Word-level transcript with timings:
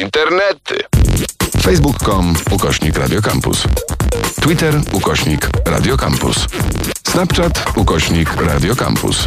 Internety. 0.00 0.78
Facebook.com 1.62 2.34
ukośnik 2.50 2.96
Radiocampus. 2.98 3.64
Twitter 4.42 4.74
ukośnik 4.92 5.48
Radiocampus. 5.66 6.46
Snapchat 7.08 7.64
ukośnik 7.76 8.36
Radiocampus. 8.36 9.24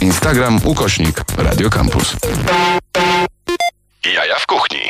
Instagram 0.00 0.60
ukośnik 0.64 1.24
Radiocampus. 1.36 2.16
Jaja 4.14 4.38
w 4.38 4.46
kuchni. 4.46 4.80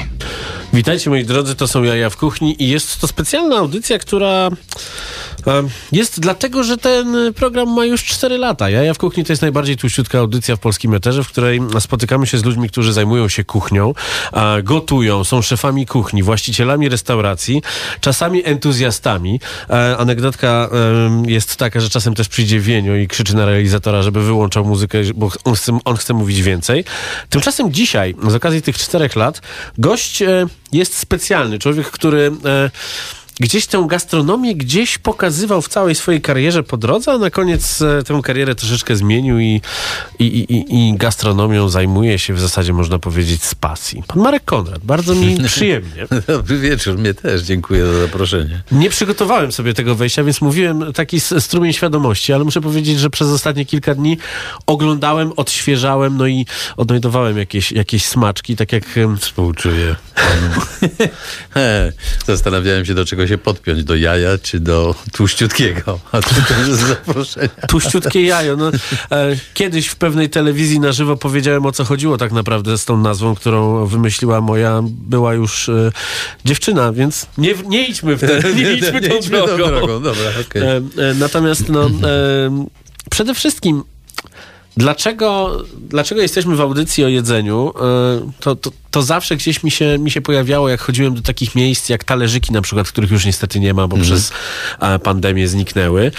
Witajcie 0.72 1.11
moi 1.11 1.24
drodzy, 1.24 1.54
to 1.54 1.69
są 1.69 1.83
Jaja 1.83 2.10
w 2.10 2.17
Kuchni 2.17 2.62
i 2.62 2.69
jest 2.69 3.01
to 3.01 3.06
specjalna 3.06 3.56
audycja, 3.56 3.99
która 3.99 4.49
jest 5.93 6.21
dlatego, 6.21 6.65
że 6.65 6.77
ten 6.77 7.35
program 7.35 7.75
ma 7.75 7.85
już 7.85 8.04
4 8.04 8.39
lata. 8.39 8.71
Jaja 8.71 8.95
w 8.95 8.99
Kuchni 8.99 9.25
to 9.25 9.33
jest 9.33 9.43
najbardziej 9.43 9.77
tłuściutka 9.77 10.19
audycja 10.19 10.57
w 10.57 10.59
polskim 10.59 10.95
eterze, 10.95 11.25
w 11.25 11.29
której 11.29 11.61
spotykamy 11.81 12.27
się 12.27 12.39
z 12.39 12.45
ludźmi, 12.45 12.69
którzy 12.69 12.93
zajmują 12.93 13.29
się 13.29 13.45
kuchnią, 13.45 13.95
gotują, 14.63 15.25
są 15.25 15.43
szefami 15.43 15.87
kuchni, 15.87 16.23
właścicielami 16.23 16.89
restauracji, 16.89 17.62
czasami 18.01 18.47
entuzjastami. 18.47 19.41
E, 19.71 19.97
anegdotka 19.97 20.69
jest 21.27 21.57
taka, 21.57 21.81
że 21.81 21.89
czasem 21.89 22.15
też 22.15 22.29
przyjdzie 22.29 22.61
Wienio 22.61 22.95
i 22.95 23.09
krzyczy 23.09 23.37
na 23.37 23.47
realizatora, 23.47 24.03
żeby 24.03 24.23
wyłączał 24.23 24.65
muzykę, 24.65 24.98
bo 25.15 25.31
on 25.45 25.55
chce, 25.55 25.79
on 25.84 25.97
chce 25.97 26.15
mówić 26.15 26.43
więcej. 26.43 26.84
Tymczasem 27.29 27.73
dzisiaj, 27.73 28.15
z 28.29 28.34
okazji 28.34 28.62
tych 28.62 28.79
czterech 28.79 29.17
lat, 29.17 29.41
gość 29.79 30.23
e, 30.23 30.47
jest 30.73 30.98
specjalny. 30.98 31.59
Człowiek, 31.59 31.91
który 31.91 32.33
e, 32.45 32.70
gdzieś 33.41 33.67
tę 33.67 33.85
gastronomię 33.89 34.55
gdzieś 34.55 34.99
pokazywał 34.99 35.62
w 35.62 35.69
całej 35.69 35.95
swojej 35.95 36.21
karierze 36.21 36.62
po 36.62 36.77
drodze, 36.77 37.12
a 37.12 37.19
na 37.19 37.31
koniec 37.31 37.83
e, 37.83 38.03
tę 38.03 38.21
karierę 38.23 38.55
troszeczkę 38.55 38.97
zmienił 38.97 39.39
i, 39.39 39.61
i, 40.19 40.25
i, 40.25 40.89
i 40.89 40.97
gastronomią 40.97 41.69
zajmuje 41.69 42.19
się 42.19 42.34
w 42.34 42.41
zasadzie, 42.41 42.73
można 42.73 42.98
powiedzieć, 42.98 43.43
z 43.43 43.55
pasji. 43.55 44.03
Pan 44.07 44.19
Marek 44.19 44.45
Konrad, 44.45 44.84
bardzo 44.84 45.15
mi 45.15 45.39
przyjemnie. 45.47 46.07
Dobry 46.27 46.59
wieczór, 46.59 46.98
mnie 46.98 47.15
też. 47.15 47.43
Dziękuję 47.43 47.87
za 47.87 48.01
zaproszenie. 48.01 48.62
Nie 48.73 48.91
przygotowałem 48.91 49.53
sobie 49.53 49.75
tego 49.75 49.95
wejścia, 49.95 50.25
więc 50.25 50.41
mówiłem 50.41 50.92
taki 50.92 51.20
strumień 51.20 51.73
świadomości, 51.73 52.33
ale 52.33 52.45
muszę 52.45 52.61
powiedzieć, 52.61 52.98
że 52.98 53.11
przez 53.11 53.29
ostatnie 53.29 53.64
kilka 53.67 53.95
dni 53.95 54.19
oglądałem, 54.67 55.33
odświeżałem, 55.36 56.17
no 56.17 56.27
i 56.27 56.47
odnajdowałem 56.77 57.39
jakieś, 57.39 57.73
jakieś 57.73 58.05
smaczki, 58.05 58.57
tak 58.57 58.73
jak 58.73 58.84
Współczuję 59.19 59.97
Zastanawiałem 62.27 62.84
się, 62.84 62.95
do 62.95 63.05
czego 63.05 63.27
się 63.27 63.30
podpiąć. 63.39 63.84
Do 63.84 63.97
jaja 63.97 64.39
czy 64.39 64.61
do 64.61 64.95
tłuściutkiego. 65.12 65.98
A 66.12 66.20
tu 66.20 66.34
to 66.48 66.55
jest 66.69 66.81
zaproszenia. 66.89 67.48
Tuściutkie 67.69 68.23
jajo. 68.23 68.56
No, 68.56 68.70
e, 69.11 69.36
kiedyś 69.55 69.86
w 69.86 69.97
pewnej 69.97 70.31
telewizji 70.31 70.81
na 70.81 70.92
żywo 70.92 71.17
powiedziałem 71.17 71.67
o 71.67 71.73
co 71.73 71.84
chodziło 71.84 72.19
tak 72.19 72.33
naprawdę 72.33 72.78
z 72.78 72.84
tą 72.84 72.97
nazwą, 72.97 73.34
którą 73.34 73.86
wymyśliła 73.86 74.41
moja 74.41 74.81
była 74.84 75.34
już 75.34 75.69
e, 75.69 75.92
dziewczyna, 76.45 76.92
więc 76.92 77.27
nie, 77.39 77.55
nie 77.67 77.86
idźmy 77.86 78.17
w 78.17 78.20
te, 78.20 78.41
nie 78.55 78.73
idźmy 78.73 79.01
tą 79.01 79.19
idźmy 79.19 79.36
drogą. 79.36 79.56
drogą. 79.56 79.86
Dobra, 79.86 80.31
okej. 80.41 80.62
E, 80.62 80.77
e, 80.77 81.14
natomiast 81.14 81.69
no, 81.69 81.86
e, 81.86 81.91
przede 83.11 83.34
wszystkim 83.34 83.83
Dlaczego, 84.81 85.59
dlaczego 85.89 86.20
jesteśmy 86.23 86.56
w 86.56 86.61
audycji 86.61 87.05
o 87.05 87.09
jedzeniu? 87.09 87.73
E, 87.77 88.31
To, 88.41 88.56
to, 88.56 88.70
to 88.91 89.03
zawsze 89.03 89.36
gdzieś 89.36 89.62
mi 89.62 89.70
się, 89.70 89.98
mi 89.98 90.11
się 90.11 90.20
pojawiało, 90.20 90.69
jak 90.69 90.81
chodziłem 90.81 91.14
do 91.14 91.23
takich 91.23 91.55
miejsc 91.55 91.89
jak 91.89 92.05
talerzyki 92.05 92.53
na 92.53 92.62
przykład, 92.62 92.89
których 92.89 93.11
już 93.11 93.25
niestety 93.25 93.61
nie 93.61 93.75
ma, 93.75 93.89
bo 93.89 93.97
przez 93.97 94.33
e, 94.81 94.98
pandemię 94.98 95.48
zniknęły. 95.48 96.12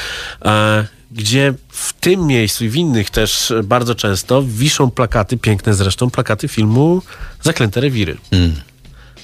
E, 0.46 0.86
Gdzie 1.12 1.54
w 1.70 1.94
tym 1.94 2.28
miejscu 2.28 2.66
i 2.66 2.70
w 2.70 2.76
innych 2.76 3.10
też 3.10 3.54
bardzo 3.64 3.96
często 3.96 4.44
wiszą 4.48 4.92
plakaty, 4.92 5.38
piękne 5.38 5.74
zresztą, 5.74 6.10
plakaty 6.10 6.48
filmu 6.48 7.02
Zaklęte 7.44 7.82
Rewiry. 7.82 8.18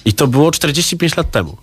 I 0.06 0.14
to 0.14 0.28
było 0.28 0.52
45 0.52 1.18
lat 1.18 1.32
temu. 1.32 1.58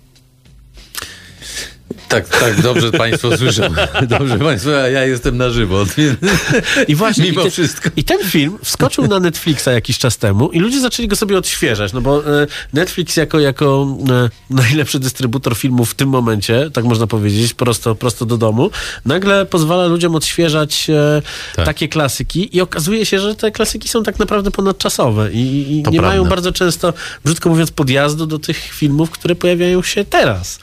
Tak, 2.07 2.29
tak, 2.29 2.61
dobrze 2.61 2.91
państwo 2.91 3.37
słyszą. 3.37 3.63
Dobrze 4.07 4.39
państwo, 4.39 4.81
a 4.81 4.87
ja 4.87 5.05
jestem 5.05 5.37
na 5.37 5.49
żywo. 5.49 5.85
I 6.87 6.95
właśnie 6.95 7.25
Mimo 7.25 7.41
i 7.41 7.43
te- 7.43 7.51
wszystko. 7.51 7.89
I 7.95 8.03
ten 8.03 8.23
film 8.23 8.57
wskoczył 8.63 9.07
na 9.07 9.19
Netflixa 9.19 9.67
jakiś 9.67 9.97
czas 9.97 10.17
temu 10.17 10.49
i 10.51 10.59
ludzie 10.59 10.79
zaczęli 10.81 11.07
go 11.07 11.15
sobie 11.15 11.37
odświeżać, 11.37 11.93
no 11.93 12.01
bo 12.01 12.41
e, 12.41 12.47
Netflix 12.73 13.17
jako, 13.17 13.39
jako 13.39 13.97
e, 14.09 14.29
najlepszy 14.49 14.99
dystrybutor 14.99 15.55
filmów 15.55 15.91
w 15.91 15.93
tym 15.95 16.09
momencie, 16.09 16.69
tak 16.73 16.85
można 16.85 17.07
powiedzieć, 17.07 17.53
prosto, 17.53 17.95
prosto 17.95 18.25
do 18.25 18.37
domu, 18.37 18.69
nagle 19.05 19.45
pozwala 19.45 19.85
ludziom 19.87 20.15
odświeżać 20.15 20.89
e, 20.89 21.21
Tak. 21.55 21.65
takie 21.65 21.87
klasyki 21.87 22.57
i 22.57 22.61
okazuje 22.61 23.05
się, 23.05 23.19
że 23.19 23.35
te 23.35 23.51
klasyki 23.51 23.87
są 23.89 24.03
tak 24.03 24.19
naprawdę 24.19 24.51
ponadczasowe 24.51 25.31
i, 25.31 25.71
i 25.71 25.75
nie 25.75 25.83
prawda. 25.83 26.01
mają 26.01 26.25
bardzo 26.25 26.51
często, 26.51 26.93
brzydko 27.25 27.49
mówiąc, 27.49 27.71
podjazdu 27.71 28.25
do 28.25 28.39
tych 28.39 28.57
filmów, 28.57 29.09
które 29.11 29.35
pojawiają 29.35 29.83
się 29.83 30.05
teraz. 30.05 30.59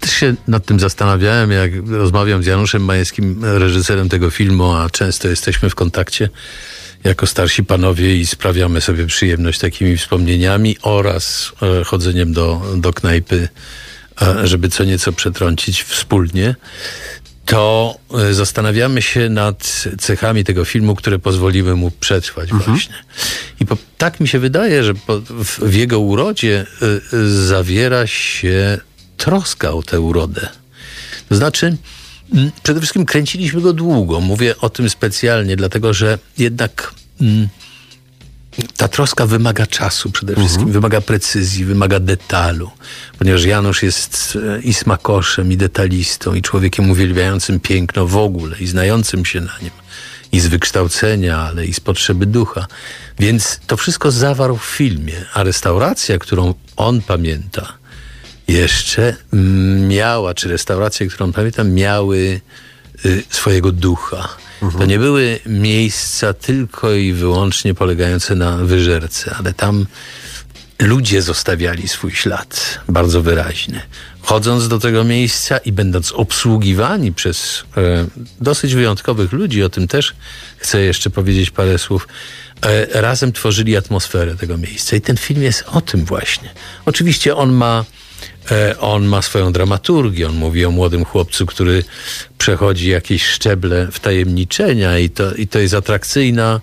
Też 0.00 0.12
się 0.12 0.34
nad 0.48 0.64
tym 0.64 0.80
zastanawiałem, 0.80 1.50
jak 1.50 1.70
rozmawiam 1.86 2.42
z 2.42 2.46
Januszem 2.46 2.84
Majewskim, 2.84 3.44
reżyserem 3.44 4.08
tego 4.08 4.30
filmu, 4.30 4.72
a 4.72 4.90
często 4.90 5.28
jesteśmy 5.28 5.70
w 5.70 5.74
kontakcie 5.74 6.28
jako 7.04 7.26
starsi 7.26 7.64
panowie 7.64 8.16
i 8.16 8.26
sprawiamy 8.26 8.80
sobie 8.80 9.06
przyjemność 9.06 9.58
takimi 9.58 9.96
wspomnieniami 9.96 10.76
oraz 10.82 11.52
e, 11.62 11.84
chodzeniem 11.84 12.32
do, 12.32 12.62
do 12.76 12.92
knajpy, 12.92 13.48
e, 14.22 14.46
żeby 14.46 14.68
co 14.68 14.84
nieco 14.84 15.12
przetrącić 15.12 15.82
wspólnie. 15.82 16.54
To 17.46 17.98
e, 18.14 18.34
zastanawiamy 18.34 19.02
się 19.02 19.28
nad 19.28 19.84
cechami 19.98 20.44
tego 20.44 20.64
filmu, 20.64 20.94
które 20.94 21.18
pozwoliły 21.18 21.76
mu 21.76 21.90
przetrwać 21.90 22.50
właśnie. 22.52 22.94
I 23.60 23.66
po, 23.66 23.76
tak 23.98 24.20
mi 24.20 24.28
się 24.28 24.38
wydaje, 24.38 24.84
że 24.84 24.94
po, 24.94 25.20
w, 25.20 25.58
w 25.58 25.74
jego 25.74 26.00
urodzie 26.00 26.66
zawiera 27.46 28.06
się 28.06 28.78
troska 29.20 29.70
o 29.70 29.82
tę 29.82 30.00
urodę. 30.00 30.48
To 31.28 31.36
znaczy, 31.36 31.76
mm, 32.34 32.50
przede 32.62 32.80
wszystkim 32.80 33.06
kręciliśmy 33.06 33.60
go 33.60 33.72
długo. 33.72 34.20
Mówię 34.20 34.58
o 34.58 34.70
tym 34.70 34.90
specjalnie, 34.90 35.56
dlatego 35.56 35.94
że 35.94 36.18
jednak 36.38 36.94
mm, 37.20 37.48
ta 38.76 38.88
troska 38.88 39.26
wymaga 39.26 39.66
czasu 39.66 40.10
przede 40.10 40.36
wszystkim, 40.36 40.72
wymaga 40.72 41.00
precyzji, 41.00 41.64
wymaga 41.64 42.00
detalu, 42.00 42.70
ponieważ 43.18 43.44
Janusz 43.44 43.82
jest 43.82 44.38
e, 44.56 44.60
i 44.60 44.74
smakoszem, 44.74 45.52
i 45.52 45.56
detalistą, 45.56 46.34
i 46.34 46.42
człowiekiem 46.42 46.90
uwielbiającym 46.90 47.60
piękno 47.60 48.06
w 48.06 48.16
ogóle, 48.16 48.58
i 48.58 48.66
znającym 48.66 49.24
się 49.24 49.40
na 49.40 49.58
nim, 49.62 49.70
i 50.32 50.40
z 50.40 50.46
wykształcenia, 50.46 51.38
ale 51.38 51.66
i 51.66 51.74
z 51.74 51.80
potrzeby 51.80 52.26
ducha. 52.26 52.66
Więc 53.18 53.60
to 53.66 53.76
wszystko 53.76 54.10
zawarł 54.10 54.56
w 54.56 54.64
filmie, 54.64 55.24
a 55.34 55.42
restauracja, 55.42 56.18
którą 56.18 56.54
on 56.76 57.02
pamięta, 57.02 57.79
jeszcze 58.52 59.16
miała, 59.88 60.34
czy 60.34 60.48
restauracje, 60.48 61.06
którą 61.06 61.32
pamiętam, 61.32 61.72
miały 61.72 62.40
y, 63.04 63.22
swojego 63.30 63.72
ducha. 63.72 64.28
To 64.78 64.86
nie 64.86 64.98
były 64.98 65.40
miejsca 65.46 66.34
tylko 66.34 66.92
i 66.92 67.12
wyłącznie 67.12 67.74
polegające 67.74 68.34
na 68.34 68.56
wyżerce, 68.56 69.34
ale 69.38 69.52
tam 69.52 69.86
ludzie 70.78 71.22
zostawiali 71.22 71.88
swój 71.88 72.10
ślad 72.10 72.80
bardzo 72.88 73.22
wyraźny. 73.22 73.80
Chodząc 74.22 74.68
do 74.68 74.78
tego 74.78 75.04
miejsca 75.04 75.58
i 75.58 75.72
będąc 75.72 76.12
obsługiwani 76.12 77.12
przez 77.12 77.64
e, 77.76 78.06
dosyć 78.40 78.74
wyjątkowych 78.74 79.32
ludzi, 79.32 79.62
o 79.62 79.68
tym 79.68 79.88
też 79.88 80.14
chcę 80.58 80.80
jeszcze 80.80 81.10
powiedzieć 81.10 81.50
parę 81.50 81.78
słów, 81.78 82.08
e, 82.62 83.00
razem 83.00 83.32
tworzyli 83.32 83.76
atmosferę 83.76 84.36
tego 84.36 84.58
miejsca. 84.58 84.96
I 84.96 85.00
ten 85.00 85.16
film 85.16 85.42
jest 85.42 85.64
o 85.66 85.80
tym 85.80 86.04
właśnie. 86.04 86.50
Oczywiście 86.86 87.36
on 87.36 87.52
ma 87.52 87.84
On 88.80 89.04
ma 89.06 89.22
swoją 89.22 89.52
dramaturgię. 89.52 90.28
On 90.28 90.34
mówi 90.36 90.64
o 90.64 90.70
młodym 90.70 91.04
chłopcu, 91.04 91.46
który 91.46 91.84
przechodzi 92.38 92.88
jakieś 92.88 93.24
szczeble 93.26 93.88
wtajemniczenia, 93.92 94.98
i 94.98 95.10
to, 95.10 95.34
i 95.34 95.46
to 95.46 95.58
jest 95.58 95.74
atrakcyjna 95.74 96.60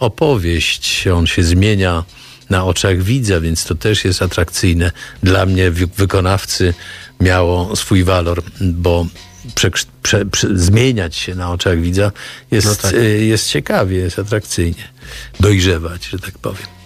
opowieść. 0.00 1.06
On 1.08 1.26
się 1.26 1.42
zmienia 1.42 2.04
na 2.50 2.64
oczach 2.64 3.02
widza, 3.02 3.40
więc 3.40 3.64
to 3.64 3.74
też 3.74 4.04
jest 4.04 4.22
atrakcyjne. 4.22 4.90
Dla 5.22 5.46
mnie, 5.46 5.70
wy- 5.70 5.86
wykonawcy, 5.96 6.74
miało 7.20 7.76
swój 7.76 8.04
walor, 8.04 8.42
bo 8.60 9.06
przekrz- 9.54 9.86
prze, 10.02 10.26
prze, 10.26 10.48
zmieniać 10.58 11.16
się 11.16 11.34
na 11.34 11.52
oczach 11.52 11.80
widza 11.80 12.12
jest, 12.50 12.66
No 12.66 12.74
tak. 12.74 12.94
y, 12.94 13.24
jest 13.24 13.48
ciekawie, 13.50 13.96
jest 13.96 14.18
atrakcyjnie. 14.18 14.88
Dojrzewać, 15.40 16.04
że 16.06 16.18
tak 16.18 16.38
powiem. 16.38 16.77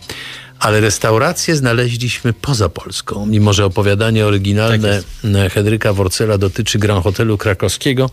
Ale 0.62 0.80
restauracje 0.80 1.56
znaleźliśmy 1.56 2.32
poza 2.32 2.68
Polską. 2.68 3.26
Mimo, 3.26 3.52
że 3.52 3.64
opowiadanie 3.64 4.26
oryginalne 4.26 5.02
Tak 5.22 5.52
Henryka 5.52 5.92
Worcela 5.92 6.38
dotyczy 6.38 6.78
Grand 6.78 7.04
Hotelu 7.04 7.38
Krakowskiego, 7.38 8.10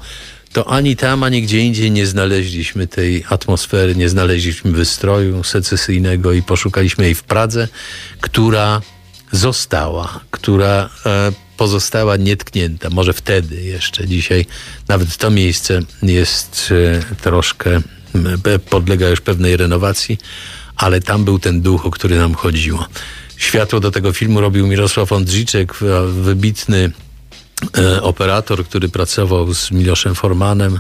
to 0.54 0.70
ani 0.70 0.96
tam, 0.96 1.24
ani 1.24 1.42
gdzie 1.42 1.60
indziej 1.60 1.92
nie 1.92 2.08
znaleźliśmy 2.08 2.88
tej 2.88 3.24
atmosfery, 3.30 3.96
nie 3.96 4.10
znaleźliśmy 4.10 4.72
wystroju 4.72 5.44
secesyjnego 5.44 6.34
i 6.34 6.42
poszukaliśmy 6.42 7.04
jej 7.06 7.16
w 7.16 7.24
Pradze, 7.24 7.68
która 8.22 8.82
została, 9.32 10.20
która 10.32 10.90
e, 11.06 11.32
pozostała 11.58 12.18
nietknięta. 12.18 12.90
Może 12.90 13.14
wtedy 13.14 13.62
jeszcze, 13.62 14.08
dzisiaj 14.08 14.46
nawet 14.88 15.18
to 15.18 15.30
miejsce 15.30 15.80
jest 16.04 16.74
e, 17.12 17.16
troszkę, 17.16 17.82
podlega 18.70 19.10
już 19.10 19.22
pewnej 19.22 19.58
renowacji, 19.58 20.18
ale 20.80 21.02
tam 21.02 21.26
był 21.26 21.40
ten 21.40 21.62
duch, 21.62 21.86
o 21.86 21.92
który 21.92 22.18
nam 22.18 22.36
chodziło. 22.36 22.88
Światło 23.38 23.80
do 23.80 23.92
tego 23.92 24.14
filmu 24.14 24.42
robił 24.42 24.68
Mirosław 24.68 25.12
Ondrzyczek, 25.12 25.74
wybitny 26.08 26.92
e, 27.78 28.02
operator, 28.02 28.66
który 28.66 28.90
pracował 28.90 29.54
z 29.54 29.72
Miloszem 29.72 30.16
Formanem. 30.16 30.80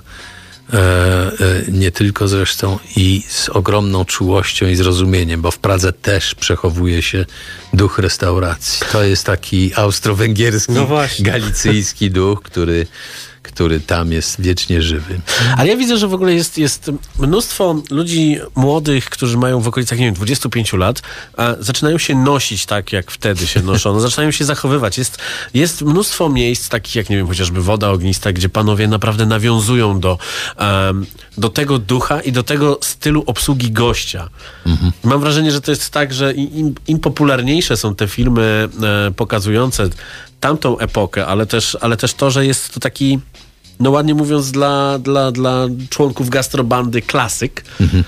E, 0.73 0.77
e, 0.77 1.31
nie 1.71 1.91
tylko 1.91 2.27
zresztą 2.27 2.79
i 2.95 3.23
z 3.29 3.49
ogromną 3.49 4.05
czułością 4.05 4.67
i 4.67 4.75
zrozumieniem, 4.75 5.41
bo 5.41 5.51
w 5.51 5.57
Pradze 5.57 5.93
też 5.93 6.35
przechowuje 6.35 7.01
się 7.01 7.25
duch 7.73 7.99
restauracji. 7.99 8.87
To 8.91 9.03
jest 9.03 9.25
taki 9.25 9.71
austro-węgierski, 9.75 10.73
no 10.73 10.87
galicyjski 11.19 12.11
duch, 12.11 12.41
który 12.41 12.87
który 13.51 13.79
tam 13.79 14.11
jest 14.11 14.41
wiecznie 14.41 14.81
żywy. 14.81 15.19
Ale 15.57 15.69
ja 15.69 15.77
widzę, 15.77 15.97
że 15.97 16.07
w 16.07 16.13
ogóle 16.13 16.33
jest, 16.33 16.57
jest 16.57 16.91
mnóstwo 17.19 17.75
ludzi 17.89 18.37
młodych, 18.55 19.05
którzy 19.05 19.37
mają 19.37 19.61
w 19.61 19.67
okolicach, 19.67 19.99
nie 19.99 20.05
wiem, 20.05 20.13
25 20.13 20.73
lat, 20.73 21.01
a 21.37 21.55
zaczynają 21.59 21.97
się 21.97 22.15
nosić 22.15 22.65
tak, 22.65 22.93
jak 22.93 23.11
wtedy 23.11 23.47
się 23.47 23.61
noszono, 23.61 23.99
zaczynają 23.99 24.31
się 24.31 24.45
zachowywać. 24.45 24.97
Jest, 24.97 25.17
jest 25.53 25.81
mnóstwo 25.81 26.29
miejsc, 26.29 26.69
takich 26.69 26.95
jak, 26.95 27.09
nie 27.09 27.17
wiem, 27.17 27.27
chociażby 27.27 27.61
woda 27.61 27.89
ognista, 27.89 28.33
gdzie 28.33 28.49
panowie 28.49 28.87
naprawdę 28.87 29.25
nawiązują 29.25 29.99
do, 29.99 30.17
um, 30.59 31.05
do 31.37 31.49
tego 31.49 31.79
ducha 31.79 32.21
i 32.21 32.31
do 32.31 32.43
tego 32.43 32.79
stylu 32.81 33.23
obsługi 33.25 33.71
gościa. 33.71 34.29
Mhm. 34.65 34.91
Mam 35.03 35.19
wrażenie, 35.19 35.51
że 35.51 35.61
to 35.61 35.71
jest 35.71 35.89
tak, 35.89 36.13
że 36.13 36.33
im, 36.33 36.75
im 36.87 36.99
popularniejsze 36.99 37.77
są 37.77 37.95
te 37.95 38.07
filmy 38.07 38.69
e, 39.07 39.11
pokazujące 39.11 39.89
tamtą 40.39 40.77
epokę, 40.77 41.25
ale 41.25 41.45
też, 41.45 41.77
ale 41.81 41.97
też 41.97 42.13
to, 42.13 42.31
że 42.31 42.45
jest 42.45 42.73
to 42.73 42.79
taki, 42.79 43.19
no 43.79 43.91
ładnie 43.91 44.13
mówiąc, 44.13 44.51
dla, 44.51 44.99
dla, 44.99 45.31
dla 45.31 45.67
członków 45.89 46.29
gastrobandy 46.29 47.01
klasyk, 47.01 47.63
mhm. 47.81 48.03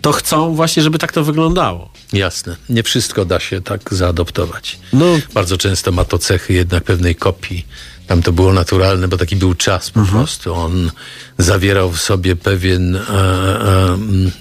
to 0.00 0.12
chcą 0.12 0.54
właśnie, 0.54 0.82
żeby 0.82 0.98
tak 0.98 1.12
to 1.12 1.24
wyglądało. 1.24 1.90
Jasne. 2.12 2.56
Nie 2.68 2.82
wszystko 2.82 3.24
da 3.24 3.40
się 3.40 3.60
tak 3.60 3.94
zaadoptować. 3.94 4.78
No. 4.92 5.06
Bardzo 5.34 5.58
często 5.58 5.92
ma 5.92 6.04
to 6.04 6.18
cechy 6.18 6.52
jednak 6.52 6.84
pewnej 6.84 7.14
kopii. 7.14 7.66
Tam 8.06 8.22
to 8.22 8.32
było 8.32 8.52
naturalne, 8.52 9.08
bo 9.08 9.16
taki 9.16 9.36
był 9.36 9.54
czas 9.54 9.90
po 9.90 10.00
mhm. 10.00 10.18
prostu. 10.18 10.54
On 10.54 10.90
zawierał 11.38 11.90
w 11.90 12.00
sobie 12.00 12.36
pewien, 12.36 12.96
e, 12.96 13.00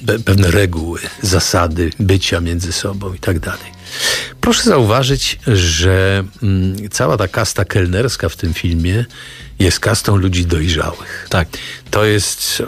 e, 0.07 0.19
pewne 0.25 0.51
reguły, 0.51 1.00
zasady 1.22 1.92
bycia 2.00 2.42
między 2.42 2.74
sobą 2.74 3.13
i 3.13 3.19
tak 3.19 3.39
dalej. 3.39 3.78
Proszę 4.41 4.63
zauważyć, 4.63 5.39
że 5.47 6.24
mm, 6.44 6.89
cała 6.89 7.18
ta 7.18 7.27
kasta 7.27 7.65
kelnerska 7.65 8.30
w 8.30 8.36
tym 8.36 8.53
filmie 8.53 9.06
jest 9.59 9.80
kastą 9.80 10.15
ludzi 10.15 10.45
dojrzałych. 10.45 11.27
Tak. 11.30 11.47
To 11.91 12.06
jest, 12.06 12.63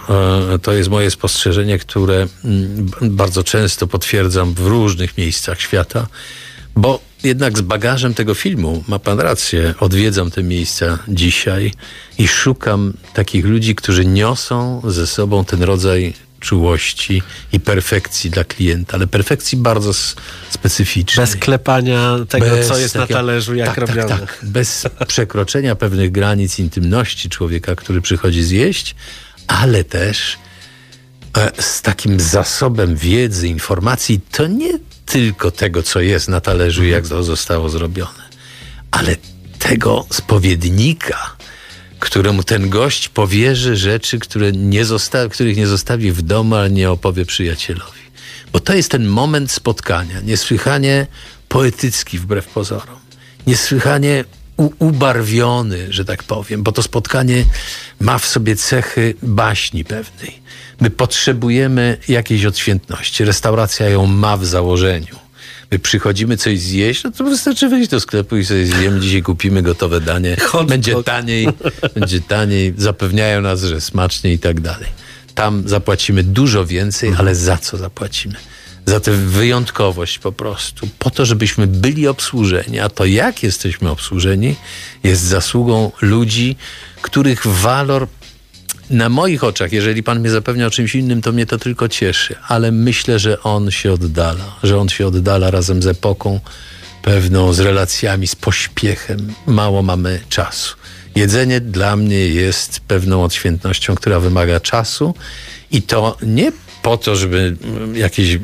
e, 0.54 0.60
to 0.60 0.74
jest 0.74 0.90
moje 0.90 1.12
spostrzeżenie, 1.12 1.80
które 1.80 2.28
mm, 2.46 2.92
bardzo 3.02 3.44
często 3.44 3.88
potwierdzam 3.88 4.54
w 4.54 4.68
różnych 4.68 5.18
miejscach 5.18 5.62
świata, 5.62 6.08
bo 6.76 7.00
jednak 7.24 7.58
z 7.58 7.62
bagażem 7.62 8.14
tego 8.14 8.34
filmu, 8.34 8.84
ma 8.88 9.00
pan 9.00 9.20
rację, 9.20 9.74
odwiedzam 9.80 10.32
te 10.32 10.44
miejsca 10.44 11.00
dzisiaj 11.08 11.72
i 12.18 12.28
szukam 12.28 12.94
takich 13.14 13.46
ludzi, 13.46 13.76
którzy 13.76 14.06
niosą 14.06 14.82
ze 14.88 15.08
sobą 15.08 15.46
ten 15.46 15.64
rodzaj 15.64 16.14
czułości 16.42 17.24
i 17.54 17.60
perfekcji 17.60 18.30
dla 18.30 18.44
klienta, 18.44 18.94
ale 18.94 19.08
perfekcji 19.08 19.58
bardzo 19.58 19.94
specyficznej. 20.50 21.26
Bez 21.26 21.36
klepania 21.36 22.16
tego, 22.30 22.46
bez 22.46 22.68
co 22.68 22.78
jest 22.78 22.96
na 22.96 23.08
talerzu, 23.08 23.56
jak 23.56 23.68
tak, 23.68 23.78
robione. 23.78 24.10
Tak, 24.10 24.20
tak. 24.20 24.40
Bez 24.44 24.88
przekroczenia 25.08 25.76
pewnych 25.76 26.12
granic 26.12 26.60
intymności 26.60 27.30
człowieka, 27.30 27.76
który 27.76 28.02
przychodzi 28.02 28.44
zjeść, 28.44 28.96
ale 29.48 29.84
też 29.84 30.38
e, 31.38 31.52
z 31.62 31.82
takim 31.82 32.20
zasobem 32.20 32.96
wiedzy, 32.96 33.48
informacji, 33.48 34.20
to 34.32 34.48
nie 34.48 34.80
tylko 35.06 35.52
tego, 35.52 35.84
co 35.84 36.00
jest 36.02 36.28
na 36.28 36.42
talerzu, 36.42 36.86
jak 36.86 37.08
to 37.08 37.24
zostało 37.24 37.70
zrobione, 37.70 38.30
ale 38.92 39.16
tego 39.60 40.06
spowiednika, 40.12 41.36
któremu 42.02 42.44
ten 42.44 42.70
gość 42.70 43.10
powierzy 43.10 43.76
rzeczy, 43.76 44.20
które 44.20 44.52
nie 44.52 44.86
zosta- 44.86 45.30
których 45.30 45.58
nie 45.58 45.68
zostawi 45.68 46.12
w 46.12 46.22
domu, 46.22 46.56
ale 46.56 46.70
nie 46.70 46.92
opowie 46.92 47.26
przyjacielowi. 47.26 48.02
Bo 48.54 48.60
to 48.60 48.74
jest 48.74 48.92
ten 48.92 49.06
moment 49.08 49.52
spotkania, 49.52 50.22
niesłychanie 50.22 51.08
poetycki 51.48 52.20
wbrew 52.20 52.48
pozorom, 52.48 53.00
niesłychanie 53.48 54.26
u- 54.58 54.72
ubarwiony, 54.80 55.88
że 55.94 56.06
tak 56.06 56.24
powiem, 56.24 56.64
bo 56.64 56.72
to 56.72 56.84
spotkanie 56.84 57.46
ma 58.00 58.18
w 58.18 58.26
sobie 58.28 58.56
cechy 58.56 59.16
baśni 59.24 59.86
pewnej. 59.86 60.42
My 60.82 60.90
potrzebujemy 60.90 61.98
jakiejś 62.08 62.46
odświętności. 62.46 63.26
Restauracja 63.26 63.90
ją 63.90 64.06
ma 64.08 64.38
w 64.38 64.46
założeniu 64.46 65.16
przychodzimy 65.80 66.38
coś 66.38 66.60
zjeść, 66.60 67.04
no 67.04 67.12
to 67.12 67.24
wystarczy 67.24 67.70
wejść 67.70 67.90
do 67.90 68.00
sklepu 68.00 68.38
i 68.38 68.46
sobie 68.46 68.66
zjemy. 68.66 69.00
Dzisiaj 69.00 69.22
kupimy 69.22 69.62
gotowe 69.62 70.02
danie. 70.02 70.38
Będzie 70.68 71.04
taniej, 71.04 71.48
będzie 71.96 72.22
taniej. 72.22 72.74
Zapewniają 72.78 73.42
nas, 73.42 73.64
że 73.64 73.82
smacznie 73.82 74.34
i 74.34 74.40
tak 74.40 74.62
dalej. 74.62 74.88
Tam 75.36 75.64
zapłacimy 75.70 76.24
dużo 76.24 76.66
więcej, 76.66 77.10
mhm. 77.10 77.28
ale 77.28 77.36
za 77.36 77.58
co 77.58 77.78
zapłacimy? 77.78 78.36
Za 78.86 79.00
tę 79.00 79.12
wyjątkowość 79.12 80.20
po 80.20 80.32
prostu. 80.32 80.88
Po 81.00 81.10
to, 81.10 81.26
żebyśmy 81.26 81.68
byli 81.68 82.08
obsłużeni. 82.08 82.80
A 82.80 82.90
to 82.90 83.06
jak 83.06 83.44
jesteśmy 83.44 83.90
obsłużeni 83.90 84.56
jest 85.04 85.22
zasługą 85.22 85.92
ludzi, 86.02 86.56
których 87.02 87.48
walor 87.48 88.08
na 88.92 89.10
moich 89.10 89.44
oczach, 89.44 89.72
jeżeli 89.72 90.04
pan 90.04 90.20
mnie 90.20 90.30
zapewnia 90.30 90.68
o 90.68 90.70
czymś 90.70 90.96
innym, 90.96 91.22
to 91.22 91.32
mnie 91.32 91.46
to 91.46 91.58
tylko 91.58 91.90
cieszy, 91.90 92.36
ale 92.48 92.72
myślę, 92.72 93.20
że 93.20 93.44
on 93.44 93.72
się 93.72 93.94
oddala, 93.94 94.56
że 94.64 94.80
on 94.80 94.90
się 94.90 95.08
oddala 95.08 95.52
razem 95.52 95.82
z 95.82 95.88
epoką 95.88 96.40
pewną, 97.02 97.54
z 97.54 97.60
relacjami, 97.60 98.28
z 98.28 98.36
pośpiechem. 98.36 99.34
Mało 99.46 99.82
mamy 99.82 100.20
czasu. 100.30 100.76
Jedzenie 101.16 101.62
dla 101.62 101.96
mnie 101.96 102.28
jest 102.28 102.80
pewną 102.80 103.24
odświętnością, 103.24 103.96
która 103.96 104.20
wymaga 104.20 104.60
czasu 104.60 105.14
i 105.72 105.82
to 105.82 106.18
nie 106.22 106.52
po 106.82 106.98
to, 106.98 107.16
żeby 107.16 107.58
jakieś 107.94 108.38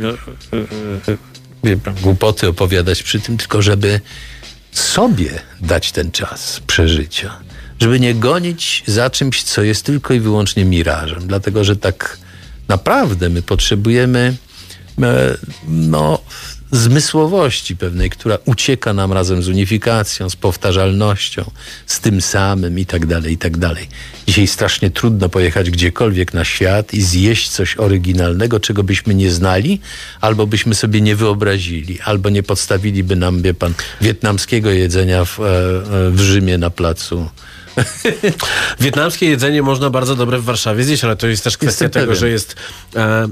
wie 1.63 1.77
pan, 1.77 1.95
głupoty 2.01 2.47
opowiadać 2.47 3.03
przy 3.03 3.19
tym, 3.19 3.38
tylko 3.38 3.61
żeby 3.61 4.01
sobie 4.71 5.29
dać 5.61 5.91
ten 5.91 6.11
czas 6.11 6.61
przeżycia 6.67 7.46
żeby 7.79 8.00
nie 8.00 8.15
gonić 8.15 8.83
za 8.88 9.09
czymś, 9.09 9.44
co 9.44 9.63
jest 9.63 9.85
tylko 9.85 10.13
i 10.13 10.19
wyłącznie 10.19 10.65
mirażem. 10.65 11.27
Dlatego, 11.27 11.63
że 11.63 11.75
tak 11.75 12.18
naprawdę 12.68 13.29
my 13.29 13.41
potrzebujemy 13.41 14.35
e, 15.01 15.38
no, 15.68 16.19
zmysłowości 16.71 17.75
pewnej, 17.75 18.09
która 18.09 18.38
ucieka 18.45 18.94
nam 18.94 19.13
razem 19.13 19.44
z 19.44 19.47
unifikacją, 19.47 20.29
z 20.29 20.35
powtarzalnością, 20.35 21.51
z 21.86 22.00
tym 22.00 22.22
samym 22.22 22.79
i 22.79 22.86
tak 22.86 23.05
dalej, 23.05 23.34
i 23.34 23.38
tak 23.38 23.57
dalej. 23.57 23.88
Dzisiaj 24.27 24.48
strasznie 24.48 24.91
trudno 24.91 25.29
pojechać 25.29 25.72
gdziekolwiek 25.72 26.34
na 26.34 26.46
świat 26.46 26.93
i 26.93 27.01
zjeść 27.01 27.50
coś 27.50 27.77
oryginalnego, 27.77 28.60
czego 28.60 28.84
byśmy 28.84 29.15
nie 29.15 29.31
znali, 29.31 29.79
albo 30.22 30.48
byśmy 30.48 30.75
sobie 30.75 31.01
nie 31.01 31.15
wyobrazili, 31.15 32.01
albo 32.01 32.29
nie 32.29 32.43
podstawiliby 32.43 33.15
nam, 33.15 33.41
wie 33.41 33.53
pan, 33.53 33.74
wietnamskiego 34.01 34.69
jedzenia 34.69 35.25
w, 35.25 35.39
e, 35.39 35.43
e, 35.43 36.12
w 36.12 36.19
Rzymie 36.19 36.57
na 36.57 36.69
placu 36.69 37.29
Wietnamskie 38.79 39.29
jedzenie 39.29 39.62
można 39.62 39.89
bardzo 39.89 40.15
dobre 40.15 40.39
w 40.39 40.43
Warszawie 40.43 40.84
zjeść, 40.84 41.03
ale 41.03 41.15
to 41.15 41.27
jest 41.27 41.43
też 41.43 41.57
kwestia 41.57 41.89
tego, 41.89 42.15
że 42.15 42.29
jest 42.29 42.55
e, 42.96 43.27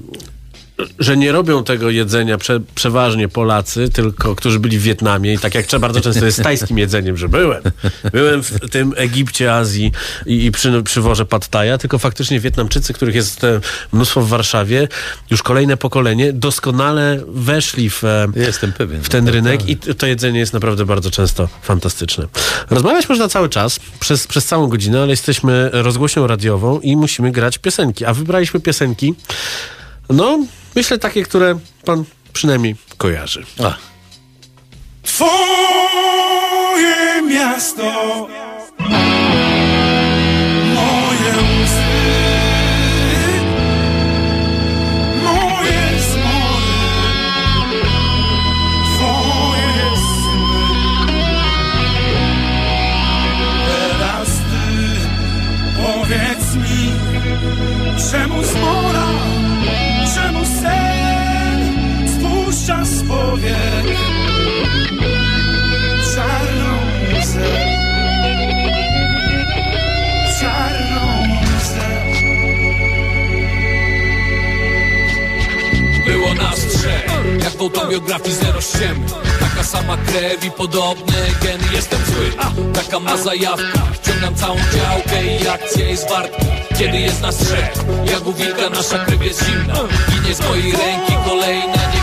że 1.00 1.18
nie 1.18 1.32
robią 1.32 1.64
tego 1.64 1.90
jedzenia 1.90 2.38
prze, 2.38 2.60
przeważnie 2.76 3.28
Polacy, 3.28 3.90
tylko 3.90 4.36
którzy 4.36 4.60
byli 4.60 4.80
w 4.80 4.82
Wietnamie 4.82 5.34
i 5.34 5.40
tak 5.40 5.56
jak 5.56 5.66
bardzo 5.80 6.02
często 6.02 6.26
jest 6.26 6.44
tajskim 6.44 6.78
jedzeniem, 6.78 7.18
że 7.18 7.30
byłem. 7.30 7.64
Byłem 8.12 8.44
w 8.44 8.70
tym 8.70 8.94
Egipcie, 8.98 9.54
Azji 9.54 9.92
i, 10.26 10.46
i 10.46 10.52
przy, 10.52 10.84
przywożę 10.84 11.26
Pattaja, 11.26 11.78
tylko 11.78 12.00
faktycznie 12.00 12.40
Wietnamczycy, 12.40 12.94
których 12.94 13.16
jest 13.16 13.44
e, 13.44 13.60
mnóstwo 13.94 14.22
w 14.22 14.30
Warszawie, 14.30 14.88
już 15.32 15.44
kolejne 15.44 15.78
pokolenie 15.78 16.34
doskonale 16.34 17.20
weszli 17.28 17.90
w, 17.90 18.04
e, 18.04 18.28
Jestem 18.36 18.74
pewien, 18.74 19.02
w 19.02 19.10
ten 19.10 19.28
rynek 19.28 19.70
i 19.70 19.78
to 19.78 20.06
jedzenie 20.06 20.40
jest 20.40 20.54
naprawdę 20.54 20.86
bardzo 20.86 21.12
często 21.12 21.50
fantastyczne. 21.62 22.28
Rozmawiać 22.70 23.10
można 23.10 23.28
cały 23.28 23.50
czas, 23.50 23.80
przez, 24.00 24.28
przez 24.28 24.46
całą 24.46 24.68
godzinę, 24.68 25.02
ale 25.02 25.10
jesteśmy 25.10 25.70
rozgłośnią 25.74 26.28
radiową 26.28 26.80
i 26.80 26.96
musimy 26.98 27.32
grać 27.32 27.58
piosenki, 27.58 28.06
a 28.06 28.14
wybraliśmy 28.14 28.60
piosenki 28.60 29.16
no, 30.10 30.40
myślę 30.76 31.00
takie, 31.00 31.24
które 31.24 31.60
pan 31.86 32.04
przynajmniej 32.34 32.76
kojarzy. 32.98 33.46
A. 33.64 33.74
Twoje 35.04 36.16
miasto 37.22 38.28
łzę 67.36 67.66
Czarną 70.40 71.24
łzę 71.58 71.90
Było 76.06 76.34
nas 76.34 76.60
trzech 76.60 77.08
Jak 77.44 77.54
w 77.54 77.62
autobiografii 77.62 78.36
zero 78.36 78.62
ściemy 78.62 79.06
Taka 79.40 79.64
sama 79.64 79.98
krew 79.98 80.46
i 80.46 80.52
podobne 80.52 81.18
geny 81.42 81.64
Jestem 81.74 82.00
zły, 82.06 82.32
taka 82.74 83.00
ma 83.00 83.18
zajawka 83.18 83.80
Wciągam 83.94 84.36
całą 84.36 84.56
działkę 84.56 85.26
i 85.26 85.48
akcja 85.48 85.88
jest 85.88 86.10
wartka 86.10 86.38
Kiedy 86.80 86.98
jest 86.98 87.22
nas 87.22 87.38
trzech 87.38 87.74
Jak 88.12 88.28
u 88.28 88.34
wilka 88.34 88.70
nasza 88.70 89.00
krew 89.06 89.26
jest 89.26 89.46
zimna. 89.46 89.74
Ginie 90.12 90.36
z 90.36 90.48
mojej 90.48 90.72
ręki 90.72 91.14
kolejna 91.30 91.95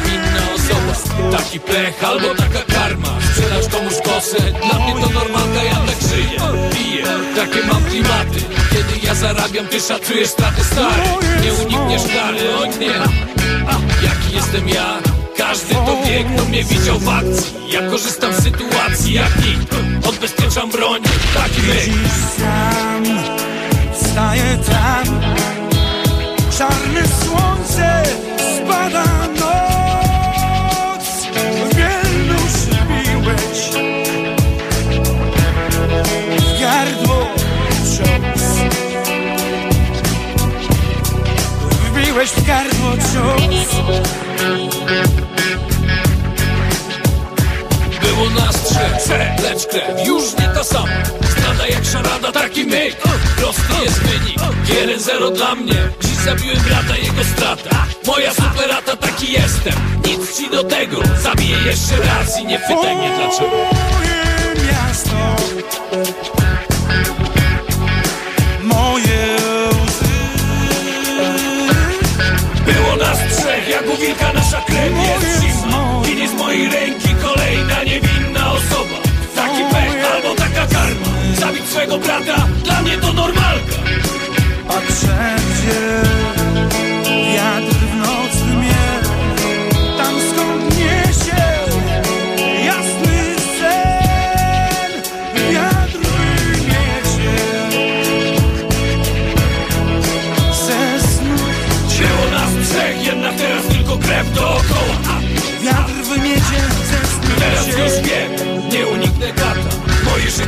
Taki 1.36 1.60
pech 1.60 2.04
albo 2.04 2.34
taka 2.34 2.74
karma. 2.74 3.08
Sprzedać 3.30 3.68
komuś 3.68 3.94
kosę, 4.04 4.38
dla 4.38 4.78
mnie 4.78 4.92
to 4.92 5.10
normalka, 5.10 5.62
ja 5.64 5.74
tak 5.74 6.08
żyję 6.10 6.38
Piję, 6.74 7.04
takie 7.36 7.66
mam 7.66 7.84
klimaty. 7.84 8.40
Kiedy 8.70 9.06
ja 9.06 9.14
zarabiam, 9.14 9.66
ty 9.66 9.80
szacujesz 9.80 10.28
straty 10.28 10.64
stary 10.64 11.02
Nie 11.42 11.52
unikniesz 11.52 12.02
kary, 12.02 12.56
o 12.56 12.66
nie. 12.66 12.98
Jaki 14.02 14.36
jestem 14.36 14.68
ja? 14.68 14.98
Każdy 15.36 15.74
to 15.74 15.96
wie, 16.06 16.24
kto 16.24 16.44
mnie 16.44 16.64
widział 16.64 16.98
w 16.98 17.08
akcji. 17.08 17.54
Ja 17.72 17.90
korzystam 17.90 18.32
z 18.34 18.42
sytuacji 18.42 19.12
jak 19.12 19.36
nikt. 19.36 19.74
Odbezpieczam 20.08 20.70
broń, 20.70 21.02
taki 21.34 21.62
Dziś 21.62 22.12
sam 22.38 23.32
staję 24.12 24.58
tam. 24.70 25.20
Czarne 26.58 27.02
słońce 27.24 28.02
spada 28.56 29.04
Wbiłeś 42.22 42.30
w 42.30 42.46
gardło 42.46 42.90
cios 42.96 43.42
Było 48.02 48.30
nas 48.30 48.64
trzech, 48.64 49.42
lecz 49.42 49.66
krew 49.66 50.06
już 50.06 50.24
nie 50.38 50.48
ta 50.54 50.64
sama. 50.64 50.88
Strada 51.30 51.66
jak 51.66 51.84
szarada, 51.84 52.32
taki 52.32 52.64
myk. 52.64 52.96
Prosty 53.36 53.84
jest 53.84 53.98
wynik, 53.98 54.38
1-0 54.98 55.32
dla 55.32 55.54
mnie. 55.54 55.74
Dziś 56.00 56.16
zabiłem 56.16 56.58
brata, 56.58 56.96
jego 56.96 57.24
strata. 57.24 57.86
Moja 58.06 58.34
superata, 58.34 58.96
taki 58.96 59.32
jestem. 59.32 59.74
Nic 60.06 60.36
ci 60.36 60.50
do 60.50 60.64
tego, 60.64 60.96
zabiję 61.22 61.56
jeszcze 61.66 61.96
raz 61.96 62.40
I 62.40 62.46
nie 62.46 62.58
pytaj 62.58 62.96
mnie 62.96 63.10
dlaczego. 63.16 63.56
Moje 63.56 64.66
miasto 64.66 66.41
wilka 74.02 74.32
nasza 74.32 74.60
krew 74.60 74.92
jest 75.08 75.42
zimna. 75.42 76.02
Ginie 76.06 76.28
z 76.28 76.34
mojej 76.34 76.68
ręki 76.68 77.08
kolejna 77.22 77.84
niewinna 77.84 78.52
osoba. 78.52 78.98
Taki 79.34 79.62
pech 79.72 80.12
albo 80.14 80.34
taka 80.34 80.66
karma. 80.66 81.08
Zabić 81.40 81.66
swego 81.68 81.98
brata, 81.98 82.46
dla 82.64 82.82
mnie 82.82 82.96
to 82.98 83.12
normalka. 83.12 83.78
A 84.68 84.72
wszędzie 84.72 86.01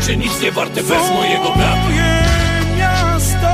życie 0.04 0.16
nic 0.16 0.40
nie 0.40 0.52
warte 0.52 0.82
bez 0.82 1.10
mojego 1.10 1.52
brata 1.56 1.88
miasto 2.78 3.48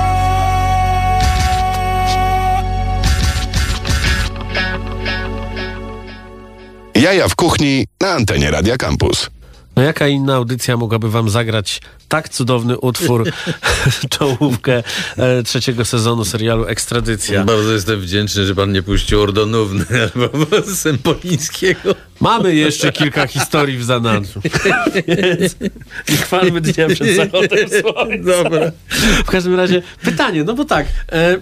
Jaja 6.95 7.29
w 7.29 7.35
kuchni 7.37 7.87
na 8.01 8.11
antenie 8.11 8.51
Radia 8.51 8.77
Campus. 8.77 9.31
No 9.81 9.87
jaka 9.87 10.09
inna 10.09 10.35
audycja 10.35 10.77
mogłaby 10.77 11.11
wam 11.11 11.31
zagrać 11.31 11.81
tak 12.09 12.29
cudowny 12.29 12.79
utwór, 12.79 13.31
czołówkę 14.19 14.83
e, 15.17 15.43
trzeciego 15.43 15.85
sezonu 15.85 16.25
serialu 16.25 16.65
Ekstradycja? 16.65 17.45
Bardzo 17.45 17.73
jestem 17.73 18.01
wdzięczny, 18.01 18.47
że 18.47 18.55
pan 18.55 18.73
nie 18.73 18.83
puścił 18.83 19.21
Ordonówny 19.21 19.85
albo 20.15 20.63
Sempolińskiego. 20.75 21.95
Mamy 22.21 22.55
jeszcze 22.55 22.93
kilka 22.93 23.27
historii 23.27 23.79
w 23.79 23.85
zanadrzu. 23.85 24.41
Nie 26.09 26.17
chwalmy 26.17 26.61
dnia 26.61 26.89
przed 26.89 27.17
zachodem 27.17 27.69
słońca. 27.69 28.43
Dobra. 28.43 28.73
W 29.25 29.31
każdym 29.31 29.55
razie 29.55 29.83
pytanie, 30.03 30.45
no 30.45 30.55
bo 30.55 30.65
tak, 30.65 30.87
e, 31.13 31.37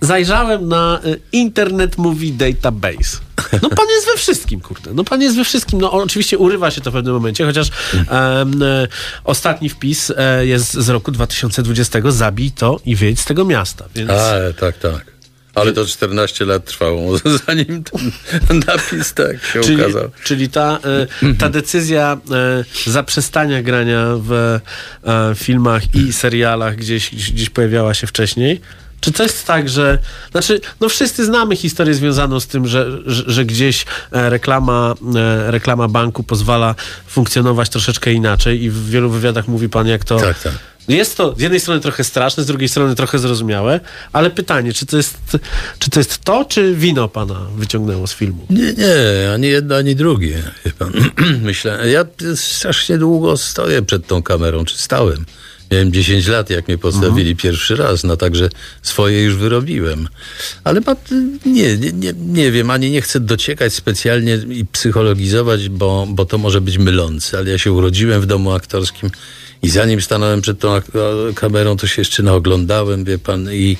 zajrzałem 0.00 0.68
na 0.68 1.00
e, 1.04 1.16
Internet 1.32 1.98
Movie 1.98 2.32
Database. 2.32 3.18
No 3.62 3.70
pan 3.70 3.88
jest 3.88 4.06
we 4.06 4.16
wszystkim, 4.16 4.60
kurde. 4.60 4.94
No 4.94 5.04
pan 5.04 5.22
jest 5.22 5.36
we 5.36 5.44
wszystkim. 5.44 5.80
No 5.80 5.92
oczywiście 5.92 6.38
urywa 6.38 6.70
się 6.70 6.80
to 6.80 6.90
w 6.90 6.94
pewnym 6.94 7.14
momencie, 7.14 7.44
chociaż 7.46 7.68
e, 8.10 8.46
ostatni 9.24 9.68
wpis 9.68 10.12
e, 10.16 10.46
jest 10.46 10.72
z 10.72 10.88
roku 10.88 11.10
2020. 11.10 11.98
Zabij 12.10 12.50
to 12.50 12.80
i 12.84 12.96
wyjedź 12.96 13.20
z 13.20 13.24
tego 13.24 13.44
miasta. 13.44 13.84
Więc... 13.94 14.10
A, 14.10 14.34
tak, 14.60 14.78
tak. 14.78 15.04
Ale 15.54 15.72
to 15.72 15.86
14 15.86 16.44
lat 16.44 16.64
trwało, 16.64 17.18
zanim 17.46 17.84
ten 18.48 18.62
napis 18.66 19.14
tak 19.14 19.44
się 19.44 19.60
Czyli, 19.60 19.82
ukazał. 19.82 20.10
czyli 20.24 20.48
ta, 20.48 20.78
e, 21.22 21.34
ta 21.34 21.48
decyzja 21.48 22.18
zaprzestania 22.86 23.62
grania 23.62 24.06
w 24.18 24.60
filmach 25.34 25.94
i 25.94 26.12
serialach 26.12 26.76
gdzieś, 26.76 27.14
gdzieś 27.14 27.50
pojawiała 27.50 27.94
się 27.94 28.06
wcześniej? 28.06 28.60
Czy 29.00 29.12
to 29.12 29.22
jest 29.22 29.46
tak, 29.46 29.68
że. 29.68 29.98
Znaczy, 30.30 30.60
no 30.80 30.88
wszyscy 30.88 31.24
znamy 31.24 31.56
historię 31.56 31.94
związaną 31.94 32.40
z 32.40 32.46
tym, 32.46 32.66
że, 32.66 32.98
że, 33.06 33.22
że 33.26 33.44
gdzieś 33.44 33.84
e, 34.12 34.30
reklama, 34.30 34.94
e, 35.16 35.50
reklama 35.50 35.88
banku 35.88 36.22
pozwala 36.22 36.74
funkcjonować 37.06 37.68
troszeczkę 37.68 38.12
inaczej, 38.12 38.62
i 38.62 38.70
w 38.70 38.90
wielu 38.90 39.10
wywiadach 39.10 39.48
mówi 39.48 39.68
pan, 39.68 39.86
jak 39.86 40.04
to. 40.04 40.20
Tak, 40.20 40.42
tak. 40.42 40.52
Jest 40.88 41.16
to 41.16 41.34
z 41.38 41.40
jednej 41.40 41.60
strony 41.60 41.80
trochę 41.80 42.04
straszne, 42.04 42.42
z 42.42 42.46
drugiej 42.46 42.68
strony 42.68 42.94
trochę 42.94 43.18
zrozumiałe, 43.18 43.80
ale 44.12 44.30
pytanie, 44.30 44.72
czy 44.72 44.86
to 44.86 44.96
jest, 44.96 45.18
czy 45.78 45.90
to, 45.90 46.00
jest 46.00 46.18
to, 46.18 46.44
czy 46.44 46.74
wino 46.74 47.08
pana 47.08 47.46
wyciągnęło 47.56 48.06
z 48.06 48.14
filmu? 48.14 48.46
Nie, 48.50 48.72
nie, 48.72 49.32
ani 49.34 49.46
jedno, 49.46 49.76
ani 49.76 49.96
drugie. 49.96 50.42
Wie 50.64 50.72
pan. 50.72 50.92
Myślę, 51.42 51.90
ja 51.90 52.04
strasznie 52.34 52.98
długo 52.98 53.36
stoję 53.36 53.82
przed 53.82 54.06
tą 54.06 54.22
kamerą, 54.22 54.64
czy 54.64 54.78
stałem. 54.78 55.24
Miałem 55.70 55.92
10 55.92 56.26
lat, 56.26 56.50
jak 56.50 56.68
mnie 56.68 56.78
postawili 56.78 57.36
pierwszy 57.36 57.76
raz, 57.76 58.04
no 58.04 58.16
także 58.16 58.48
swoje 58.82 59.22
już 59.22 59.36
wyrobiłem. 59.36 60.08
Ale 60.64 60.80
nie, 61.46 61.76
nie, 61.76 62.12
nie, 62.26 62.50
wiem, 62.50 62.70
ani 62.70 62.90
nie 62.90 63.02
chcę 63.02 63.20
dociekać 63.20 63.74
specjalnie 63.74 64.38
i 64.48 64.66
psychologizować, 64.66 65.68
bo, 65.68 66.06
bo 66.08 66.24
to 66.24 66.38
może 66.38 66.60
być 66.60 66.78
mylące, 66.78 67.38
ale 67.38 67.50
ja 67.50 67.58
się 67.58 67.72
urodziłem 67.72 68.20
w 68.20 68.26
domu 68.26 68.52
aktorskim 68.52 69.10
i 69.62 69.70
zanim 69.70 70.00
stanąłem 70.00 70.40
przed 70.40 70.58
tą 70.58 70.80
kamerą, 71.34 71.76
to 71.76 71.86
się 71.86 72.00
jeszcze 72.00 72.22
naoglądałem, 72.22 73.04
wie 73.04 73.18
pan, 73.18 73.52
i 73.52 73.76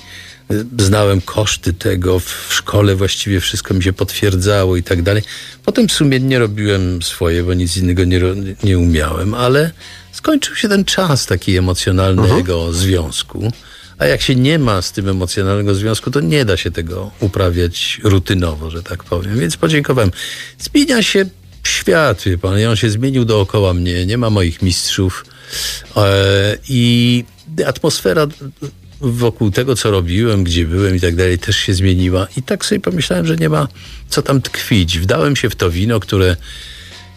znałem 0.78 1.20
koszty 1.20 1.73
tego, 1.73 2.20
w 2.20 2.49
szkole 2.50 2.94
właściwie 2.94 3.40
wszystko 3.40 3.75
mi 3.75 3.82
się 3.82 3.92
potwierdzało 3.92 4.76
i 4.76 4.82
tak 4.82 5.02
dalej. 5.02 5.23
Potem 5.64 5.90
sumiennie 5.90 6.38
robiłem 6.38 7.02
swoje, 7.02 7.42
bo 7.42 7.54
nic 7.54 7.76
innego 7.76 8.04
nie, 8.04 8.20
nie 8.64 8.78
umiałem, 8.78 9.35
ale 9.35 9.70
skończył 10.12 10.57
się 10.57 10.69
ten 10.69 10.85
czas 10.85 11.26
taki 11.26 11.57
emocjonalnego 11.57 12.73
związku. 12.73 13.52
A 13.99 14.07
jak 14.07 14.23
się 14.23 14.35
nie 14.35 14.59
ma 14.59 14.83
z 14.83 14.93
tym 14.93 15.09
emocjonalnego 15.09 15.75
związku, 15.75 16.11
to 16.11 16.21
nie 16.21 16.45
da 16.45 16.57
się 16.57 16.71
tego 16.71 17.11
uprawiać 17.21 18.00
rutynowo, 18.05 18.71
że 18.71 18.83
tak 18.83 19.05
powiem. 19.05 19.38
Więc 19.38 19.57
podziękowałem. 19.57 20.11
Zmienia 20.59 21.02
się 21.02 21.26
świat, 21.64 22.23
wie 22.23 22.38
pan, 22.38 22.61
i 22.61 22.64
on 22.64 22.76
się 22.76 22.90
zmienił 22.90 23.25
dookoła 23.25 23.75
mnie. 23.75 24.07
Nie 24.07 24.19
ma 24.19 24.31
moich 24.31 24.62
mistrzów. 24.62 25.25
E, 25.97 26.57
I 26.69 27.25
atmosfera 27.67 28.26
wokół 29.00 29.50
tego, 29.50 29.76
co 29.76 29.90
robiłem, 29.90 30.45
gdzie 30.45 30.64
byłem 30.64 30.97
i 30.97 31.00
tak 31.00 31.17
dalej, 31.17 31.38
też 31.38 31.57
się 31.57 31.75
zmieniła. 31.75 32.26
I 32.37 32.43
tak 32.43 32.64
sobie 32.64 32.81
pomyślałem, 32.81 33.26
że 33.26 33.37
nie 33.37 33.49
ma 33.49 33.69
co 34.09 34.23
tam 34.23 34.43
tkwić. 34.43 34.99
Wdałem 34.99 35.37
się 35.37 35.50
w 35.50 35.57
to 35.57 35.71
wino, 35.71 36.00
które 36.00 36.37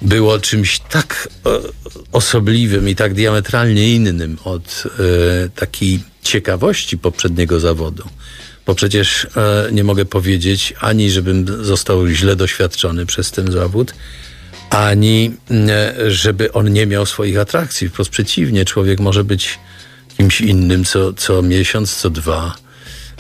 było 0.03 0.39
czymś 0.39 0.79
tak 0.79 1.29
e, 1.45 1.49
osobliwym 2.11 2.89
i 2.89 2.95
tak 2.95 3.13
diametralnie 3.13 3.95
innym 3.95 4.37
od 4.43 4.83
e, 4.85 5.49
takiej 5.49 5.99
ciekawości 6.23 6.97
poprzedniego 6.97 7.59
zawodu. 7.59 8.03
Bo 8.65 8.75
przecież 8.75 9.27
e, 9.37 9.67
nie 9.71 9.83
mogę 9.83 10.05
powiedzieć 10.05 10.73
ani, 10.79 11.11
żebym 11.11 11.65
został 11.65 12.07
źle 12.07 12.35
doświadczony 12.35 13.05
przez 13.05 13.31
ten 13.31 13.51
zawód, 13.51 13.93
ani 14.69 15.31
żeby 16.07 16.53
on 16.53 16.73
nie 16.73 16.87
miał 16.87 17.05
swoich 17.05 17.37
atrakcji. 17.37 17.89
Wprost 17.89 18.09
przeciwnie, 18.09 18.65
człowiek 18.65 18.99
może 18.99 19.23
być 19.23 19.59
kimś 20.17 20.41
innym 20.41 20.85
co, 20.85 21.13
co 21.13 21.41
miesiąc, 21.41 21.95
co 21.95 22.09
dwa. 22.09 22.55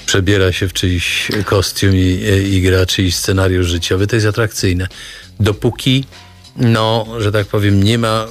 przebiera 0.05 0.51
się 0.51 0.67
w 0.67 0.73
czyjś 0.73 1.31
kostium 1.45 1.95
i, 1.95 2.19
i 2.51 2.61
gra 2.61 2.85
czyjś 2.85 3.15
scenariusz 3.15 3.67
życiowy, 3.67 4.07
to 4.07 4.15
jest 4.15 4.27
atrakcyjne. 4.27 4.87
Dopóki 5.39 6.05
no, 6.57 7.05
że 7.19 7.31
tak 7.31 7.47
powiem, 7.47 7.83
nie 7.83 7.97
ma 7.97 8.27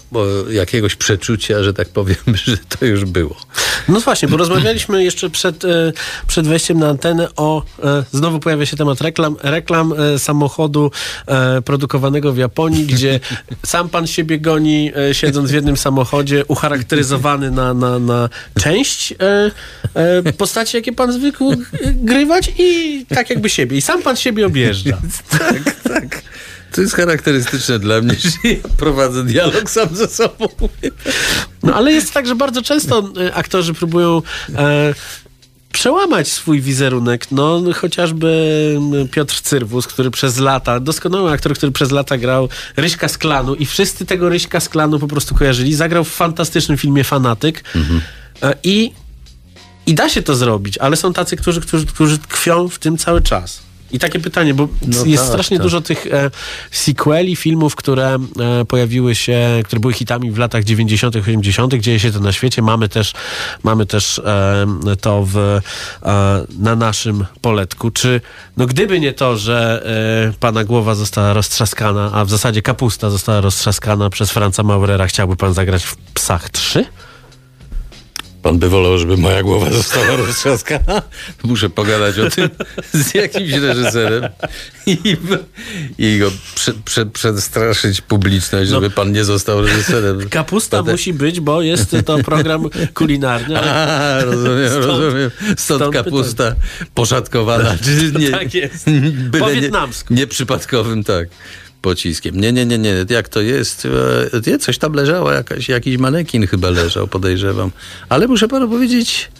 jakiegoś 0.51 0.97
przeczucia, 0.97 1.63
że 1.63 1.75
tak 1.75 1.89
powiem, 1.89 2.17
że 2.47 2.57
to 2.57 2.85
już 2.85 3.05
było. 3.05 3.37
No 3.89 4.01
właśnie, 4.01 4.29
bo 4.29 4.37
rozmawialiśmy 4.37 5.05
jeszcze 5.05 5.31
przed, 5.31 5.65
e, 5.65 5.93
przed 6.27 6.47
wejściem 6.47 6.79
na 6.79 6.89
antenę 6.89 7.29
o, 7.37 7.63
e, 7.85 8.05
znowu 8.13 8.41
pojawia 8.41 8.67
się 8.67 8.77
temat 8.77 9.01
reklam, 9.01 9.37
reklam 9.43 9.93
e, 9.93 10.19
samochodu 10.19 10.91
produkowanego 11.65 12.33
w 12.33 12.37
Japonii, 12.37 12.87
gdzie 12.87 13.21
sam 13.67 13.89
pan 13.89 14.07
siebie 14.07 14.39
goni, 14.39 14.93
siedząc 15.13 15.51
w 15.51 15.55
jednym 15.55 15.77
samochodzie, 15.77 16.45
ucharakteryzowany 16.49 17.51
na, 17.51 17.75
na, 17.75 17.99
na 17.99 18.29
część 18.61 19.15
postaci, 20.39 20.77
jakie 20.77 20.93
pan 20.93 21.13
zwykł 21.13 21.55
grywać 21.85 22.53
i 22.59 23.07
tak 23.09 23.31
jakby 23.31 23.51
siebie. 23.51 23.77
I 23.77 23.81
sam 23.81 24.03
pan 24.03 24.17
siebie 24.17 24.47
objeżdża. 24.47 24.99
Tak, 25.39 25.81
tak. 25.83 26.23
To 26.73 26.81
jest 26.81 26.95
charakterystyczne 26.95 27.79
dla 27.79 28.01
mnie, 28.01 28.15
że 28.15 28.49
ja 28.51 28.69
prowadzę 28.77 29.25
dialog 29.25 29.71
sam 29.71 29.97
ze 29.97 30.09
sobą. 30.09 30.49
No 31.63 31.75
ale 31.75 31.93
jest 31.93 32.13
tak, 32.13 32.27
że 32.27 32.35
bardzo 32.35 32.63
często 32.63 33.13
e, 33.21 33.35
aktorzy 33.35 33.75
próbują 33.75 34.23
e, 34.57 34.95
przełamać 35.73 36.29
swój 36.29 36.61
wizerunek. 36.61 37.27
No 37.31 37.63
chociażby 37.75 38.79
Piotr 39.11 39.41
Cyrwus, 39.41 39.87
który 39.87 40.11
przez 40.11 40.39
lata, 40.39 40.81
doskonały 40.81 41.31
aktor, 41.31 41.55
który 41.55 41.73
przez 41.73 41.91
lata 41.91 42.19
grał 42.19 42.49
Ryśka 42.77 43.09
z 43.09 43.19
klanu 43.19 43.55
i 43.55 43.67
wszyscy 43.67 44.07
tego 44.07 44.29
Ryśka 44.29 44.61
z 44.61 44.69
klanu 44.69 44.99
po 44.99 45.09
prostu 45.09 45.35
kojarzyli. 45.35 45.75
Zagrał 45.75 46.05
w 46.05 46.11
fantastycznym 46.11 46.79
filmie 46.79 47.05
Fanatyk 47.05 47.65
e, 48.43 48.55
i, 48.63 48.93
i 49.87 49.95
da 49.95 50.09
się 50.09 50.23
to 50.23 50.37
zrobić, 50.37 50.79
ale 50.79 50.97
są 50.97 51.13
tacy, 51.13 51.37
którzy, 51.37 51.61
którzy, 51.61 51.87
którzy 51.87 52.19
tkwią 52.19 52.69
w 52.69 52.79
tym 52.79 52.99
cały 52.99 53.23
czas. 53.23 53.72
I 53.93 53.99
takie 53.99 54.21
pytanie, 54.21 54.55
bo 54.55 54.69
No 54.87 55.05
jest 55.05 55.23
tak, 55.23 55.33
strasznie 55.33 55.57
tak. 55.57 55.63
dużo 55.63 55.81
tych 55.81 56.07
e, 56.07 56.31
sequeli, 56.71 57.37
filmów, 57.37 57.77
które 57.77 58.19
e, 58.41 58.65
pojawiły 58.65 59.15
się, 59.15 59.63
które 59.65 59.81
były 59.81 59.93
hitami 59.93 60.31
w 60.31 60.39
latach 60.39 60.65
90., 60.65 61.17
80., 61.17 61.75
dzieje 61.75 62.01
się 62.01 62.13
to 62.13 62.21
na 62.21 62.33
świecie. 62.33 62.63
Mamy 62.63 62.89
też, 62.89 63.13
mamy 63.63 63.87
też 63.87 64.19
e, 64.19 64.67
to 65.01 65.25
w, 65.27 65.37
e, 65.37 65.61
na 66.59 66.77
naszym 66.77 67.25
poletku. 67.41 67.91
Czy, 67.91 68.21
no 68.57 68.67
gdyby 68.67 69.01
nie 69.01 69.13
to, 69.13 69.37
że 69.37 69.83
e, 70.29 70.33
pana 70.41 70.65
głowa 70.65 70.95
została 70.95 71.33
roztrzaskana, 71.33 72.11
a 72.13 72.25
w 72.25 72.31
zasadzie 72.31 72.63
kapusta 72.63 73.11
została 73.11 73.41
roztrzaskana 73.41 74.11
przez 74.11 74.31
Franca 74.31 74.63
Maurera, 74.63 75.07
chciałby 75.07 75.37
pan 75.37 75.55
zagrać 75.55 75.85
w 75.85 75.97
Psach 75.97 76.51
3? 76.51 76.85
Pan 78.43 78.59
by 78.59 78.69
wolał, 78.69 78.99
żeby 78.99 79.17
moja 79.17 79.43
głowa 79.43 79.71
została 79.71 80.17
roztrzaskana? 80.27 81.03
Muszę 81.45 81.71
pogadać 81.71 82.19
o 82.19 82.31
tym 82.31 82.49
z 83.05 83.15
jakimś 83.15 83.53
reżyserem 83.53 84.29
i, 84.87 84.99
i 85.99 86.19
go 86.19 86.31
prze, 86.55 86.73
prze, 86.85 87.07
przestraszyć 87.07 88.01
publiczność, 88.01 88.71
żeby 88.71 88.91
pan 88.91 89.13
nie 89.13 89.25
został 89.25 89.63
reżyserem. 89.63 90.29
Kapusta 90.29 90.79
Potem- 90.79 90.95
musi 90.95 91.13
być, 91.13 91.41
bo 91.41 91.63
jest 91.63 91.97
to 92.07 92.19
program 92.19 92.69
kulinarny. 92.95 93.59
ale- 93.59 93.73
A, 94.21 94.25
rozumiem, 94.25 94.69
Stąd- 94.69 94.85
rozumiem. 94.87 95.31
Stąd, 95.41 95.61
stąd 95.61 95.95
kapusta 95.95 96.55
poszatkowana. 96.95 97.77
Czy 97.85 98.13
nie, 98.19 98.31
Tak 98.31 98.55
jest. 98.55 98.91
byle 99.31 99.45
Po 99.45 99.51
nie- 99.51 99.61
wietnamsku. 99.61 100.15
Nieprzypadkowym, 100.15 101.05
tak. 101.05 101.29
Pociskiem. 101.83 102.41
Nie, 102.41 102.53
nie, 102.53 102.67
nie, 102.67 102.79
nie. 102.79 102.95
Jak 103.09 103.29
to 103.29 103.41
jest? 103.41 103.89
E, 104.35 104.51
Nie, 104.51 104.59
coś 104.59 104.79
tam 104.79 104.93
leżało, 104.93 105.33
jakaś, 105.33 105.69
jakiś 105.69 105.99
manekin 105.99 106.47
chyba 106.47 106.71
leżał, 106.71 107.09
podejrzewam. 107.09 107.71
Ale 108.09 108.27
muszę 108.27 108.49
panu 108.49 108.69
powiedzieć, 108.69 109.31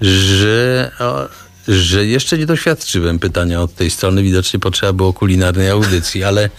że, 0.00 0.90
o, 1.00 1.28
że 1.68 2.06
jeszcze 2.06 2.38
nie 2.38 2.46
doświadczyłem 2.46 3.18
pytania 3.18 3.62
od 3.62 3.74
tej 3.74 3.90
strony. 3.90 4.22
Widocznie 4.22 4.60
potrzeba 4.60 4.92
było 4.92 5.12
kulinarnej 5.12 5.70
audycji, 5.70 6.24
ale 6.24 6.50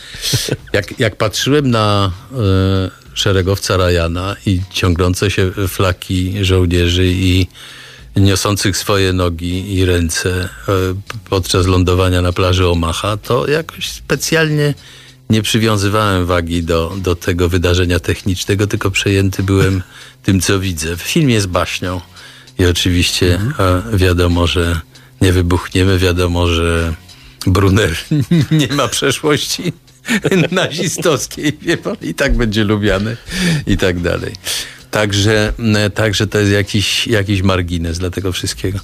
jak, 0.73 0.99
jak 0.99 1.15
patrzyłem 1.15 1.71
na 1.71 2.11
e, 2.31 2.37
szeregowca 3.13 3.77
Rajana 3.77 4.35
i 4.45 4.61
ciągnące 4.73 5.31
się 5.31 5.51
flaki 5.67 6.45
żołnierzy 6.45 7.07
i 7.07 7.47
niosących 8.15 8.77
swoje 8.77 9.13
nogi 9.13 9.75
i 9.75 9.85
ręce 9.85 10.49
e, 10.69 10.71
podczas 11.29 11.65
lądowania 11.67 12.21
na 12.21 12.33
plaży 12.33 12.67
Omaha, 12.67 13.17
to 13.17 13.47
jakoś 13.47 13.89
specjalnie 13.89 14.73
nie 15.29 15.41
przywiązywałem 15.41 16.25
wagi 16.25 16.63
do, 16.63 16.95
do 16.97 17.15
tego 17.15 17.49
wydarzenia 17.49 17.99
technicznego, 17.99 18.67
tylko 18.67 18.91
przejęty 18.91 19.43
byłem 19.43 19.83
tym, 20.23 20.41
co 20.41 20.59
widzę. 20.59 20.97
Film 20.97 21.29
jest 21.29 21.47
baśnią 21.47 22.01
i 22.59 22.65
oczywiście 22.65 23.39
e, 23.59 23.97
wiadomo, 23.97 24.47
że 24.47 24.79
nie 25.21 25.33
wybuchniemy, 25.33 25.97
wiadomo, 25.97 26.47
że 26.47 26.93
Brunner 27.47 27.95
nie 28.51 28.67
ma 28.67 28.87
przeszłości 28.87 29.73
nazistowskiej, 30.51 31.57
wie 31.61 31.77
pan, 31.77 31.95
i 32.01 32.13
tak 32.13 32.37
będzie 32.37 32.63
lubiany 32.63 33.17
i 33.67 33.77
tak 33.77 33.99
dalej. 33.99 34.33
Także, 34.91 35.53
także 35.93 36.27
to 36.27 36.39
jest 36.39 36.51
jakiś, 36.51 37.07
jakiś 37.07 37.41
margines 37.41 37.99
dla 37.99 38.09
tego 38.09 38.31
wszystkiego. 38.31 38.79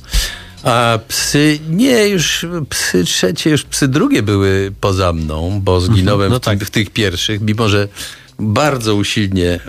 A 0.64 1.00
psy, 1.08 1.60
nie, 1.70 2.08
już 2.08 2.46
psy 2.70 3.04
trzecie, 3.04 3.50
już 3.50 3.64
psy 3.64 3.88
drugie 3.88 4.24
były 4.24 4.72
poza 4.82 5.14
mną, 5.14 5.62
bo 5.64 5.82
zginąłem 5.82 6.32
no 6.32 6.40
w, 6.40 6.42
tym, 6.42 6.60
w 6.60 6.72
tych 6.72 6.90
pierwszych, 6.90 7.42
mimo 7.42 7.70
że 7.70 7.88
bardzo 8.40 8.96
usilnie 8.96 9.50
e, 9.52 9.60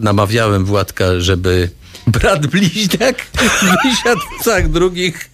namawiałem 0.00 0.64
Władka, 0.64 1.20
żeby 1.20 1.70
brat 2.12 2.46
bliźniak 2.46 3.26
wysiadł 3.84 4.20
w 4.20 4.40
psach 4.40 4.70
drugich 4.70 5.30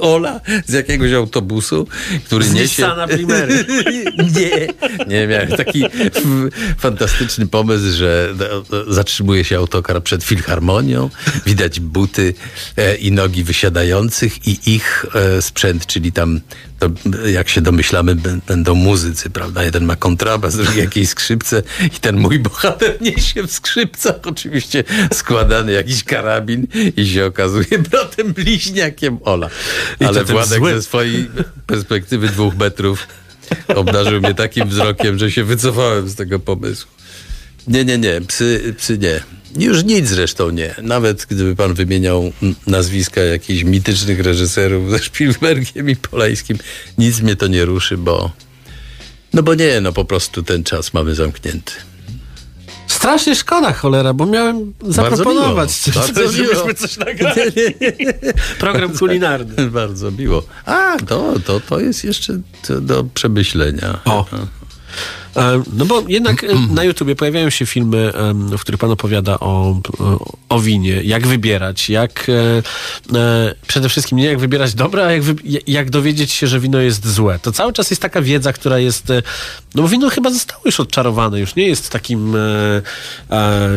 Ola 0.00 0.40
z 0.66 0.72
jakiegoś 0.72 1.12
autobusu, 1.12 1.88
który 2.24 2.44
Z 2.44 2.52
niesie... 2.52 2.82
Nissana 2.82 3.08
Primery. 3.08 3.64
nie, 4.36 4.66
nie, 5.06 5.26
miałem 5.26 5.48
taki 5.48 5.84
fantastyczny 6.78 7.46
pomysł, 7.46 7.96
że 7.96 8.34
do- 8.34 8.60
do- 8.60 8.94
zatrzymuje 8.94 9.44
się 9.44 9.56
autokar 9.58 10.02
przed 10.02 10.24
filharmonią, 10.24 11.10
widać 11.46 11.80
buty 11.80 12.34
e, 12.76 12.96
i 12.96 13.12
nogi 13.12 13.44
wysiadających 13.44 14.46
i 14.48 14.74
ich 14.74 15.06
e, 15.14 15.42
sprzęt, 15.42 15.86
czyli 15.86 16.12
tam, 16.12 16.40
to, 16.78 16.90
jak 17.26 17.48
się 17.48 17.60
domyślamy, 17.60 18.16
będą 18.46 18.74
muzycy, 18.74 19.30
prawda? 19.30 19.64
Jeden 19.64 19.84
ma 19.84 19.96
kontrabas, 19.96 20.56
drugi 20.56 20.78
jakieś 20.78 21.08
skrzypce 21.08 21.62
i 21.86 21.90
ten 22.00 22.16
mój 22.16 22.38
bohater 22.38 23.00
niesie 23.06 23.42
w 23.42 23.52
skrzypcach 23.52 24.16
oczywiście 24.24 24.84
składany 25.12 25.72
jakiś 25.72 26.04
karabin 26.04 26.66
i 26.96 27.06
się 27.06 27.24
okazuje 27.26 27.78
bratem 27.90 28.32
bliźniakiem 28.32 29.18
Ola. 29.22 29.50
Ale 30.00 30.24
Władek 30.24 30.60
zły- 30.62 30.74
ze 30.74 30.82
swojej 30.82 31.30
perspektywy 31.66 32.28
dwóch 32.28 32.56
metrów 32.56 33.08
obdarzył 33.68 34.20
mnie 34.20 34.34
takim 34.34 34.68
wzrokiem, 34.68 35.18
że 35.18 35.30
się 35.30 35.44
wycofałem 35.44 36.08
z 36.08 36.14
tego 36.14 36.38
pomysłu. 36.38 36.90
Nie, 37.66 37.84
nie, 37.84 37.98
nie, 37.98 38.20
psy, 38.20 38.74
psy 38.78 38.98
nie. 38.98 39.20
Już 39.58 39.84
nic 39.84 40.08
zresztą 40.08 40.50
nie. 40.50 40.74
Nawet 40.82 41.26
gdyby 41.30 41.56
pan 41.56 41.74
wymieniał 41.74 42.32
nazwiska 42.66 43.20
jakichś 43.20 43.62
mitycznych 43.64 44.20
reżyserów 44.20 44.90
ze 44.90 44.98
Spielbergiem 44.98 45.90
i 45.90 45.96
Polańskim, 45.96 46.58
nic 46.98 47.20
mnie 47.20 47.36
to 47.36 47.46
nie 47.46 47.64
ruszy, 47.64 47.96
bo 47.96 48.30
no 49.32 49.42
bo 49.42 49.54
nie, 49.54 49.80
no 49.80 49.92
po 49.92 50.04
prostu 50.04 50.42
ten 50.42 50.64
czas 50.64 50.94
mamy 50.94 51.14
zamknięty. 51.14 51.72
Strasznie 52.86 53.36
szkoda, 53.36 53.72
cholera, 53.72 54.14
bo 54.14 54.26
miałem 54.26 54.72
zaproponować, 54.88 55.86
miło, 55.86 55.94
coś, 55.94 55.94
bardzo 55.94 56.32
żebyśmy 56.32 56.54
miło. 56.54 56.74
coś 56.74 56.96
nagrali. 56.96 57.52
Program 58.58 58.98
kulinarny. 58.98 59.70
Bardzo 59.70 60.10
miło. 60.10 60.42
A, 60.64 60.96
to, 61.06 61.34
to, 61.44 61.60
to 61.60 61.80
jest 61.80 62.04
jeszcze 62.04 62.40
do 62.80 63.04
przemyślenia. 63.14 64.00
O. 64.04 64.26
E, 65.36 65.62
No 65.72 65.84
bo 65.84 66.02
jednak 66.08 66.44
e, 66.44 66.46
na 66.74 66.84
YouTubie 66.84 67.16
pojawiają 67.16 67.50
się 67.50 67.66
filmy, 67.66 68.12
w 68.58 68.60
których 68.60 68.80
pan 68.80 68.90
opowiada 68.90 69.40
o, 69.40 69.80
o 70.48 70.60
winie, 70.60 71.00
jak 71.04 71.26
wybierać, 71.26 71.90
jak 71.90 72.26
e, 72.28 73.18
e, 73.18 73.54
przede 73.66 73.88
wszystkim 73.88 74.18
nie 74.18 74.24
jak 74.24 74.38
wybierać 74.38 74.74
dobre, 74.74 75.06
a 75.06 75.12
jak, 75.12 75.22
jak 75.66 75.90
dowiedzieć 75.90 76.32
się, 76.32 76.46
że 76.46 76.60
wino 76.60 76.80
jest 76.80 77.08
złe. 77.08 77.38
To 77.42 77.52
cały 77.52 77.72
czas 77.72 77.90
jest 77.90 78.02
taka 78.02 78.22
wiedza, 78.22 78.52
która 78.52 78.78
jest, 78.78 79.10
e, 79.10 79.22
no 79.74 79.82
bo 79.82 79.88
wino 79.88 80.10
chyba 80.10 80.30
zostało 80.30 80.62
już 80.64 80.80
odczarowane, 80.80 81.40
już 81.40 81.56
nie 81.56 81.66
jest 81.66 81.90
takim 81.90 82.36
e, 82.36 82.38
e, 83.30 83.68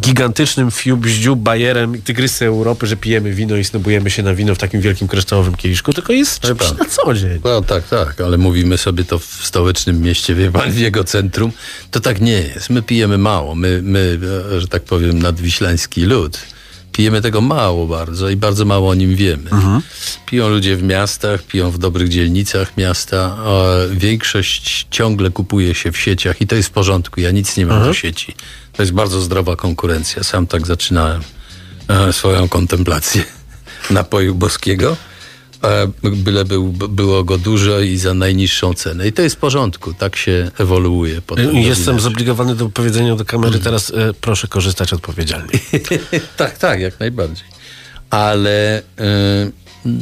gigantycznym 0.00 0.70
fiu, 0.70 0.96
bździu, 0.96 1.36
bajerem 1.36 2.02
tygrysy 2.02 2.46
Europy, 2.46 2.86
że 2.86 2.96
pijemy 2.96 3.32
wino 3.32 3.56
i 3.56 3.64
snobujemy 3.64 4.10
się 4.10 4.22
na 4.22 4.34
wino 4.34 4.54
w 4.54 4.58
takim 4.58 4.80
wielkim 4.80 5.08
kryształowym 5.08 5.54
kieliszku, 5.54 5.92
tylko 5.92 6.12
jest 6.12 6.46
Wie 6.46 6.54
czymś 6.54 6.78
na 6.78 6.84
co 6.84 7.14
dzień. 7.14 7.40
No 7.44 7.62
tak, 7.62 7.88
tak, 7.88 8.20
ale 8.20 8.38
mówimy 8.38 8.78
sobie 8.78 9.04
to 9.04 9.18
w 9.18 9.24
stołecznym 9.24 10.00
mieście, 10.00 10.34
wie 10.34 10.50
pan, 10.50 10.70
w 10.70 10.78
jego 10.92 11.04
centrum. 11.04 11.52
To 11.90 12.00
tak 12.00 12.20
nie 12.20 12.32
jest. 12.32 12.70
My 12.70 12.82
pijemy 12.82 13.18
mało. 13.18 13.54
My, 13.54 13.80
my 13.82 14.18
że 14.58 14.68
tak 14.68 14.82
powiem, 14.82 15.22
nadwiślański 15.22 16.04
lud. 16.04 16.38
Pijemy 16.92 17.22
tego 17.22 17.40
mało 17.40 17.86
bardzo 17.86 18.30
i 18.30 18.36
bardzo 18.36 18.64
mało 18.64 18.90
o 18.90 18.94
nim 18.94 19.16
wiemy. 19.16 19.50
Piją 20.26 20.48
ludzie 20.48 20.76
w 20.76 20.82
miastach, 20.82 21.42
piją 21.42 21.70
w 21.70 21.78
dobrych 21.78 22.08
dzielnicach 22.08 22.76
miasta. 22.76 23.36
Większość 23.90 24.86
ciągle 24.90 25.30
kupuje 25.30 25.74
się 25.74 25.92
w 25.92 25.96
sieciach 25.96 26.40
i 26.40 26.46
to 26.46 26.56
jest 26.56 26.68
w 26.68 26.72
porządku. 26.72 27.20
Ja 27.20 27.30
nic 27.30 27.56
nie 27.56 27.66
mam 27.66 27.84
do 27.84 27.94
sieci. 27.94 28.34
To 28.72 28.82
jest 28.82 28.92
bardzo 28.92 29.20
zdrowa 29.20 29.56
konkurencja. 29.56 30.22
Sam 30.22 30.46
tak 30.46 30.66
zaczynałem 30.66 31.22
e, 31.88 32.12
swoją 32.12 32.48
kontemplację 32.48 33.24
napoju 33.90 34.34
boskiego. 34.34 34.96
Byle 36.02 36.44
był, 36.44 36.72
było 36.72 37.24
go 37.24 37.38
dużo 37.38 37.80
i 37.80 37.96
za 37.96 38.14
najniższą 38.14 38.74
cenę. 38.74 39.08
I 39.08 39.12
to 39.12 39.22
jest 39.22 39.36
w 39.36 39.38
porządku, 39.38 39.94
tak 39.94 40.16
się 40.16 40.50
ewoluuje. 40.58 41.22
Potem 41.22 41.56
Jestem 41.56 42.00
zobligowany 42.00 42.54
do 42.54 42.68
powiedzenia 42.68 43.16
do 43.16 43.24
kamery 43.24 43.58
teraz, 43.58 43.90
e, 43.90 44.14
proszę 44.20 44.48
korzystać 44.48 44.92
odpowiedzialnie. 44.92 45.52
tak, 46.36 46.58
tak, 46.58 46.80
jak 46.80 47.00
najbardziej. 47.00 47.46
Ale, 48.10 48.82
y, 49.86 49.92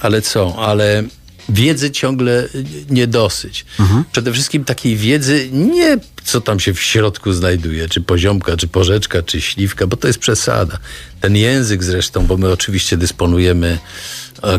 ale 0.00 0.22
co? 0.22 0.56
Ale 0.58 1.04
wiedzy 1.48 1.90
ciągle 1.90 2.48
nie 2.90 3.06
dosyć. 3.06 3.64
Przede 4.12 4.32
wszystkim 4.32 4.64
takiej 4.64 4.96
wiedzy 4.96 5.48
nie 5.52 5.98
co 6.28 6.40
tam 6.40 6.60
się 6.60 6.74
w 6.74 6.82
środku 6.82 7.32
znajduje, 7.32 7.88
czy 7.88 8.00
poziomka, 8.00 8.56
czy 8.56 8.68
porzeczka, 8.68 9.22
czy 9.22 9.40
śliwka, 9.40 9.86
bo 9.86 9.96
to 9.96 10.06
jest 10.06 10.18
przesada. 10.18 10.78
Ten 11.20 11.36
język 11.36 11.84
zresztą, 11.84 12.26
bo 12.26 12.36
my 12.36 12.52
oczywiście 12.52 12.96
dysponujemy 12.96 13.78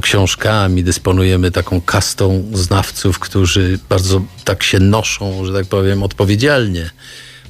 książkami, 0.01 0.83
dysponujemy 0.83 1.51
taką 1.51 1.81
kastą 1.81 2.45
znawców, 2.53 3.19
którzy 3.19 3.79
bardzo 3.89 4.21
tak 4.43 4.63
się 4.63 4.79
noszą, 4.79 5.45
że 5.45 5.53
tak 5.53 5.65
powiem, 5.65 6.03
odpowiedzialnie. 6.03 6.89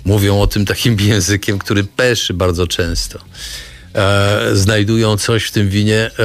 Mówią 0.05 0.41
o 0.41 0.47
tym 0.47 0.65
takim 0.65 0.99
językiem, 1.09 1.59
który 1.59 1.83
peszy 1.83 2.33
bardzo 2.33 2.67
często. 2.67 3.19
E, 3.95 4.39
znajdują 4.53 5.17
coś 5.17 5.45
w 5.45 5.51
tym 5.51 5.69
winie, 5.69 6.11
e, 6.19 6.23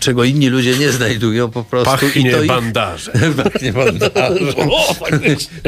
czego 0.00 0.24
inni 0.24 0.48
ludzie 0.48 0.76
nie 0.78 0.92
znajdują 0.92 1.50
po 1.50 1.64
prostu. 1.64 1.90
Pachnie 1.90 2.30
ich- 2.30 2.46
bandaże. 2.46 3.12
Pachnie 3.44 3.72
bandażem. 3.72 4.54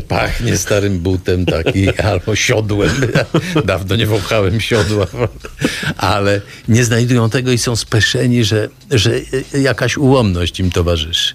Pachnie 0.09 0.57
starym 0.57 0.99
butem 0.99 1.47
taki, 1.47 1.99
albo 1.99 2.37
siodłem. 2.37 2.91
Dawno 3.65 3.97
nie 3.97 4.07
wąchałem 4.07 4.61
siodła. 4.61 5.07
Ale 5.97 6.41
nie 6.69 6.85
znajdują 6.85 7.31
tego 7.31 7.53
i 7.53 7.59
są 7.59 7.77
speszeni, 7.77 8.45
że, 8.45 8.69
że 8.91 9.11
jakaś 9.61 9.97
ułomność 9.97 10.61
im 10.61 10.71
towarzyszy. 10.71 11.35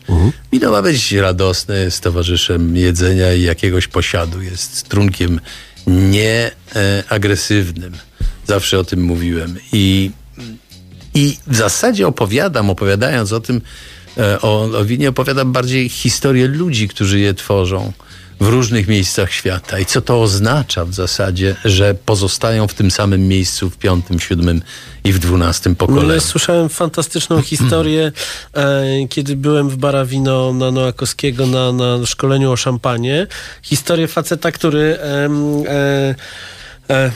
Wino 0.52 0.72
ma 0.72 0.82
być 0.82 1.12
radosne, 1.12 1.78
jest 1.78 2.04
towarzyszem 2.04 2.78
jedzenia 2.78 3.34
i 3.34 3.42
jakiegoś 3.42 3.88
posiadu. 3.88 4.42
Jest 4.42 4.90
trunkiem 4.90 5.40
nieagresywnym. 5.88 7.94
Zawsze 8.52 8.80
o 8.80 8.84
tym 8.84 9.02
mówiłem. 9.02 9.58
I 9.74 10.12
i 11.14 11.38
w 11.48 11.56
zasadzie 11.56 12.08
opowiadam, 12.08 12.70
opowiadając 12.70 13.34
o 13.34 13.40
tym, 13.40 13.62
e, 14.18 14.42
o, 14.42 14.64
o 14.80 14.86
winie, 14.86 15.10
opowiadam 15.10 15.52
bardziej 15.52 15.90
historię 15.90 16.48
ludzi, 16.48 16.88
którzy 16.88 17.20
je 17.20 17.34
tworzą 17.34 17.94
w 18.40 18.48
różnych 18.48 18.88
miejscach 18.88 19.32
świata. 19.34 19.80
I 19.80 19.86
co 19.86 20.02
to 20.02 20.22
oznacza 20.22 20.86
w 20.86 20.94
zasadzie, 20.94 21.56
że 21.66 21.96
pozostają 21.96 22.68
w 22.68 22.74
tym 22.74 22.92
samym 22.92 23.28
miejscu 23.28 23.70
w 23.70 23.78
piątym, 23.78 24.20
siódmym 24.20 24.62
i 25.04 25.14
w 25.14 25.20
dwunastym 25.20 25.72
No, 25.72 25.76
pokoleniu. 25.88 26.14
ja 26.14 26.20
słyszałem 26.20 26.70
fantastyczną 26.70 27.42
historię, 27.52 28.12
e, 28.54 28.84
kiedy 29.10 29.36
byłem 29.36 29.70
w 29.70 29.78
Barawino 29.78 30.54
na 30.54 30.72
Noakowskiego 30.72 31.46
na, 31.48 31.72
na 31.72 32.06
szkoleniu 32.06 32.52
o 32.52 32.58
szampanie. 32.58 33.28
Historię 33.62 34.08
faceta, 34.08 34.52
który 34.52 34.98
e, 35.00 35.30
e, 36.90 37.12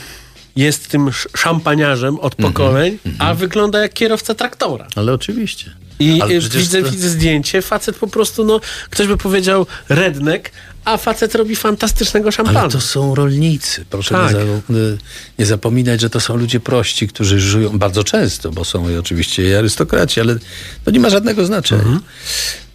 jest 0.56 0.88
tym 0.88 1.08
sz- 1.08 1.28
szampaniarzem 1.40 2.20
od 2.20 2.34
pokoleń, 2.34 2.98
a 3.18 3.34
wygląda 3.34 3.78
jak 3.82 3.92
kierowca 3.92 4.34
traktora. 4.34 4.86
Ale 4.96 5.12
oczywiście. 5.12 5.70
I 5.98 6.22
Ale 6.22 6.40
przecież 6.40 6.58
widzę, 6.62 6.82
to- 6.82 6.90
widzę 6.90 7.08
zdjęcie, 7.08 7.62
facet 7.62 7.96
po 7.96 8.06
prostu, 8.06 8.44
no, 8.44 8.60
ktoś 8.90 9.06
by 9.06 9.16
powiedział 9.16 9.66
redneck, 9.88 10.50
a 10.84 10.96
facet 10.96 11.34
robi 11.34 11.56
fantastycznego 11.56 12.30
szampana. 12.32 12.60
Ale 12.60 12.70
to 12.70 12.80
są 12.80 13.14
rolnicy. 13.14 13.84
Proszę 13.90 14.14
Tak. 14.14 14.34
nie, 14.34 14.40
za, 14.40 14.96
nie 15.38 15.46
zapominać, 15.46 16.00
że 16.00 16.10
to 16.10 16.20
są 16.20 16.36
ludzie 16.36 16.60
prości, 16.60 17.08
którzy 17.08 17.40
żyją 17.40 17.78
bardzo 17.78 18.04
często, 18.04 18.50
bo 18.50 18.64
są 18.64 18.88
i 18.90 18.96
oczywiście 18.96 19.48
i 19.48 19.54
arystokraci, 19.54 20.20
ale 20.20 20.36
to 20.84 20.90
nie 20.90 21.00
ma 21.00 21.10
żadnego 21.10 21.46
znaczenia. 21.46 21.82
Mhm. 21.82 22.00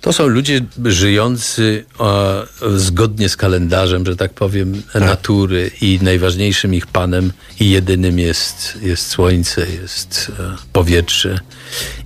To 0.02 0.14
są 0.14 0.28
ludzie 0.28 0.62
żyjący 0.86 1.86
e, 2.00 2.80
zgodnie 2.80 3.30
z 3.30 3.38
kalendarzem, 3.38 4.06
że 4.06 4.16
tak 4.16 4.34
powiem, 4.34 4.82
natury 4.96 5.72
i 5.82 6.00
najważniejszym 6.02 6.74
ich 6.74 6.88
panem 6.88 7.32
i 7.60 7.70
jedynym 7.70 8.20
jest, 8.20 8.78
jest 8.82 9.08
słońce, 9.08 9.68
jest 9.82 10.32
e, 10.40 10.56
powietrze 10.74 11.40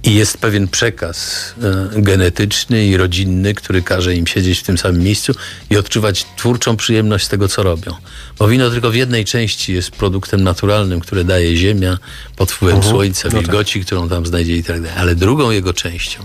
i 0.03 0.15
jest 0.15 0.37
pewien 0.37 0.67
przekaz 0.67 1.53
e, 1.95 2.01
genetyczny 2.01 2.85
i 2.85 2.97
rodzinny, 2.97 3.53
który 3.53 3.81
każe 3.81 4.15
im 4.15 4.27
siedzieć 4.27 4.59
w 4.59 4.63
tym 4.63 4.77
samym 4.77 5.01
miejscu 5.01 5.33
i 5.69 5.77
odczuwać 5.77 6.25
twórczą 6.37 6.77
przyjemność 6.77 7.25
z 7.25 7.29
tego, 7.29 7.47
co 7.47 7.63
robią. 7.63 7.93
Bo 8.39 8.47
wino 8.47 8.69
tylko 8.69 8.91
w 8.91 8.95
jednej 8.95 9.25
części 9.25 9.73
jest 9.73 9.91
produktem 9.91 10.43
naturalnym, 10.43 10.99
które 10.99 11.23
daje 11.23 11.57
ziemia 11.57 11.97
pod 12.35 12.51
wpływem 12.51 12.83
słońca, 12.83 13.29
wilgoci, 13.29 13.85
którą 13.85 14.09
tam 14.09 14.25
znajdzie 14.25 14.57
i 14.57 14.63
tak 14.63 14.81
dalej. 14.81 14.97
Ale 14.97 15.15
drugą 15.15 15.51
jego 15.51 15.73
częścią, 15.73 16.23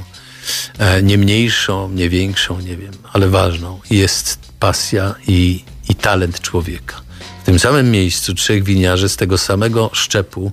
nie 1.03 1.19
mniejszą, 1.19 1.91
nie 1.91 2.09
większą, 2.09 2.61
nie 2.61 2.77
wiem, 2.77 2.93
ale 3.13 3.29
ważną, 3.29 3.81
jest 3.91 4.39
pasja 4.61 5.15
i, 5.29 5.65
i 5.89 5.95
talent 5.95 6.41
człowieka. 6.41 7.01
W 7.43 7.45
tym 7.45 7.59
samym 7.59 7.91
miejscu 7.91 8.35
trzech 8.35 8.65
winiarzy 8.65 9.09
z 9.09 9.17
tego 9.17 9.39
samego 9.39 9.91
szczepu 9.93 10.53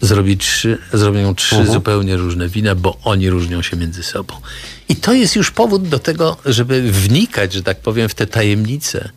zrobi 0.00 0.36
trzy, 0.36 0.78
zrobią 0.92 1.34
trzy 1.34 1.66
zupełnie 1.66 2.16
różne 2.16 2.48
wina, 2.48 2.74
bo 2.74 2.98
oni 3.04 3.30
różnią 3.30 3.62
się 3.62 3.76
między 3.76 4.02
sobą. 4.02 4.34
I 4.88 4.96
to 4.96 5.12
jest 5.12 5.36
już 5.36 5.50
powód 5.50 5.88
do 5.88 5.98
tego, 5.98 6.36
żeby 6.44 6.92
wnikać, 6.92 7.52
że 7.52 7.62
tak 7.62 7.80
powiem, 7.80 8.08
w 8.08 8.14
te 8.14 8.26
tajemnice. 8.26 9.10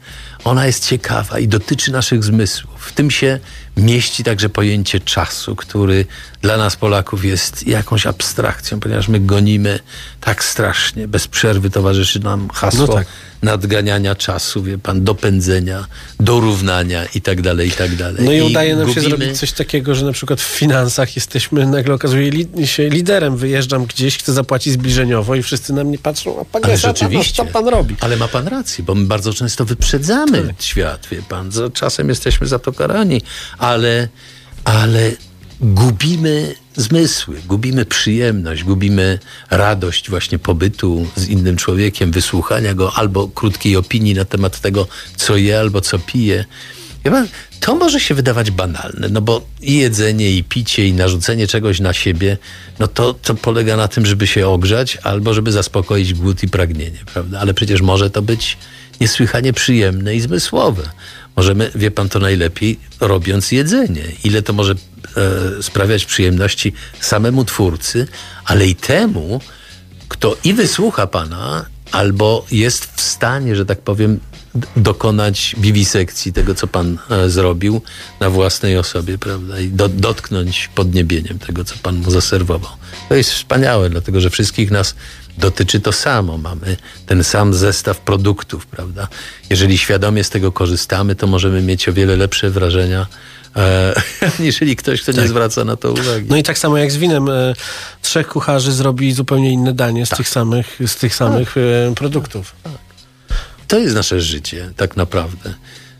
Ona 0.43 0.65
jest 0.65 0.87
ciekawa 0.87 1.39
i 1.39 1.47
dotyczy 1.47 1.91
naszych 1.91 2.23
zmysłów. 2.23 2.85
W 2.85 2.91
tym 2.91 3.11
się 3.11 3.39
mieści 3.77 4.23
także 4.23 4.49
pojęcie 4.49 4.99
czasu, 4.99 5.55
który 5.55 6.05
dla 6.41 6.57
nas 6.57 6.75
Polaków 6.75 7.25
jest 7.25 7.67
jakąś 7.67 8.05
abstrakcją, 8.05 8.79
ponieważ 8.79 9.07
my 9.07 9.19
gonimy 9.19 9.79
tak 10.21 10.43
strasznie. 10.43 11.07
Bez 11.07 11.27
przerwy 11.27 11.69
towarzyszy 11.69 12.19
nam 12.19 12.49
hasło 12.49 12.87
No 12.87 12.93
tak. 12.93 13.07
Nadganiania 13.41 14.15
czasu, 14.15 14.63
wie 14.63 14.77
pan, 14.77 15.03
dopędzenia, 15.03 15.85
dorównania 16.19 17.05
i 17.15 17.21
tak 17.21 17.41
dalej, 17.41 17.67
i 17.67 17.71
tak 17.71 17.95
dalej. 17.95 18.25
No 18.25 18.31
i 18.31 18.41
udaje 18.41 18.75
nam 18.75 18.87
się 18.87 19.01
gubimy- 19.01 19.09
zrobić 19.17 19.39
coś 19.39 19.51
takiego, 19.51 19.95
że 19.95 20.05
na 20.05 20.11
przykład 20.11 20.41
w 20.41 20.45
finansach 20.45 21.15
jesteśmy, 21.15 21.65
nagle 21.67 21.93
okazuje 21.93 22.29
li, 22.29 22.67
się 22.67 22.89
liderem. 22.89 23.37
Wyjeżdżam 23.37 23.85
gdzieś, 23.85 24.17
chcę 24.17 24.33
zapłacić 24.33 24.73
zbliżeniowo 24.73 25.35
i 25.35 25.43
wszyscy 25.43 25.73
na 25.73 25.83
mnie 25.83 25.97
patrzą, 25.97 26.39
a 26.39 26.59
szatano, 26.59 26.77
rzeczywiście. 26.77 27.33
co 27.33 27.45
pan 27.45 27.67
robi? 27.67 27.95
Ale 27.99 28.17
ma 28.17 28.27
pan 28.27 28.47
rację, 28.47 28.83
bo 28.83 28.95
my 28.95 29.05
bardzo 29.05 29.33
często 29.33 29.65
wyprzedzamy 29.65 30.41
Tak. 30.47 30.61
świat, 30.61 31.07
wie 31.11 31.21
pan. 31.29 31.51
Za- 31.51 31.69
Czasem 31.69 32.09
jesteśmy 32.09 32.47
za 32.47 32.59
to 32.59 32.73
karani, 32.73 33.21
ale, 33.57 34.07
ale 34.63 35.11
gubimy 35.61 36.55
zmysły, 36.75 37.41
gubimy 37.47 37.85
przyjemność, 37.85 38.63
gubimy 38.63 39.19
radość 39.49 40.09
właśnie 40.09 40.39
pobytu 40.39 41.07
z 41.15 41.27
innym 41.27 41.57
człowiekiem, 41.57 42.11
wysłuchania 42.11 42.73
go 42.73 42.93
albo 42.93 43.27
krótkiej 43.27 43.75
opinii 43.75 44.13
na 44.13 44.25
temat 44.25 44.59
tego, 44.59 44.87
co 45.15 45.37
je 45.37 45.59
albo 45.59 45.81
co 45.81 45.99
pije. 45.99 46.45
To 47.59 47.75
może 47.75 47.99
się 47.99 48.15
wydawać 48.15 48.51
banalne, 48.51 49.09
no 49.09 49.21
bo 49.21 49.41
i 49.61 49.77
jedzenie, 49.77 50.31
i 50.31 50.43
picie, 50.43 50.87
i 50.87 50.93
narzucenie 50.93 51.47
czegoś 51.47 51.79
na 51.79 51.93
siebie, 51.93 52.37
no 52.79 52.87
to, 52.87 53.13
to 53.13 53.35
polega 53.35 53.77
na 53.77 53.87
tym, 53.87 54.05
żeby 54.05 54.27
się 54.27 54.47
ogrzać 54.47 54.97
albo 55.03 55.33
żeby 55.33 55.51
zaspokoić 55.51 56.13
głód 56.13 56.43
i 56.43 56.47
pragnienie, 56.47 56.99
prawda? 57.13 57.39
Ale 57.39 57.53
przecież 57.53 57.81
może 57.81 58.09
to 58.09 58.21
być 58.21 58.57
niesłychanie 59.01 59.53
przyjemne 59.53 60.15
i 60.15 60.21
zmysłowe. 60.21 60.83
Możemy, 61.35 61.71
wie 61.75 61.91
pan 61.91 62.09
to 62.09 62.19
najlepiej, 62.19 62.79
robiąc 62.99 63.51
jedzenie. 63.51 64.03
Ile 64.23 64.41
to 64.41 64.53
może 64.53 64.73
e, 64.73 65.63
sprawiać 65.63 66.05
przyjemności 66.05 66.73
samemu 66.99 67.45
twórcy, 67.45 68.07
ale 68.45 68.67
i 68.67 68.75
temu, 68.75 69.41
kto 70.07 70.37
i 70.43 70.53
wysłucha 70.53 71.07
pana, 71.07 71.65
albo 71.91 72.45
jest 72.51 72.85
w 72.85 73.01
stanie, 73.01 73.55
że 73.55 73.65
tak 73.65 73.81
powiem, 73.81 74.19
dokonać 74.75 75.55
wiwisekcji 75.57 76.33
tego, 76.33 76.55
co 76.55 76.67
pan 76.67 76.97
e, 77.09 77.29
zrobił 77.29 77.81
na 78.19 78.29
własnej 78.29 78.77
osobie, 78.77 79.17
prawda? 79.17 79.59
I 79.59 79.67
do, 79.67 79.89
dotknąć 79.89 80.69
podniebieniem 80.75 81.39
tego, 81.39 81.63
co 81.63 81.75
pan 81.83 81.95
mu 81.95 82.11
zaserwował. 82.11 82.71
To 83.09 83.15
jest 83.15 83.31
wspaniałe, 83.31 83.89
dlatego 83.89 84.21
że 84.21 84.29
wszystkich 84.29 84.71
nas 84.71 84.95
dotyczy 85.37 85.79
to 85.79 85.91
samo. 85.91 86.37
Mamy 86.37 86.77
ten 87.05 87.23
sam 87.23 87.53
zestaw 87.53 87.99
produktów, 87.99 88.65
prawda? 88.65 89.07
Jeżeli 89.49 89.77
świadomie 89.77 90.23
z 90.23 90.29
tego 90.29 90.51
korzystamy, 90.51 91.15
to 91.15 91.27
możemy 91.27 91.61
mieć 91.61 91.89
o 91.89 91.93
wiele 91.93 92.15
lepsze 92.15 92.49
wrażenia, 92.49 93.07
niżeli 94.39 94.75
ktoś, 94.75 95.01
kto 95.01 95.11
nie 95.11 95.27
zwraca 95.27 95.65
na 95.65 95.75
to 95.75 95.91
uwagi. 95.91 96.27
No 96.29 96.37
i 96.37 96.43
tak 96.43 96.57
samo 96.57 96.77
jak 96.77 96.91
z 96.91 96.97
winem, 96.97 97.29
e, 97.29 97.53
trzech 98.01 98.27
kucharzy 98.27 98.71
zrobi 98.71 99.13
zupełnie 99.13 99.51
inne 99.51 99.73
danie 99.73 100.05
z 100.05 100.09
tych 100.09 100.29
samych, 100.29 100.79
z 100.87 100.95
tych 100.95 101.15
samych 101.15 101.55
e, 101.57 101.95
produktów. 101.95 102.55
To 103.71 103.79
jest 103.79 103.95
nasze 103.95 104.21
życie, 104.21 104.73
tak 104.75 104.97
naprawdę. 104.97 105.53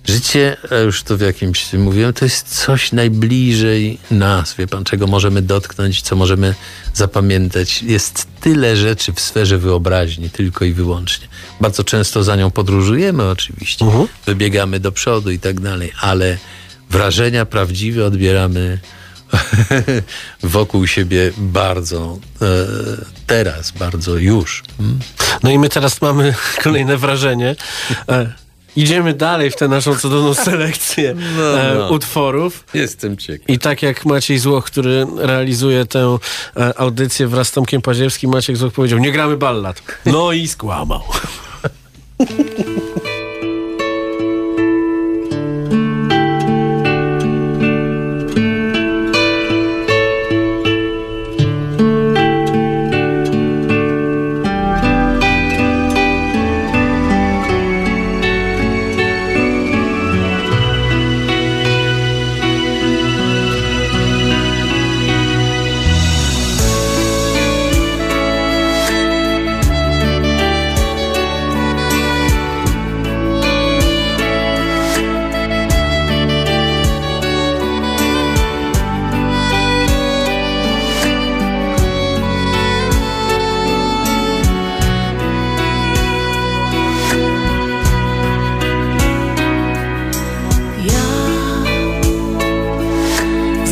Życie, 0.07 0.57
a 0.71 0.75
już 0.75 1.03
to 1.03 1.17
w 1.17 1.21
jakimś 1.21 1.73
mówiłem, 1.73 2.13
to 2.13 2.25
jest 2.25 2.63
coś 2.65 2.91
najbliżej 2.91 3.97
nas, 4.11 4.55
wie 4.55 4.67
pan, 4.67 4.83
czego 4.83 5.07
możemy 5.07 5.41
dotknąć, 5.41 6.01
co 6.01 6.15
możemy 6.15 6.55
zapamiętać. 6.93 7.83
Jest 7.83 8.27
tyle 8.41 8.75
rzeczy 8.75 9.13
w 9.13 9.19
sferze 9.19 9.57
wyobraźni, 9.57 10.29
tylko 10.29 10.65
i 10.65 10.73
wyłącznie. 10.73 11.27
Bardzo 11.61 11.83
często 11.83 12.23
za 12.23 12.35
nią 12.35 12.51
podróżujemy 12.51 13.29
oczywiście, 13.29 13.85
wybiegamy 14.25 14.79
do 14.79 14.91
przodu 14.91 15.31
i 15.31 15.39
tak 15.39 15.59
dalej, 15.59 15.91
ale 16.01 16.37
wrażenia 16.89 17.45
prawdziwe 17.45 18.05
odbieramy 18.05 18.79
wokół 20.43 20.87
siebie 20.87 21.31
bardzo 21.37 22.17
e, 22.41 22.45
teraz, 23.27 23.71
bardzo 23.71 24.17
już. 24.17 24.63
Hmm? 24.77 24.99
No 25.43 25.51
i 25.51 25.59
my 25.59 25.69
teraz 25.69 26.01
mamy 26.01 26.33
kolejne 26.63 26.97
wrażenie. 26.97 27.55
E, 28.09 28.33
idziemy 28.75 29.13
dalej 29.13 29.51
w 29.51 29.55
tę 29.55 29.67
naszą 29.67 29.95
cudowną 29.95 30.33
selekcję 30.49 31.15
no, 31.37 31.61
e, 31.61 31.75
no. 31.75 31.87
E, 31.87 31.91
utworów. 31.91 32.63
Jestem 32.73 33.17
ciekaw. 33.17 33.49
I 33.49 33.59
tak 33.59 33.81
jak 33.81 34.05
Maciej 34.05 34.39
Złoch, 34.39 34.65
który 34.65 35.05
realizuje 35.17 35.85
tę 35.85 36.17
e, 36.57 36.79
audycję 36.79 37.27
wraz 37.27 37.47
z 37.47 37.51
Tomkiem 37.51 37.81
Paziewskim, 37.81 38.31
Maciek 38.31 38.57
Złoch 38.57 38.73
powiedział, 38.73 38.99
nie 38.99 39.11
gramy 39.11 39.37
ballad. 39.37 39.81
No 40.05 40.31
i 40.31 40.47
skłamał. 40.47 41.03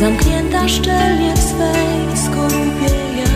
zamknięta 0.00 0.68
szczelnie 0.68 1.34
w 1.34 1.38
swej 1.38 2.16
skorupie 2.16 2.90
ja. 3.16 3.30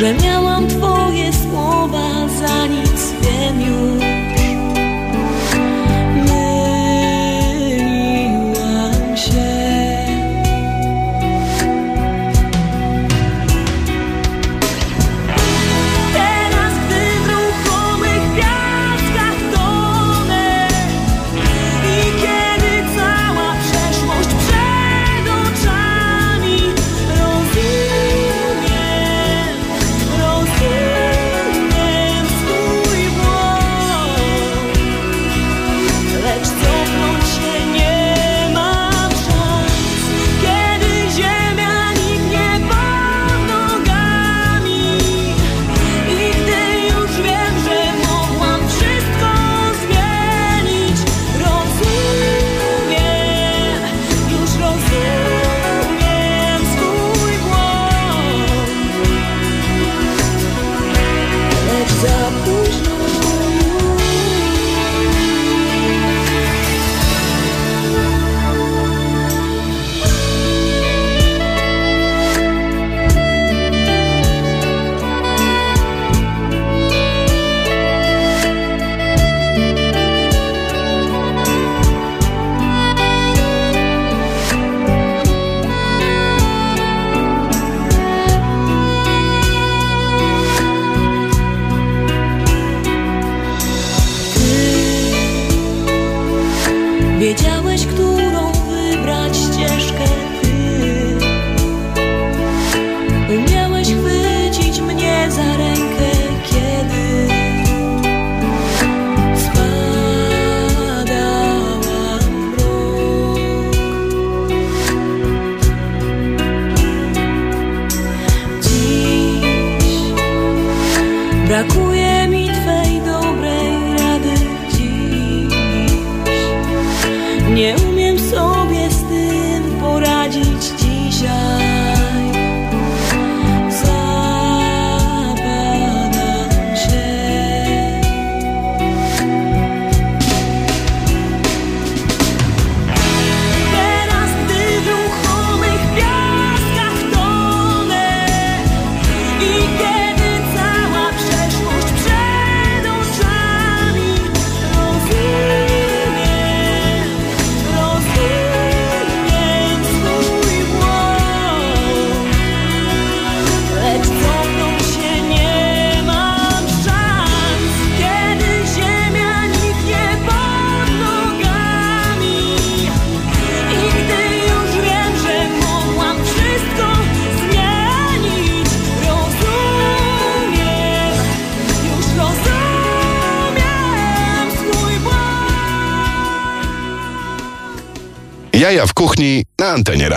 уже 0.00 0.14
мяу 0.14 0.39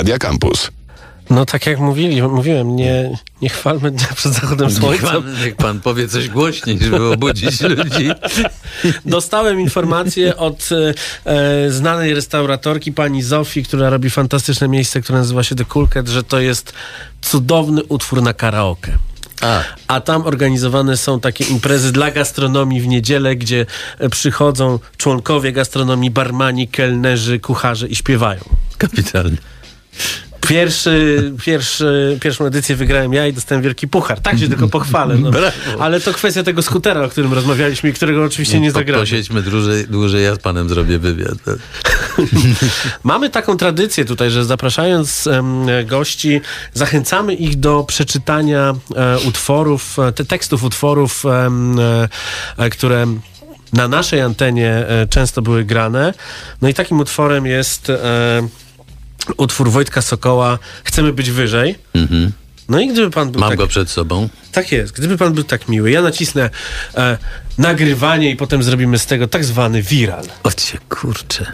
Radia 0.03 0.19
Campus. 0.19 0.71
No 1.29 1.45
tak 1.45 1.65
jak 1.65 1.79
mówili, 1.79 2.21
mówiłem, 2.21 2.75
nie, 2.75 3.17
nie 3.41 3.49
chwalmy 3.49 3.91
dnia 3.91 4.07
przed 4.15 4.33
zachodem 4.33 4.71
słońca. 4.71 5.07
Chwalmy, 5.07 5.31
niech 5.45 5.55
pan 5.55 5.79
powie 5.79 6.07
coś 6.07 6.29
głośniej, 6.29 6.79
żeby 6.79 7.05
obudzić 7.13 7.61
ludzi. 7.61 8.09
Dostałem 9.05 9.59
informację 9.59 10.37
od 10.37 10.69
e, 10.71 10.93
e, 11.31 11.71
znanej 11.71 12.13
restauratorki, 12.13 12.91
pani 12.91 13.23
Zofii, 13.23 13.63
która 13.63 13.89
robi 13.89 14.09
fantastyczne 14.09 14.67
miejsce, 14.67 15.01
które 15.01 15.19
nazywa 15.19 15.43
się 15.43 15.55
The 15.55 15.65
Coolcat, 15.65 16.07
że 16.07 16.23
to 16.23 16.39
jest 16.39 16.73
cudowny 17.21 17.83
utwór 17.83 18.21
na 18.21 18.33
karaoke. 18.33 18.97
A. 19.41 19.63
A. 19.87 20.01
tam 20.01 20.25
organizowane 20.25 20.97
są 20.97 21.19
takie 21.19 21.43
imprezy 21.43 21.91
dla 21.91 22.11
gastronomii 22.11 22.81
w 22.81 22.87
niedzielę, 22.87 23.35
gdzie 23.35 23.65
e, 23.99 24.09
przychodzą 24.09 24.79
członkowie 24.97 25.51
gastronomii, 25.51 26.11
barmani, 26.11 26.67
kelnerzy, 26.67 27.39
kucharze 27.39 27.87
i 27.87 27.95
śpiewają. 27.95 28.41
Kapitalnie. 28.77 29.52
Pierwszy, 30.47 31.31
pierwszy, 31.45 32.17
pierwszą 32.21 32.45
edycję 32.45 32.75
wygrałem 32.75 33.13
ja 33.13 33.27
i 33.27 33.33
dostałem 33.33 33.61
wielki 33.61 33.87
puchar. 33.87 34.19
Tak 34.19 34.39
się 34.39 34.47
tylko 34.47 34.67
pochwalę. 34.67 35.15
No. 35.15 35.31
Ale 35.79 36.01
to 36.01 36.13
kwestia 36.13 36.43
tego 36.43 36.61
skutera, 36.61 37.03
o 37.03 37.09
którym 37.09 37.33
rozmawialiśmy 37.33 37.89
i 37.89 37.93
którego 37.93 38.23
oczywiście 38.23 38.59
nie 38.59 38.71
zagrałem. 38.71 39.05
Posiedźmy 39.05 39.41
dłużej, 39.41 39.87
dłużej, 39.87 40.23
ja 40.23 40.35
z 40.35 40.39
panem 40.39 40.69
zrobię 40.69 40.99
wywiad. 40.99 41.37
Mamy 43.03 43.29
taką 43.29 43.57
tradycję 43.57 44.05
tutaj, 44.05 44.31
że 44.31 44.45
zapraszając 44.45 45.27
em, 45.27 45.65
gości, 45.85 46.41
zachęcamy 46.73 47.33
ich 47.33 47.59
do 47.59 47.83
przeczytania 47.83 48.73
e, 48.95 49.19
utworów, 49.19 49.99
e, 49.99 50.11
te 50.11 50.25
tekstów 50.25 50.63
utworów, 50.63 51.23
e, 52.57 52.69
które 52.69 53.05
na 53.73 53.87
naszej 53.87 54.21
antenie 54.21 54.85
często 55.09 55.41
były 55.41 55.63
grane. 55.63 56.13
No 56.61 56.69
i 56.69 56.73
takim 56.73 56.99
utworem 56.99 57.45
jest 57.45 57.91
utwór 59.37 59.71
Wojtka 59.71 60.01
Sokoła 60.01 60.59
Chcemy 60.83 61.13
być 61.13 61.31
wyżej. 61.31 61.75
No 62.69 62.79
i 62.79 62.87
gdyby 62.87 63.11
pan 63.11 63.31
był 63.31 63.41
Mam 63.41 63.49
tak, 63.49 63.57
go 63.57 63.67
przed 63.67 63.89
sobą. 63.89 64.29
tak 64.51 64.71
jest, 64.71 64.93
gdyby 64.93 65.17
pan 65.17 65.33
był 65.33 65.43
tak 65.43 65.69
miły, 65.69 65.91
ja 65.91 66.01
nacisnę 66.01 66.49
e, 66.95 67.17
nagrywanie 67.57 68.31
i 68.31 68.35
potem 68.35 68.63
zrobimy 68.63 68.99
z 68.99 69.05
tego 69.05 69.27
tak 69.27 69.45
zwany 69.45 69.81
viral. 69.81 70.25
O 70.43 70.51
cię 70.51 70.77
kurczę. 70.89 71.51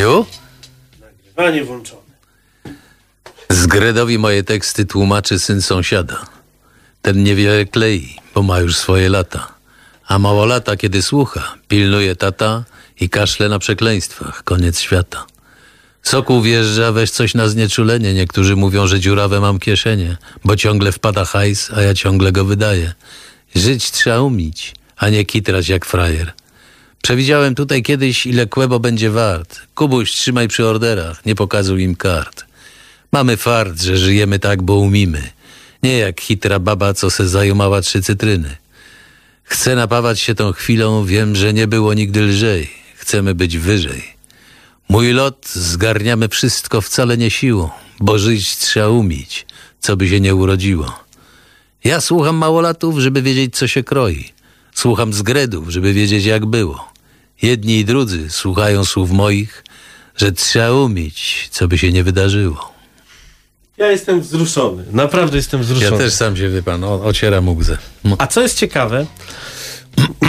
Ju? 0.00 0.26
Nagrywanie 1.00 1.64
włączone. 1.64 2.02
Z 3.50 3.66
Gredowi 3.66 4.18
moje 4.18 4.42
teksty 4.42 4.86
tłumaczy 4.86 5.38
syn 5.38 5.62
sąsiada. 5.62 6.26
Ten 7.02 7.22
niewiele 7.22 7.64
klei, 7.64 8.16
bo 8.34 8.42
ma 8.42 8.60
już 8.60 8.76
swoje 8.76 9.08
lata. 9.08 9.52
A 10.06 10.18
mało 10.18 10.46
lata, 10.46 10.76
kiedy 10.76 11.02
słucha, 11.02 11.54
pilnuje 11.68 12.16
tata 12.16 12.64
i 13.02 13.08
kaszle 13.08 13.48
na 13.48 13.58
przekleństwach. 13.58 14.44
Koniec 14.44 14.80
świata. 14.80 15.26
Sokół 16.02 16.42
wjeżdża, 16.42 16.92
weź 16.92 17.10
coś 17.10 17.34
na 17.34 17.48
znieczulenie. 17.48 18.14
Niektórzy 18.14 18.56
mówią, 18.56 18.86
że 18.86 19.00
dziurawe 19.00 19.40
mam 19.40 19.58
kieszenie, 19.58 20.16
bo 20.44 20.56
ciągle 20.56 20.92
wpada 20.92 21.24
hajs, 21.24 21.70
a 21.76 21.82
ja 21.82 21.94
ciągle 21.94 22.32
go 22.32 22.44
wydaję. 22.44 22.92
Żyć 23.54 23.90
trzeba 23.90 24.20
umieć, 24.20 24.74
a 24.96 25.08
nie 25.08 25.24
kitrać 25.24 25.68
jak 25.68 25.84
frajer. 25.84 26.32
Przewidziałem 27.02 27.54
tutaj 27.54 27.82
kiedyś, 27.82 28.26
ile 28.26 28.46
kłebo 28.46 28.80
będzie 28.80 29.10
wart. 29.10 29.60
Kubuś, 29.74 30.12
trzymaj 30.12 30.48
przy 30.48 30.66
orderach, 30.66 31.26
nie 31.26 31.34
pokazuj 31.34 31.82
im 31.82 31.96
kart. 31.96 32.44
Mamy 33.12 33.36
fart, 33.36 33.82
że 33.82 33.96
żyjemy 33.96 34.38
tak, 34.38 34.62
bo 34.62 34.74
umimy. 34.74 35.30
Nie 35.82 35.98
jak 35.98 36.20
hitra 36.20 36.58
baba, 36.58 36.94
co 36.94 37.10
se 37.10 37.28
zajumała 37.28 37.80
trzy 37.80 38.02
cytryny. 38.02 38.56
Chcę 39.42 39.74
napawać 39.74 40.20
się 40.20 40.34
tą 40.34 40.52
chwilą, 40.52 41.04
wiem, 41.04 41.36
że 41.36 41.52
nie 41.52 41.66
było 41.66 41.94
nigdy 41.94 42.20
lżej. 42.22 42.81
Chcemy 43.02 43.34
być 43.34 43.58
wyżej. 43.58 44.02
Mój 44.88 45.12
lot 45.12 45.48
zgarniamy 45.48 46.28
wszystko 46.28 46.80
wcale 46.80 47.16
nie 47.16 47.30
siłą, 47.30 47.70
bo 48.00 48.18
żyć 48.18 48.56
trzeba 48.56 48.88
umieć, 48.88 49.46
co 49.80 49.96
by 49.96 50.08
się 50.08 50.20
nie 50.20 50.34
urodziło. 50.34 51.00
Ja 51.84 52.00
słucham 52.00 52.36
małolatów, 52.36 52.98
żeby 52.98 53.22
wiedzieć, 53.22 53.56
co 53.56 53.68
się 53.68 53.84
kroi. 53.84 54.32
Słucham 54.74 55.12
zgredów, 55.12 55.68
żeby 55.68 55.92
wiedzieć, 55.92 56.24
jak 56.24 56.46
było. 56.46 56.92
Jedni 57.42 57.78
i 57.78 57.84
drudzy 57.84 58.30
słuchają 58.30 58.84
słów 58.84 59.10
moich, 59.10 59.64
że 60.16 60.32
trzeba 60.32 60.72
umieć, 60.72 61.48
co 61.50 61.68
by 61.68 61.78
się 61.78 61.92
nie 61.92 62.04
wydarzyło. 62.04 62.72
Ja 63.76 63.90
jestem 63.90 64.20
wzruszony, 64.20 64.84
naprawdę 64.92 65.36
jestem 65.36 65.60
Ja 65.60 65.64
wzruszony. 65.64 65.98
też 65.98 66.12
sam 66.12 66.36
się, 66.36 66.48
wie 66.48 66.62
pan, 66.62 66.84
ocieram 66.84 67.48
łzę. 67.48 67.78
No. 68.04 68.16
A 68.18 68.26
co 68.26 68.42
jest 68.42 68.58
ciekawe, 68.58 69.06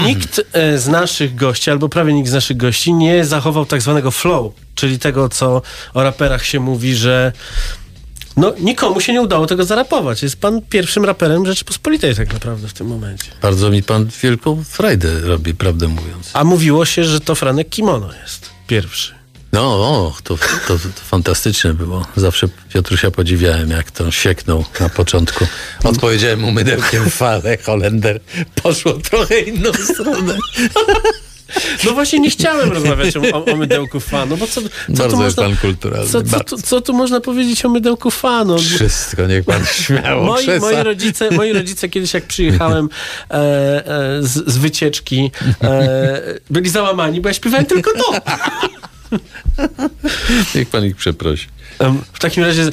nikt 0.05 0.41
e, 0.53 0.77
z 0.77 0.87
naszych 0.87 1.35
gości, 1.35 1.71
albo 1.71 1.89
prawie 1.89 2.13
nikt 2.13 2.29
z 2.29 2.33
naszych 2.33 2.57
gości 2.57 2.93
nie 2.93 3.25
zachował 3.25 3.65
tak 3.65 3.81
zwanego 3.81 4.11
flow, 4.11 4.53
czyli 4.75 4.99
tego, 4.99 5.29
co 5.29 5.61
o 5.93 6.03
raperach 6.03 6.45
się 6.45 6.59
mówi, 6.59 6.95
że 6.95 7.31
no, 8.37 8.53
nikomu 8.59 9.01
się 9.01 9.13
nie 9.13 9.21
udało 9.21 9.45
tego 9.45 9.63
zarapować. 9.65 10.23
Jest 10.23 10.35
pan 10.35 10.61
pierwszym 10.61 11.05
raperem 11.05 11.45
Rzeczypospolitej 11.45 12.15
tak 12.15 12.33
naprawdę 12.33 12.67
w 12.67 12.73
tym 12.73 12.87
momencie. 12.87 13.31
Bardzo 13.41 13.69
mi 13.69 13.83
pan 13.83 14.09
wielką 14.23 14.63
frajdę 14.63 15.19
robi, 15.19 15.53
prawdę 15.53 15.87
mówiąc. 15.87 16.29
A 16.33 16.43
mówiło 16.43 16.85
się, 16.85 17.03
że 17.03 17.19
to 17.19 17.35
Franek 17.35 17.69
Kimono 17.69 18.09
jest 18.21 18.49
pierwszy. 18.67 19.22
No, 19.53 19.61
o, 19.61 20.13
to, 20.23 20.37
to, 20.37 20.77
to 20.77 20.77
fantastyczne 21.09 21.73
było. 21.73 22.05
Zawsze 22.15 22.47
Piotrusia 22.73 23.11
podziwiałem, 23.11 23.69
jak 23.69 23.91
to 23.91 24.11
sieknął 24.11 24.65
na 24.79 24.89
początku. 24.89 25.47
Odpowiedziałem 25.83 26.39
mu 26.39 26.51
mydełkiem 26.51 27.09
w 27.09 27.13
falę, 27.13 27.57
Holender. 27.57 28.19
Poszło 28.63 28.93
trochę 28.93 29.39
inną 29.39 29.71
stronę. 29.73 30.37
No 31.85 31.91
właśnie 31.91 32.19
nie 32.19 32.29
chciałem 32.29 32.71
rozmawiać 32.71 33.17
o, 33.17 33.45
o, 33.45 33.55
mydełku 33.55 33.99
fanu, 33.99 34.37
bo 34.37 34.47
co, 34.47 34.61
co 34.61 34.69
Bardzo 34.89 35.17
tu 35.17 35.23
jest 35.23 35.37
można, 35.37 35.43
pan 35.43 35.57
kulturalny, 35.57 36.11
Co, 36.11 36.23
co, 36.23 36.39
tu, 36.43 36.57
co 36.61 36.81
tu 36.81 36.93
można 36.93 37.21
powiedzieć 37.21 37.65
o 37.65 37.69
mydełku 37.69 38.11
fanu? 38.11 38.59
Wszystko, 38.59 39.27
niech 39.27 39.45
pan 39.45 39.65
śmiało 39.65 40.25
Moi, 40.25 40.45
przesa- 40.45 40.59
moi, 40.59 40.83
rodzice, 40.83 41.31
moi 41.31 41.53
rodzice 41.53 41.89
kiedyś 41.89 42.13
jak 42.13 42.23
przyjechałem 42.23 42.89
e, 43.31 43.33
e, 43.33 44.23
z, 44.23 44.53
z 44.53 44.57
wycieczki, 44.57 45.31
e, 45.63 46.21
byli 46.49 46.69
załamani, 46.69 47.21
bo 47.21 47.29
ja 47.29 47.33
śpiewałem 47.33 47.65
tylko 47.65 47.91
to. 47.91 48.13
Niech 50.55 50.69
pan 50.69 50.85
ich 50.85 50.95
przeprosi. 50.95 51.47
W 52.13 52.19
takim 52.19 52.43
razie 52.43 52.71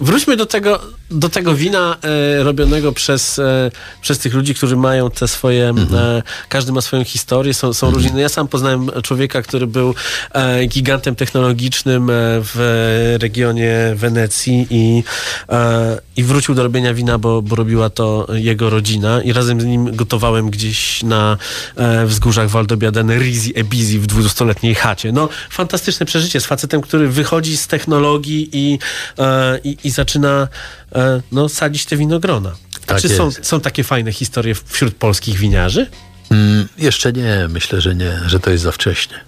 wróćmy 0.00 0.36
do 0.36 0.46
tego, 0.46 0.80
do 1.10 1.28
tego 1.28 1.54
wina 1.54 1.96
e, 2.02 2.42
robionego 2.42 2.92
przez, 2.92 3.38
e, 3.38 3.70
przez 4.00 4.18
tych 4.18 4.34
ludzi, 4.34 4.54
którzy 4.54 4.76
mają 4.76 5.10
te 5.10 5.28
swoje, 5.28 5.74
e, 5.94 6.22
każdy 6.48 6.72
ma 6.72 6.80
swoją 6.80 7.04
historię, 7.04 7.54
są, 7.54 7.72
są 7.72 7.90
różni. 7.90 8.10
No 8.12 8.20
ja 8.20 8.28
sam 8.28 8.48
poznałem 8.48 8.90
człowieka, 9.02 9.42
który 9.42 9.66
był 9.66 9.94
e, 10.32 10.66
gigantem 10.66 11.16
technologicznym 11.16 12.10
e, 12.10 12.12
w 12.40 13.16
regionie 13.20 13.92
Wenecji 13.94 14.66
i, 14.70 15.02
e, 15.48 16.00
i 16.16 16.22
wrócił 16.22 16.54
do 16.54 16.62
robienia 16.62 16.94
wina, 16.94 17.18
bo, 17.18 17.42
bo 17.42 17.56
robiła 17.56 17.90
to 17.90 18.26
jego 18.32 18.70
rodzina 18.70 19.22
i 19.22 19.32
razem 19.32 19.60
z 19.60 19.64
nim 19.64 19.96
gotowałem 19.96 20.50
gdzieś 20.50 21.02
na 21.02 21.36
wzgórzach 22.06 22.48
Valdobiadene 22.48 23.18
Rizi 23.18 23.58
Ebizi 23.58 23.98
w 23.98 24.06
20-letniej 24.06 24.74
chacie. 24.74 25.12
No, 25.12 25.28
fantastyczne 25.50 26.06
przeżycie 26.06 26.40
z 26.40 26.46
facetem, 26.46 26.80
który 26.80 27.08
wychodzi 27.08 27.56
z 27.56 27.66
technologii 27.66 28.48
i, 28.52 28.78
e, 29.18 29.58
i, 29.84 29.88
i 29.88 29.90
zaczyna 29.90 30.48
e, 30.94 31.22
no, 31.32 31.48
sadzić 31.48 31.86
te 31.86 31.96
winogrona. 31.96 32.56
Tak 32.86 33.00
czy 33.00 33.08
są, 33.08 33.24
jest. 33.24 33.46
są 33.46 33.60
takie 33.60 33.84
fajne 33.84 34.12
historie 34.12 34.54
wśród 34.66 34.94
polskich 34.94 35.38
winiarzy? 35.38 35.86
Mm, 36.30 36.68
jeszcze 36.78 37.12
nie, 37.12 37.48
myślę, 37.48 37.80
że 37.80 37.94
nie, 37.94 38.20
że 38.26 38.40
to 38.40 38.50
jest 38.50 38.64
za 38.64 38.72
wcześnie. 38.72 39.20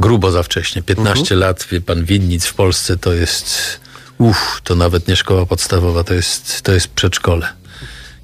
Grubo 0.00 0.30
za 0.30 0.42
wcześnie. 0.42 0.82
15 0.82 1.34
lat, 1.36 1.66
wie 1.70 1.80
pan, 1.80 2.04
winnic 2.04 2.44
w 2.44 2.54
Polsce 2.54 2.96
to 2.96 3.12
jest, 3.12 3.80
uff, 4.18 4.60
to 4.64 4.74
nawet 4.74 5.08
nie 5.08 5.16
szkoła 5.16 5.46
podstawowa, 5.46 6.04
to 6.04 6.14
jest, 6.14 6.62
to 6.62 6.72
jest 6.72 6.88
przedszkole. 6.88 7.48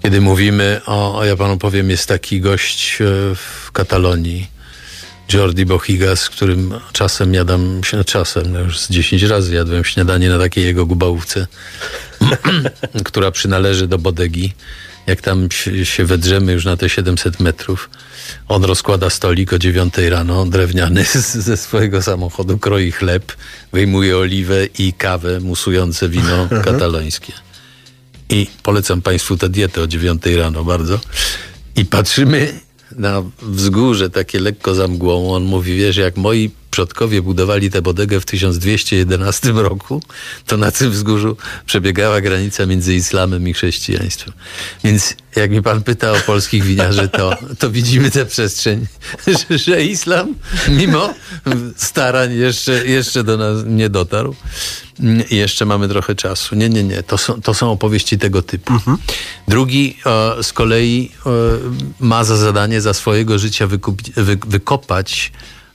Kiedy 0.03 0.21
mówimy 0.21 0.81
o, 0.87 1.19
o, 1.19 1.25
ja 1.25 1.37
panu 1.37 1.59
powiem, 1.59 1.91
jest 1.91 2.09
taki 2.09 2.41
gość 2.41 3.01
e, 3.01 3.05
w 3.35 3.73
Katalonii, 3.73 4.47
Jordi 5.33 5.67
Bohiga, 5.67 6.17
z 6.17 6.31
którym 6.31 6.75
czasem 6.93 7.35
jadam, 7.35 7.81
się 7.85 8.05
czasem, 8.05 8.53
no 8.53 8.61
już 8.61 8.81
z 8.81 8.91
10 8.91 9.23
razy 9.23 9.55
jadłem 9.55 9.85
śniadanie 9.85 10.29
na 10.29 10.39
takiej 10.39 10.65
jego 10.65 10.87
gubałówce, 10.87 11.47
która 13.05 13.31
przynależy 13.31 13.89
do 13.89 13.99
Bodegi. 13.99 14.55
Jak 15.07 15.21
tam 15.21 15.51
się, 15.51 15.87
się 15.87 16.05
wedrzemy 16.05 16.53
już 16.53 16.65
na 16.65 16.77
te 16.77 16.89
700 16.89 17.41
metrów, 17.41 17.91
on 18.49 18.65
rozkłada 18.65 19.11
stolik 19.11 19.53
o 19.53 19.59
9 19.59 19.95
rano, 19.99 20.47
drewniany 20.47 21.05
z, 21.05 21.33
ze 21.33 21.57
swojego 21.57 22.03
samochodu, 22.03 22.59
kroi 22.59 22.93
chleb, 22.93 23.33
wyjmuje 23.73 24.17
oliwę 24.17 24.67
i 24.79 24.93
kawę, 24.93 25.41
musujące 25.41 26.09
wino 26.09 26.49
katalońskie. 26.65 27.33
I 28.29 28.47
polecam 28.63 29.03
Państwu 29.03 29.37
tę 29.37 29.49
dietę 29.49 29.83
o 29.83 29.87
9 29.87 30.23
rano 30.27 30.65
bardzo. 30.65 31.01
I 31.77 31.85
patrzymy 31.85 32.61
na 32.97 33.23
wzgórze 33.43 34.11
takie 34.11 34.41
lekko 34.41 34.75
za 34.75 34.89
mgłą. 34.89 35.35
On 35.35 35.45
mówi, 35.45 35.77
wiesz, 35.77 35.97
jak 35.97 36.17
moi 36.17 36.51
przodkowie 36.73 37.23
budowali 37.23 37.71
tę 37.71 37.83
bodegę 37.83 38.21
w 38.21 38.25
1211 38.25 39.53
roku, 39.53 40.03
to 40.47 40.57
na 40.57 40.71
tym 40.71 40.91
wzgórzu 40.91 41.37
przebiegała 41.67 42.21
granica 42.21 42.67
między 42.67 42.95
islamem 42.95 43.49
i 43.49 43.53
chrześcijaństwem. 43.53 44.35
Więc 44.85 45.17
jak 45.37 45.51
mi 45.51 45.63
pan 45.63 45.83
pyta 45.83 46.13
o 46.13 46.17
polskich 46.27 46.65
winiarzy, 46.65 47.09
to, 47.09 47.37
to 47.59 47.71
widzimy 47.71 48.11
tę 48.11 48.27
przestrzeń, 48.27 48.87
że, 49.27 49.59
że 49.59 49.85
islam 49.85 50.35
mimo 50.69 51.15
starań 51.77 52.35
jeszcze, 52.35 52.87
jeszcze 52.87 53.25
do 53.25 53.37
nas 53.37 53.65
nie 53.67 53.89
dotarł. 53.89 54.35
I 55.31 55.37
Jeszcze 55.37 55.65
mamy 55.65 55.89
trochę 55.89 56.15
czasu. 56.15 56.55
Nie, 56.55 56.69
nie, 56.69 56.85
nie. 56.85 57.03
To 57.03 57.19
są, 57.19 57.43
to 57.43 57.55
są 57.55 57.71
opowieści 57.71 58.19
tego 58.19 58.43
typu. 58.43 58.73
Drugi 59.49 59.97
e, 60.07 60.43
z 60.43 60.53
kolei 60.53 61.11
e, 61.27 61.31
ma 62.01 62.25
za 62.25 62.37
zadanie 62.37 62.81
za 62.81 62.95
swojego 62.95 63.39
życia 63.39 63.67
wy, 63.67 63.79
wykopać 64.47 65.33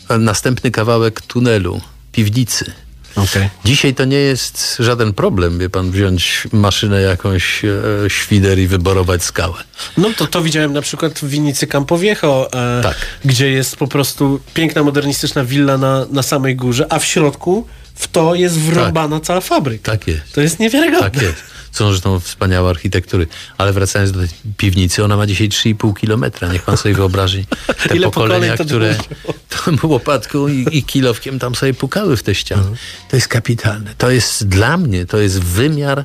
e, 0.10 0.18
następny 0.18 0.72
kawałek 0.72 1.22
tunelu, 1.22 1.82
piwnicy. 2.12 2.72
Okej. 3.16 3.50
Dzisiaj 3.66 3.94
to 3.96 4.06
nie 4.06 4.18
jest 4.18 4.76
żaden 4.80 5.14
problem, 5.14 5.60
wie 5.60 5.70
pan, 5.70 5.92
wziąć 5.92 6.48
maszynę 6.52 7.02
jakąś, 7.02 7.66
e, 7.66 7.70
świder 8.08 8.60
i 8.60 8.68
wyborować 8.68 9.24
skałę. 9.24 9.64
No 9.98 10.10
to 10.18 10.28
to 10.28 10.42
widziałem 10.42 10.74
na 10.74 10.82
przykład 10.82 11.20
w 11.20 11.28
Winicy 11.30 11.68
Campowiejo, 11.68 12.48
e, 12.54 12.84
Tak. 12.84 12.96
gdzie 13.26 13.50
jest 13.50 13.76
po 13.76 13.88
prostu 13.88 14.40
piękna, 14.54 14.84
modernistyczna 14.84 15.44
willa 15.46 15.78
na, 15.78 16.06
na 16.12 16.24
samej 16.24 16.56
górze, 16.56 16.86
a 16.90 17.00
w 17.00 17.06
środku 17.06 17.68
w 17.98 18.08
to 18.08 18.36
jest 18.36 18.60
wrąbana 18.60 19.20
cała 19.20 19.42
fabryka. 19.42 19.92
Tak 19.92 20.08
jest. 20.08 20.34
To 20.34 20.42
jest 20.42 20.60
niewiarygodne. 20.60 21.12
Tak 21.12 21.22
jest. 21.22 21.44
Są 21.72 21.90
zresztą 21.90 22.20
wspaniałe 22.20 22.70
architektury. 22.70 23.28
Ale 23.58 23.74
wracając 23.74 24.12
do 24.12 24.20
tej 24.20 24.30
piwnicy, 24.58 25.04
ona 25.04 25.18
ma 25.18 25.28
dzisiaj 25.28 25.50
3,5 25.50 25.94
kilometra. 25.94 26.54
Niech 26.54 26.64
pan 26.64 26.78
sobie 26.78 26.96
wyobrazi 26.96 27.46
te 27.88 27.96
Ile 27.96 28.08
pokolenia, 28.08 28.58
które 28.58 28.96
tą 29.54 29.88
łopatką 29.88 30.48
i, 30.48 30.66
i 30.72 30.84
kilowkiem 30.84 31.40
tam 31.40 31.56
sobie 31.56 31.74
pukały 31.74 32.18
w 32.18 32.24
te 32.24 32.36
ściany. 32.36 32.78
To 33.10 33.16
jest 33.16 33.28
kapitalne. 33.28 33.96
To 33.98 34.12
jest 34.12 34.48
dla 34.48 34.78
mnie, 34.78 35.06
to 35.06 35.18
jest 35.18 35.40
wymiar 35.40 36.04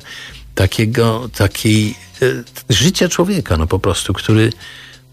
takiego, 0.55 1.29
takiej 1.37 1.95
e, 2.21 2.25
życia 2.69 3.09
człowieka, 3.09 3.57
no 3.57 3.67
po 3.67 3.79
prostu, 3.79 4.13
który 4.13 4.53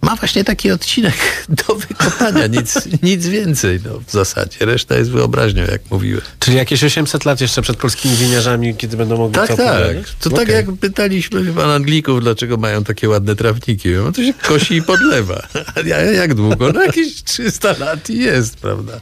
ma 0.02 0.16
właśnie 0.16 0.44
taki 0.44 0.70
odcinek 0.70 1.14
do 1.66 1.74
wykopania, 1.74 2.46
nic, 2.46 2.74
nic 3.02 3.26
więcej 3.26 3.80
no, 3.84 4.00
w 4.06 4.12
zasadzie. 4.12 4.56
Reszta 4.60 4.94
jest 4.96 5.10
wyobraźnią, 5.10 5.62
jak 5.62 5.80
mówiłem. 5.90 6.22
Czyli 6.38 6.56
jakieś 6.56 6.84
800 6.84 7.24
lat 7.24 7.40
jeszcze 7.40 7.62
przed 7.62 7.76
polskimi 7.76 8.16
winiarzami, 8.16 8.74
kiedy 8.74 8.96
będą 8.96 9.16
mogli 9.16 9.34
Tak, 9.34 9.48
to 9.48 9.56
tak. 9.56 9.66
opowiadać? 9.66 10.06
To 10.20 10.30
tak 10.30 10.42
Okej. 10.42 10.54
jak 10.54 10.66
pytaliśmy 10.72 11.44
pan 11.52 11.70
Anglików, 11.70 12.20
dlaczego 12.20 12.56
mają 12.56 12.84
takie 12.84 13.08
ładne 13.08 13.36
trawniki. 13.36 13.88
No 13.88 14.12
to 14.12 14.22
się 14.22 14.34
kosi 14.34 14.74
i 14.74 14.82
podlewa. 14.82 15.42
A 15.76 15.80
ja- 15.80 16.02
jak 16.12 16.34
długo? 16.34 16.72
No 16.72 16.82
jakieś 16.82 17.22
300 17.22 17.74
lat 17.78 18.10
i 18.10 18.18
jest, 18.18 18.56
prawda? 18.56 19.00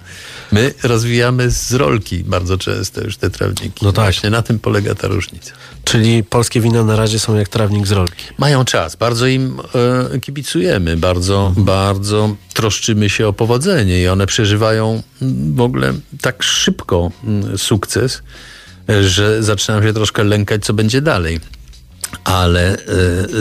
My 0.52 0.74
rozwijamy 0.82 1.50
z 1.50 1.72
rolki 1.72 2.24
bardzo 2.24 2.58
często 2.58 3.00
już 3.00 3.16
te 3.16 3.30
trawniki. 3.30 3.84
No 3.84 3.92
tak. 3.92 4.04
Właśnie 4.04 4.30
na 4.30 4.42
tym 4.42 4.58
polega 4.58 4.94
ta 4.94 5.08
różnica. 5.08 5.52
Czyli 5.84 6.24
polskie 6.24 6.60
wina 6.60 6.84
na 6.84 6.96
razie 6.96 7.18
są 7.18 7.36
jak 7.36 7.48
trawnik 7.48 7.86
z 7.86 7.92
rolki. 7.92 8.24
Mają 8.38 8.64
czas, 8.64 8.96
bardzo 8.96 9.26
im 9.26 9.60
e, 10.14 10.20
kibicujemy, 10.20 10.87
bardzo, 10.96 11.52
bardzo 11.56 12.34
troszczymy 12.54 13.10
się 13.10 13.28
o 13.28 13.32
powodzenie 13.32 14.02
i 14.02 14.08
one 14.08 14.26
przeżywają 14.26 15.02
mm, 15.22 15.54
w 15.54 15.60
ogóle 15.60 15.94
tak 16.20 16.42
szybko 16.42 17.10
mm, 17.24 17.58
sukces, 17.58 18.22
e, 18.88 19.04
że 19.04 19.42
zaczynam 19.42 19.82
się 19.82 19.92
troszkę 19.92 20.24
lękać, 20.24 20.64
co 20.64 20.72
będzie 20.72 21.00
dalej. 21.00 21.40
Ale 22.24 22.72
e, 22.72 22.78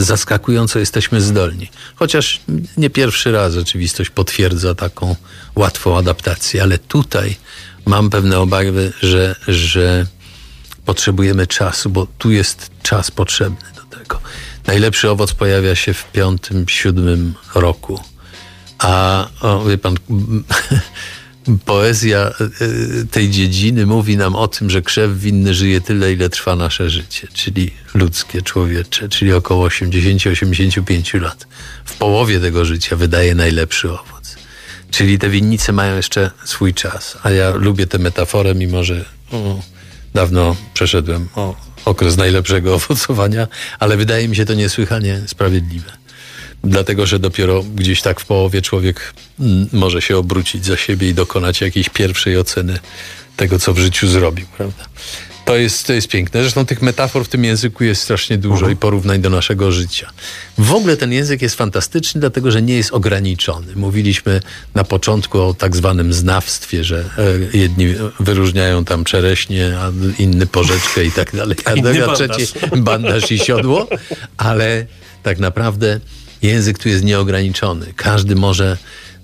zaskakująco 0.01 0.79
jesteśmy 0.79 1.21
zdolni. 1.21 1.69
Chociaż 1.95 2.41
nie 2.77 2.89
pierwszy 2.89 3.31
raz 3.31 3.53
rzeczywistość 3.53 4.09
potwierdza 4.09 4.75
taką 4.75 5.15
łatwą 5.55 5.97
adaptację, 5.97 6.63
ale 6.63 6.77
tutaj 6.77 7.35
mam 7.85 8.09
pewne 8.09 8.39
obawy, 8.39 8.93
że, 9.01 9.35
że 9.47 10.05
potrzebujemy 10.85 11.47
czasu, 11.47 11.89
bo 11.89 12.07
tu 12.17 12.31
jest 12.31 12.69
czas 12.83 13.11
potrzebny 13.11 13.67
do 13.75 13.97
tego. 13.97 14.19
Najlepszy 14.67 15.09
owoc 15.09 15.33
pojawia 15.33 15.75
się 15.75 15.93
w 15.93 16.11
piątym, 16.11 16.65
siódmym 16.69 17.33
roku. 17.55 17.99
A 18.79 19.27
o, 19.41 19.65
wie 19.65 19.77
pan, 19.77 19.95
poezja 21.65 22.31
y, 22.61 23.05
tej 23.11 23.29
dziedziny 23.29 23.85
mówi 23.85 24.17
nam 24.17 24.35
o 24.35 24.47
tym, 24.47 24.69
że 24.69 24.81
krzew 24.81 25.19
winny 25.19 25.53
żyje 25.53 25.81
tyle, 25.81 26.13
ile 26.13 26.29
trwa 26.29 26.55
nasze 26.55 26.89
życie, 26.89 27.27
czyli 27.33 27.71
ludzkie, 27.93 28.41
człowiecze, 28.41 29.09
czyli 29.09 29.33
około 29.33 29.67
80-85 29.67 31.21
lat. 31.21 31.47
W 31.85 31.93
połowie 31.97 32.39
tego 32.39 32.65
życia 32.65 32.95
wydaje 32.95 33.35
najlepszy 33.35 33.91
owoc. 33.91 34.37
Czyli 34.91 35.19
te 35.19 35.29
winnice 35.29 35.71
mają 35.71 35.95
jeszcze 35.95 36.31
swój 36.45 36.73
czas. 36.73 37.17
A 37.23 37.31
ja 37.31 37.49
lubię 37.49 37.87
tę 37.87 37.99
metaforę, 37.99 38.55
mimo 38.55 38.83
że 38.83 39.05
o, 39.31 39.61
dawno 40.13 40.55
przeszedłem 40.73 41.27
o, 41.35 41.66
okres 41.87 42.17
najlepszego 42.17 42.75
owocowania, 42.75 43.47
ale 43.79 43.97
wydaje 43.97 44.27
mi 44.27 44.35
się 44.35 44.45
to 44.45 44.53
niesłychanie 44.53 45.21
sprawiedliwe. 45.27 45.91
Dlatego, 46.63 47.05
że 47.05 47.19
dopiero 47.19 47.63
gdzieś 47.63 48.01
tak 48.01 48.19
w 48.19 48.25
połowie 48.25 48.61
człowiek 48.61 49.13
mm, 49.39 49.67
może 49.73 50.01
się 50.01 50.17
obrócić 50.17 50.65
za 50.65 50.77
siebie 50.77 51.09
i 51.09 51.13
dokonać 51.13 51.61
jakiejś 51.61 51.89
pierwszej 51.89 52.37
oceny 52.37 52.79
tego, 53.37 53.59
co 53.59 53.73
w 53.73 53.79
życiu 53.79 54.07
zrobił, 54.07 54.45
prawda? 54.57 54.85
To 55.47 55.57
jest, 55.57 55.87
to 55.87 55.93
jest 55.93 56.07
piękne. 56.07 56.41
Zresztą 56.41 56.65
tych 56.65 56.81
metafor 56.81 57.25
w 57.25 57.27
tym 57.27 57.43
języku 57.43 57.83
jest 57.83 58.01
strasznie 58.01 58.37
dużo 58.37 58.69
i 58.69 58.75
porównań 58.75 59.21
do 59.21 59.29
naszego 59.29 59.71
życia. 59.71 60.09
W 60.57 60.73
ogóle 60.73 60.97
ten 60.97 61.13
język 61.13 61.41
jest 61.41 61.55
fantastyczny, 61.55 62.21
dlatego 62.21 62.51
że 62.51 62.61
nie 62.61 62.77
jest 62.77 62.91
ograniczony. 62.91 63.75
Mówiliśmy 63.75 64.41
na 64.75 64.83
początku 64.83 65.41
o 65.41 65.53
tak 65.53 65.75
zwanym 65.75 66.13
znawstwie, 66.13 66.83
że 66.83 67.09
e, 67.53 67.57
jedni 67.57 67.95
wyróżniają 68.19 68.85
tam 68.85 69.03
czereśnie, 69.03 69.77
a 69.79 69.91
inny 70.19 70.47
porzeczkę 70.47 71.05
i 71.05 71.11
tak 71.11 71.35
dalej, 71.35 71.57
a, 71.65 71.71
a 72.11 72.15
trzeci 72.15 72.53
bandaż 72.77 73.31
i 73.31 73.39
siodło, 73.39 73.87
ale 74.37 74.85
tak 75.23 75.39
naprawdę 75.39 75.99
język 76.41 76.79
tu 76.79 76.89
jest 76.89 77.03
nieograniczony. 77.03 77.93
Każdy 77.95 78.35
może 78.35 78.77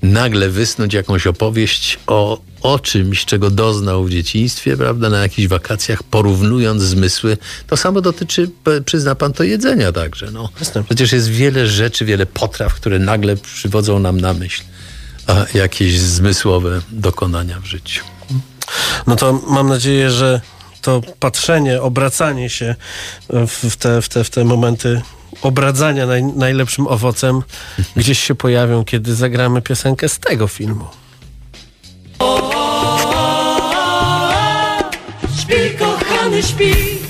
nagle 0.04 0.50
wysnuć 0.50 0.94
jakąś 0.94 1.28
opowieść 1.28 2.00
o, 2.08 2.42
o 2.62 2.80
czymś, 2.80 3.26
czego 3.26 3.50
doznał 3.50 4.04
w 4.04 4.10
dzieciństwie, 4.10 4.78
prawda, 4.78 5.10
na 5.10 5.18
jakichś 5.18 5.48
wakacjach, 5.48 6.04
porównując 6.04 6.82
zmysły. 6.82 7.38
To 7.68 7.78
samo 7.78 8.02
dotyczy, 8.02 8.50
przyzna 8.86 9.16
pan, 9.16 9.34
to 9.34 9.44
jedzenia 9.44 9.92
także. 9.92 10.32
No. 10.32 10.50
Przecież 10.86 11.12
jest 11.12 11.30
wiele 11.30 11.68
rzeczy, 11.68 12.06
wiele 12.06 12.26
potraw, 12.26 12.74
które 12.74 13.00
nagle 13.00 13.36
przywodzą 13.36 14.00
nam 14.00 14.22
na 14.22 14.34
myśl 14.34 14.64
a, 15.28 15.46
jakieś 15.54 16.00
zmysłowe 16.00 16.82
dokonania 16.92 17.60
w 17.60 17.66
życiu. 17.66 18.04
No 19.08 19.16
to 19.16 19.34
mam 19.34 19.70
nadzieję, 19.70 20.12
że 20.12 20.42
to 20.82 21.02
patrzenie, 21.20 21.82
obracanie 21.82 22.50
się 22.50 22.76
w, 23.30 23.76
te, 23.78 24.02
w, 24.02 24.10
te, 24.10 24.24
w 24.24 24.30
te 24.30 24.44
momenty 24.44 25.02
obradzania 25.42 26.06
naj, 26.06 26.24
najlepszym 26.24 26.88
owocem 26.88 27.42
gdzieś 27.96 28.20
się 28.20 28.36
pojawią, 28.36 28.86
kiedy 28.86 29.16
zagramy 29.16 29.62
piosenkę 29.62 30.10
z 30.10 30.20
tego 30.20 30.48
filmu. 30.48 30.86
Śpi, 35.40 35.78
kochany, 35.80 36.44
śpi. 36.44 37.03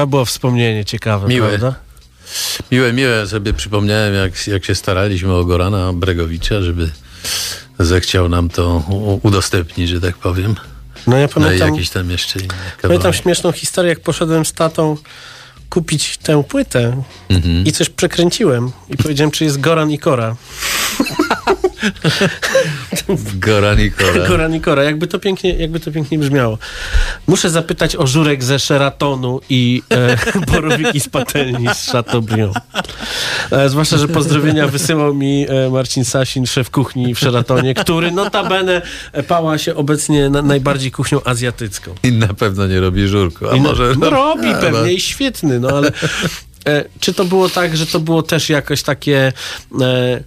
To 0.00 0.06
było 0.06 0.24
wspomnienie 0.24 0.84
ciekawe, 0.84 1.28
Miłe. 1.28 1.48
prawda? 1.48 1.74
Miłe, 2.72 2.92
miłe. 2.92 3.26
Sobie 3.26 3.52
przypomniałem, 3.52 4.14
jak, 4.14 4.46
jak 4.46 4.64
się 4.64 4.74
staraliśmy 4.74 5.32
o 5.34 5.44
Gorana 5.44 5.92
Bregowicza, 5.92 6.62
żeby 6.62 6.90
zechciał 7.78 8.28
nam 8.28 8.48
to 8.48 8.82
udostępnić, 9.22 9.88
że 9.88 10.00
tak 10.00 10.16
powiem. 10.16 10.54
No 11.06 11.16
ja 11.16 11.22
No 11.22 11.30
i 11.30 11.34
pamiętam, 11.34 11.74
jakieś 11.74 11.90
tam 11.90 12.10
jeszcze 12.10 12.40
pamiętam 12.82 13.12
śmieszną 13.12 13.52
historię, 13.52 13.88
jak 13.88 14.00
poszedłem 14.00 14.44
z 14.44 14.52
tatą 14.52 14.96
kupić 15.70 16.16
tę 16.16 16.44
płytę 16.44 17.02
Mhm. 17.28 17.64
i 17.66 17.72
coś 17.72 17.88
przekręciłem 17.90 18.72
i 18.90 18.96
powiedziałem, 18.96 19.30
czy 19.30 19.44
jest 19.44 19.60
Goran 19.60 19.90
i 19.90 19.98
Kora. 19.98 20.36
Goran 23.34 23.80
i 23.80 23.90
Kora. 23.90 24.28
Goran 24.28 24.54
i 24.54 24.60
Kora, 24.60 24.82
jakby 24.82 25.06
to 25.06 25.18
pięknie, 25.18 25.54
jakby 25.54 25.80
to 25.80 25.92
pięknie 25.92 26.18
brzmiało. 26.18 26.58
Muszę 27.26 27.50
zapytać 27.50 27.96
o 27.96 28.06
żurek 28.06 28.44
ze 28.44 28.58
Sheratonu 28.58 29.40
i 29.48 29.82
e, 29.90 30.16
borowiki 30.52 31.00
z 31.00 31.08
patelni 31.08 31.68
z 31.74 31.86
Chateaubriand. 31.86 32.56
E, 33.50 33.68
zwłaszcza, 33.68 33.98
że 33.98 34.08
pozdrowienia 34.08 34.68
wysyłał 34.68 35.14
mi 35.14 35.46
e, 35.48 35.70
Marcin 35.70 36.04
Sasin, 36.04 36.46
szef 36.46 36.70
kuchni 36.70 37.14
w 37.14 37.18
Sheratonie, 37.18 37.74
który 37.74 38.12
notabene 38.12 38.82
pała 39.28 39.58
się 39.58 39.74
obecnie 39.74 40.30
na, 40.30 40.42
najbardziej 40.42 40.90
kuchnią 40.90 41.20
azjatycką. 41.24 41.94
I 42.02 42.12
na 42.12 42.34
pewno 42.34 42.66
nie 42.66 42.80
robi 42.80 43.08
żurku. 43.08 43.48
A 43.48 43.56
I 43.56 43.60
może 43.60 43.94
no, 43.98 44.10
robi 44.10 44.48
A, 44.48 44.54
pewnie 44.54 44.92
i 44.92 45.00
świetny, 45.00 45.60
no 45.60 45.68
ale 45.68 45.92
e, 46.66 46.84
czy 47.00 47.14
to 47.14 47.24
było 47.24 47.48
tak, 47.48 47.76
że 47.76 47.86
to 47.86 48.00
było 48.00 48.22
też 48.22 48.48
jakoś 48.48 48.82
takie 48.82 49.32
e, 49.80 50.20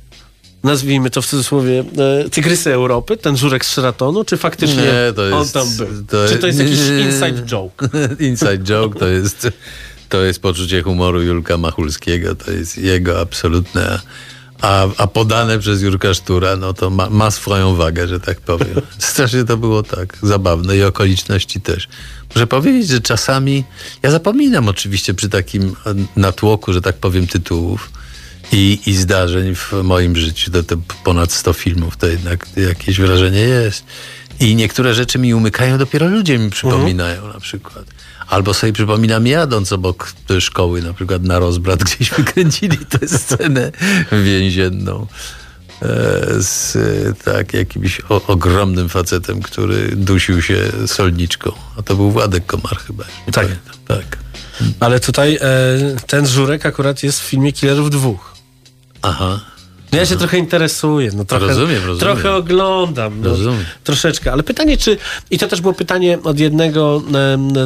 nazwijmy 0.64 1.10
to 1.10 1.22
w 1.22 1.26
cudzysłowie 1.28 1.84
e, 2.26 2.30
tygrysy 2.30 2.74
Europy, 2.74 3.18
ten 3.18 3.38
żurek 3.38 3.66
z 3.66 3.70
Sheratonu, 3.70 4.26
czy 4.26 4.38
faktycznie 4.38 4.84
Nie, 4.84 5.14
to 5.16 5.24
jest- 5.26 5.56
on 5.58 5.64
tam 5.64 5.78
był? 5.78 5.88
to- 6.08 6.28
czy 6.30 6.38
to 6.38 6.48
jest 6.48 6.60
jakiś 6.60 6.80
inside 6.80 7.42
joke? 7.46 7.90
Inside 8.30 8.58
joke 8.58 9.00
to 9.00 9.08
jest, 9.08 9.48
to 10.10 10.22
jest 10.24 10.40
poczucie 10.40 10.82
humoru 10.84 11.22
Julka 11.22 11.58
Machulskiego. 11.58 12.36
To 12.36 12.52
jest 12.52 12.78
jego 12.78 13.20
absolutne. 13.22 14.00
A, 14.62 14.88
a 14.98 15.08
podane 15.08 15.60
przez 15.60 15.82
Jurka 15.82 16.14
Sztura, 16.14 16.56
no 16.56 16.74
to 16.74 16.90
ma, 16.90 17.10
ma 17.10 17.32
swoją 17.32 17.76
wagę, 17.76 18.08
że 18.08 18.20
tak 18.20 18.42
powiem. 18.42 18.82
Strasznie 19.00 19.44
to 19.44 19.58
było 19.58 19.84
tak 19.84 20.18
zabawne 20.24 20.78
i 20.78 20.84
okoliczności 20.84 21.62
też. 21.62 21.88
Muszę 22.36 22.48
powiedzieć, 22.48 22.88
że 22.88 23.02
czasami 23.02 23.64
ja 24.04 24.12
zapominam 24.12 24.68
oczywiście 24.70 25.14
przy 25.14 25.30
takim 25.30 25.64
e, 25.86 25.94
natłoku, 26.16 26.74
że 26.74 26.82
tak 26.82 26.96
powiem, 26.98 27.28
tytułów 27.28 27.92
i, 28.54 28.80
i 28.86 28.96
zdarzeń 28.96 29.56
w 29.56 29.74
moim 29.84 30.16
życiu, 30.16 30.52
to, 30.52 30.64
to 30.64 30.76
ponad 31.04 31.32
100 31.32 31.54
filmów, 31.54 31.98
to 31.98 32.08
jednak 32.08 32.48
jakieś 32.56 33.00
wrażenie 33.00 33.40
jest. 33.40 33.84
I 34.40 34.56
niektóre 34.56 34.94
rzeczy 34.94 35.20
mi 35.20 35.34
umykają, 35.34 35.78
dopiero 35.78 36.08
ludzie 36.08 36.40
mi 36.40 36.50
przypominają 36.50 37.28
na 37.28 37.40
przykład. 37.40 37.86
Albo 38.28 38.54
sobie 38.54 38.74
przypominam 38.74 39.28
jadąc 39.28 39.72
obok 39.74 40.14
szkoły, 40.40 40.82
na 40.82 40.94
przykład 40.94 41.24
na 41.24 41.40
rozbrat, 41.40 41.84
gdzieś 41.94 42.10
wykręcili 42.10 42.78
tę 42.78 43.08
scenę 43.08 43.72
więzienną 44.12 45.08
e, 45.82 45.88
z 46.40 46.78
tak 47.24 47.54
jakimś 47.54 48.02
o, 48.10 48.22
ogromnym 48.28 48.90
facetem, 48.90 49.42
który 49.42 49.96
dusił 49.96 50.42
się 50.42 50.72
solniczką. 50.88 51.52
A 51.78 51.82
to 51.82 51.96
był 51.96 52.12
Władek 52.12 52.46
Komar 52.46 52.78
chyba. 52.78 53.04
Tak. 53.04 53.34
Pamiętam. 53.34 53.76
Tak. 53.88 54.18
Ale 54.80 55.00
tutaj 55.00 55.36
e, 55.36 55.40
ten 56.08 56.28
żurek 56.28 56.66
akurat 56.66 57.04
jest 57.04 57.22
w 57.22 57.24
filmie 57.24 57.54
Killerów 57.54 57.90
dwóch. 57.90 58.33
Aha. 59.04 59.40
No 59.92 60.00
ja 60.00 60.06
się 60.06 60.16
trochę 60.16 60.38
interesuję, 60.38 61.10
no 61.16 61.26
trochę, 61.26 61.48
Rozumiem, 61.48 61.86
rozumiem. 61.86 62.00
trochę 62.00 62.36
oglądam. 62.36 63.22
No, 63.22 63.30
Rozumiem. 63.30 63.66
Troszeczkę, 63.84 64.32
ale 64.32 64.44
pytanie, 64.44 64.78
czy. 64.78 64.98
I 65.32 65.38
to 65.40 65.48
też 65.48 65.62
było 65.62 65.74
pytanie 65.74 66.20
od 66.24 66.40
jednego 66.40 67.02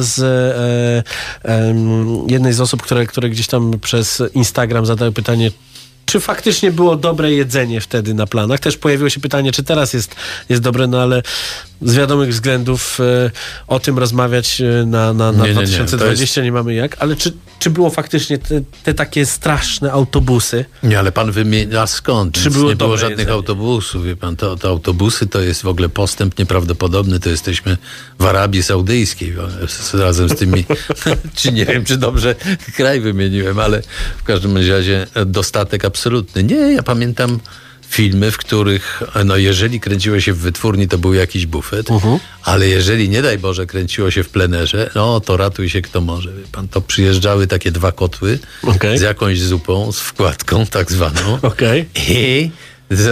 z 0.00 0.18
e, 0.18 1.50
em, 1.50 2.28
jednej 2.28 2.52
z 2.52 2.60
osób, 2.60 2.82
które, 2.82 3.06
które 3.06 3.30
gdzieś 3.30 3.46
tam 3.46 3.72
przez 3.80 4.22
Instagram 4.34 4.86
zadały 4.86 5.12
pytanie. 5.12 5.50
Czy 6.08 6.20
faktycznie 6.20 6.70
było 6.72 6.96
dobre 6.96 7.32
jedzenie 7.32 7.80
wtedy 7.80 8.14
na 8.14 8.26
planach? 8.26 8.60
Też 8.60 8.76
pojawiło 8.76 9.10
się 9.10 9.20
pytanie, 9.20 9.52
czy 9.52 9.62
teraz 9.62 9.92
jest, 9.92 10.14
jest 10.48 10.62
dobre, 10.62 10.86
no 10.86 11.02
ale 11.02 11.22
z 11.82 11.94
wiadomych 11.94 12.30
względów 12.30 12.98
e, 13.00 13.30
o 13.66 13.80
tym 13.80 13.98
rozmawiać 13.98 14.60
e, 14.60 14.86
na, 14.86 15.12
na, 15.12 15.32
na 15.32 15.46
Nie, 15.46 15.54
nie, 15.54 15.60
nie, 15.60 15.66
to 15.66 15.66
2020 15.66 16.42
nie, 16.42 16.52
mamy 16.52 16.74
jak. 16.74 16.96
Ale 16.98 17.16
czy, 17.16 17.32
czy 17.58 17.70
było 17.70 17.90
faktycznie 17.90 18.38
te, 18.38 18.60
te 18.82 18.94
takie 18.94 19.26
straszne 19.26 19.92
autobusy? 19.92 20.64
Nie, 20.82 20.98
ale 20.98 21.12
pan 21.12 21.32
wymienia 21.32 21.86
skąd? 21.86 22.34
Czy 22.34 22.50
było 22.50 22.68
nie 22.68 22.76
było 22.76 22.96
żadnych 22.96 23.18
jedzenie? 23.18 23.34
autobusów, 23.34 24.04
wie 24.04 24.16
pan. 24.16 24.36
To, 24.36 24.56
to 24.56 24.68
autobusy 24.68 25.26
to 25.26 25.40
jest 25.40 25.62
w 25.62 25.68
ogóle 25.68 25.88
postęp 25.88 26.38
nieprawdopodobny. 26.38 27.20
To 27.20 27.30
jesteśmy 27.30 27.76
w 28.18 28.26
Arabii 28.26 28.62
Saudyjskiej 28.62 29.34
z- 29.68 29.94
razem 29.94 30.28
z 30.28 30.34
tymi, 30.34 30.64
czy 31.36 31.52
nie 31.52 31.66
wiem, 31.66 31.84
czy 31.84 31.96
dobrze 31.96 32.34
kraj 32.76 33.00
wymieniłem, 33.00 33.58
ale 33.58 33.82
w 34.18 34.22
każdym 34.22 34.56
razie 34.56 35.06
dostatek 35.26 35.84
absolutny 35.84 35.97
absolutny. 35.98 36.44
Nie, 36.44 36.56
ja 36.56 36.82
pamiętam 36.82 37.40
filmy, 37.88 38.30
w 38.30 38.36
których, 38.36 39.02
no 39.24 39.36
jeżeli 39.36 39.80
kręciło 39.80 40.20
się 40.20 40.32
w 40.32 40.38
wytwórni, 40.38 40.88
to 40.88 40.98
był 40.98 41.14
jakiś 41.14 41.46
bufet, 41.46 41.90
Mhm. 41.90 42.18
ale 42.44 42.68
jeżeli, 42.68 43.08
nie 43.08 43.22
daj 43.22 43.38
Boże, 43.38 43.66
kręciło 43.66 44.10
się 44.10 44.22
w 44.24 44.28
plenerze, 44.28 44.90
no 44.94 45.20
to 45.20 45.36
ratuj 45.36 45.70
się 45.70 45.82
kto 45.82 46.00
może. 46.00 46.32
Wie 46.32 46.44
pan, 46.52 46.68
to 46.68 46.80
przyjeżdżały 46.80 47.46
takie 47.46 47.70
dwa 47.70 47.92
kotły 47.92 48.38
Okej. 48.62 48.98
z 48.98 49.00
jakąś 49.00 49.40
zupą, 49.40 49.92
z 49.92 50.00
wkładką 50.00 50.66
tak 50.66 50.92
zwaną. 50.92 51.38
Okej. 51.42 51.86
I 52.08 52.50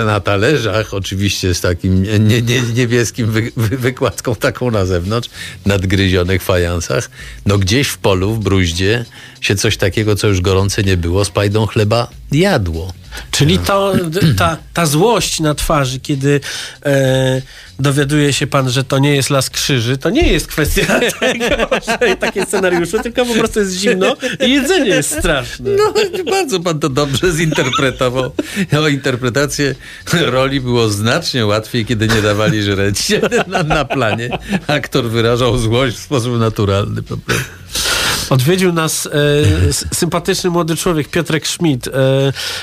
na 0.06 0.20
talerzach, 0.20 0.94
oczywiście 0.94 1.54
z 1.54 1.60
takim 1.60 2.02
nie, 2.02 2.42
nie, 2.42 2.60
niebieskim 2.74 3.30
wy, 3.30 3.52
wy, 3.56 3.76
wykładką 3.76 4.34
taką 4.34 4.70
na 4.70 4.86
zewnątrz, 4.86 5.30
nadgryzionych 5.66 6.42
fajansach, 6.42 7.10
no 7.46 7.58
gdzieś 7.58 7.88
w 7.88 7.98
polu, 7.98 8.34
w 8.34 8.38
bruździe 8.38 9.04
się 9.46 9.56
coś 9.56 9.76
takiego, 9.76 10.16
co 10.16 10.26
już 10.28 10.40
gorące 10.40 10.82
nie 10.82 10.96
było, 10.96 11.24
z 11.24 11.30
pajdą 11.30 11.66
chleba 11.66 12.08
jadło. 12.32 12.92
Czyli 13.30 13.58
to, 13.58 13.94
d- 14.04 14.20
ta, 14.38 14.56
ta 14.74 14.86
złość 14.86 15.40
na 15.40 15.54
twarzy, 15.54 16.00
kiedy 16.00 16.40
e, 16.86 17.42
dowiaduje 17.78 18.32
się 18.32 18.46
pan, 18.46 18.70
że 18.70 18.84
to 18.84 18.98
nie 18.98 19.16
jest 19.16 19.30
las 19.30 19.50
krzyży, 19.50 19.98
to 19.98 20.10
nie 20.10 20.32
jest 20.32 20.46
kwestia 20.46 21.00
tego, 21.20 21.46
że 21.86 22.16
takie 22.16 22.46
scenariusze, 22.46 22.98
tylko 22.98 23.26
po 23.26 23.34
prostu 23.34 23.60
jest 23.60 23.72
zimno 23.72 24.16
i 24.46 24.50
jedzenie 24.52 24.90
jest 24.90 25.18
straszne. 25.18 25.70
No, 25.70 25.92
bardzo 26.30 26.60
pan 26.60 26.78
to 26.80 26.88
dobrze 26.88 27.32
zinterpretował. 27.32 28.32
O 28.80 28.88
interpretację 28.88 29.74
roli 30.12 30.60
było 30.60 30.88
znacznie 30.88 31.46
łatwiej, 31.46 31.86
kiedy 31.86 32.08
nie 32.08 32.22
dawali 32.22 32.62
żreć 32.62 32.98
na, 33.46 33.62
na 33.62 33.84
planie. 33.84 34.28
Aktor 34.66 35.04
wyrażał 35.10 35.58
złość 35.58 35.96
w 35.96 36.00
sposób 36.00 36.38
naturalny 36.38 37.02
po 37.02 37.16
prostu. 37.16 37.44
Odwiedził 38.30 38.72
nas 38.72 39.06
e, 39.06 39.10
sympatyczny 39.94 40.50
młody 40.50 40.76
człowiek, 40.76 41.08
Piotrek 41.08 41.46
Schmidt, 41.46 41.88
e, 41.88 41.90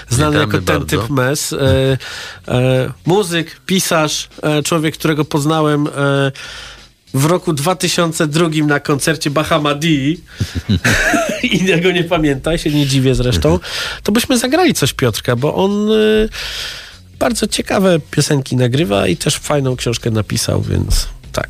znany 0.10 0.32
Witamy 0.32 0.54
jako 0.54 0.66
ten 0.66 0.80
bardzo. 0.80 0.86
typ 0.86 1.10
mes. 1.10 1.54
E, 1.54 1.58
e, 2.48 2.94
muzyk, 3.06 3.60
pisarz, 3.66 4.30
e, 4.44 4.64
człowiek, 4.64 4.98
którego 4.98 5.26
poznałem 5.26 5.88
e, 5.88 5.92
w 7.14 7.26
roku 7.26 7.54
2002 7.54 8.50
na 8.68 8.80
koncercie 8.80 9.30
Bahamadii 9.30 10.24
i 11.44 11.66
ja 11.66 11.78
go 11.80 11.92
nie 11.92 12.04
pamięta, 12.04 12.58
się 12.58 12.70
nie 12.70 12.86
dziwię 12.86 13.16
zresztą, 13.16 13.60
to 14.04 14.12
byśmy 14.12 14.38
zagrali 14.38 14.74
coś 14.74 14.94
Piotrka, 14.94 15.36
bo 15.36 15.56
on 15.56 15.90
bardzo 17.20 17.48
ciekawe 17.48 18.00
piosenki 18.12 18.56
nagrywa 18.56 19.08
i 19.08 19.18
też 19.18 19.38
fajną 19.38 19.76
książkę 19.76 20.12
napisał, 20.12 20.62
więc 20.62 21.08
tak. 21.32 21.50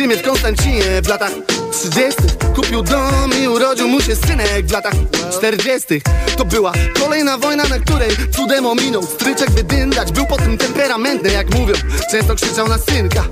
Ziemię 0.00 0.16
w 0.16 0.22
Konstancinie 0.22 1.02
w 1.02 1.08
latach 1.08 1.32
30. 1.72 2.14
Kupił 2.54 2.82
dom 2.82 3.30
i 3.42 3.48
urodził 3.48 3.88
mu 3.88 4.00
się 4.00 4.16
synek 4.16 4.66
w 4.66 4.72
latach 4.72 4.92
40. 5.32 6.02
To 6.36 6.44
była 6.44 6.72
kolejna 7.00 7.38
wojna, 7.38 7.64
na 7.64 7.78
której 7.78 8.10
cudem 8.36 8.66
ominął. 8.66 9.02
Stryczek 9.02 9.50
wydyndać, 9.50 10.12
był 10.12 10.26
po 10.26 10.36
tym 10.36 10.58
temperamentny, 10.58 11.32
jak 11.32 11.54
mówią. 11.54 11.74
Często 12.10 12.34
krzyczał 12.34 12.68
na 12.68 12.78
synka. 12.78 13.24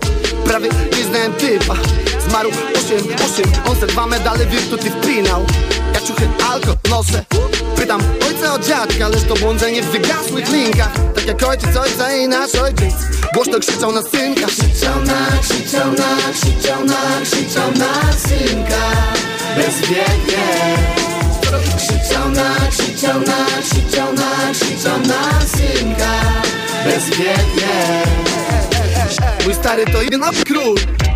Prawie 0.45 0.69
nie 0.97 1.05
znałem 1.05 1.33
typa. 1.33 1.75
Zmarł 2.29 2.51
8, 2.77 2.99
8, 3.33 3.53
on 3.66 3.77
se 3.77 3.87
dwa 3.87 4.07
medale 4.07 4.47
wirtuty 4.47 4.91
wpinał. 4.91 5.47
Ja 5.95 6.01
ciuchy 6.01 6.29
alko 6.51 6.77
noszę. 6.91 7.25
Pytam 7.79 8.01
ojca 8.26 8.55
o 8.55 8.59
dziadka, 8.59 9.09
lecz 9.09 9.22
to 9.22 9.35
błądzenie 9.35 9.83
w 9.83 9.87
wygasłych 9.87 10.53
linkach. 10.53 10.93
Tak 11.14 11.26
jak 11.26 11.43
ojciec 11.43 11.76
ojca 11.76 12.16
i 12.16 12.29
nasz 12.29 12.55
ojciec. 12.55 12.95
Głośno 13.35 13.59
krzyczał 13.59 13.93
na 13.93 14.03
synka. 14.03 14.47
Krzyczał 14.47 15.03
na, 15.03 15.26
krzyczał 15.43 15.93
na, 15.93 16.33
krzyczał 16.33 16.85
na, 16.85 17.20
krzyczał 17.24 17.72
na 17.72 18.12
synka. 18.12 18.83
Bezwiednie. 19.57 20.47
Krzyczał 21.76 22.29
na, 22.31 22.55
krzyczał 22.70 23.20
na, 23.20 23.47
krzyczał 23.62 24.12
na, 24.12 24.53
krzyczał 24.53 24.99
na 25.01 25.41
synka. 25.41 26.11
Bezwiednie. 26.85 28.03
Mój 29.45 29.55
stary 29.55 29.85
to 29.87 30.03
jedynowy 30.03 30.45
król 30.45 30.74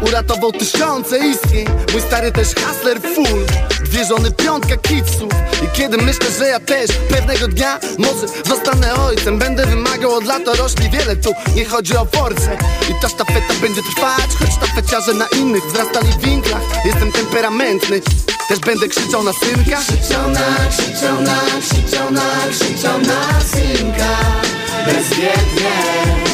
Uratował 0.09 0.53
tysiące 0.53 1.18
istnień. 1.18 1.66
Mój 1.92 2.00
stary 2.00 2.32
też 2.32 2.48
hustler 2.55 3.00
full. 3.00 3.46
Dwie 3.84 4.05
żony, 4.05 4.30
piątka 4.30 4.76
kiców 4.76 5.32
I 5.64 5.76
kiedy 5.76 5.96
myślę, 5.96 6.26
że 6.38 6.48
ja 6.48 6.61
też 6.61 6.90
Pewnego 7.09 7.48
dnia 7.48 7.78
może 7.98 8.26
zostanę 8.48 8.94
ojcem 8.94 9.38
Będę 9.38 9.66
wymagał 9.66 10.14
od 10.14 10.24
latorośli 10.24 10.90
wiele 10.90 11.16
tu. 11.16 11.32
Nie 11.57 11.64
chodzi 11.64 11.96
o 11.96 12.05
force. 12.05 12.57
I 12.90 13.03
ta 13.03 13.09
sztafeta 13.09 13.55
będzie 13.61 13.82
trwać 13.82 14.26
Choć 14.38 14.50
sztafeciarze 14.50 15.14
na 15.14 15.26
innych 15.26 15.64
wzrastali 15.64 16.09
w 16.09 16.18
winklach. 16.18 16.62
Jestem 16.84 17.12
temperamentny. 17.12 18.00
Też 18.48 18.59
będę 18.59 18.88
krzyczał 18.88 19.22
na 19.22 19.32
synka. 19.32 19.76
Krzyczał 19.76 20.30
na, 20.30 20.68
krzyczał 20.70 21.22
na, 21.22 21.40
krzyczał 21.61 22.11
na, 22.11 22.30
krzyczał 22.50 23.00
na 23.00 23.40
synka. 23.40 24.18
Bezwiednie 24.86 26.32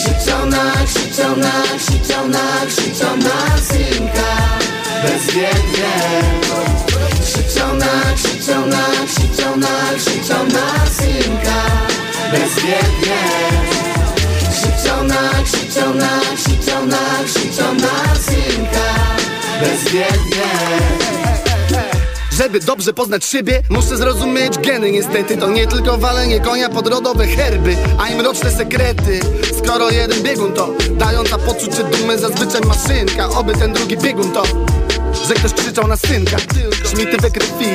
Krzyczał 0.00 0.46
na, 0.46 0.72
krzyczał 0.86 1.36
na, 1.36 1.62
krzyczał 1.78 2.28
na, 2.28 2.66
krzyczał 2.66 3.16
na 3.16 3.58
synka. 3.58 4.58
Bezwiednie. 5.02 5.92
Krzyczał 7.24 7.76
na, 7.76 8.14
krzyczał 8.14 8.66
na, 8.66 8.86
krzyczał 9.06 9.56
na, 9.56 9.68
krzyczał 9.96 10.46
na 10.46 10.86
synka. 10.86 11.62
Bezwiednie. 12.32 13.20
Krzyczał 14.52 15.04
na, 15.04 15.30
krzyczał 15.44 15.94
na 17.74 18.14
synka. 18.14 18.94
Bezwiednie 19.60 21.09
żeby 22.42 22.60
dobrze 22.60 22.92
poznać 22.92 23.24
siebie, 23.24 23.62
muszę 23.70 23.96
zrozumieć 23.96 24.58
geny. 24.58 24.92
Niestety 24.92 25.36
to 25.36 25.50
nie 25.50 25.66
tylko 25.66 25.98
walenie 25.98 26.40
konia 26.40 26.68
pod 26.68 26.86
rodowe 26.86 27.26
herby 27.26 27.76
A 27.98 28.08
i 28.08 28.16
mroczne 28.16 28.50
sekrety. 28.50 29.20
Skoro 29.64 29.90
jeden 29.90 30.22
biegun 30.22 30.52
to 30.52 30.74
Dająca 30.90 31.38
poczucie 31.38 31.84
dumy 31.84 32.18
zazwyczaj 32.18 32.60
maszynka. 32.60 33.28
Oby 33.28 33.52
ten 33.52 33.72
drugi 33.72 33.96
biegun 33.96 34.32
to 34.32 34.42
że 35.28 35.34
ktoś 35.34 35.52
krzyczał 35.54 35.88
na 35.88 35.96
synka. 35.96 36.36
Szmity 36.90 37.16
we 37.16 37.30
krwi, 37.30 37.66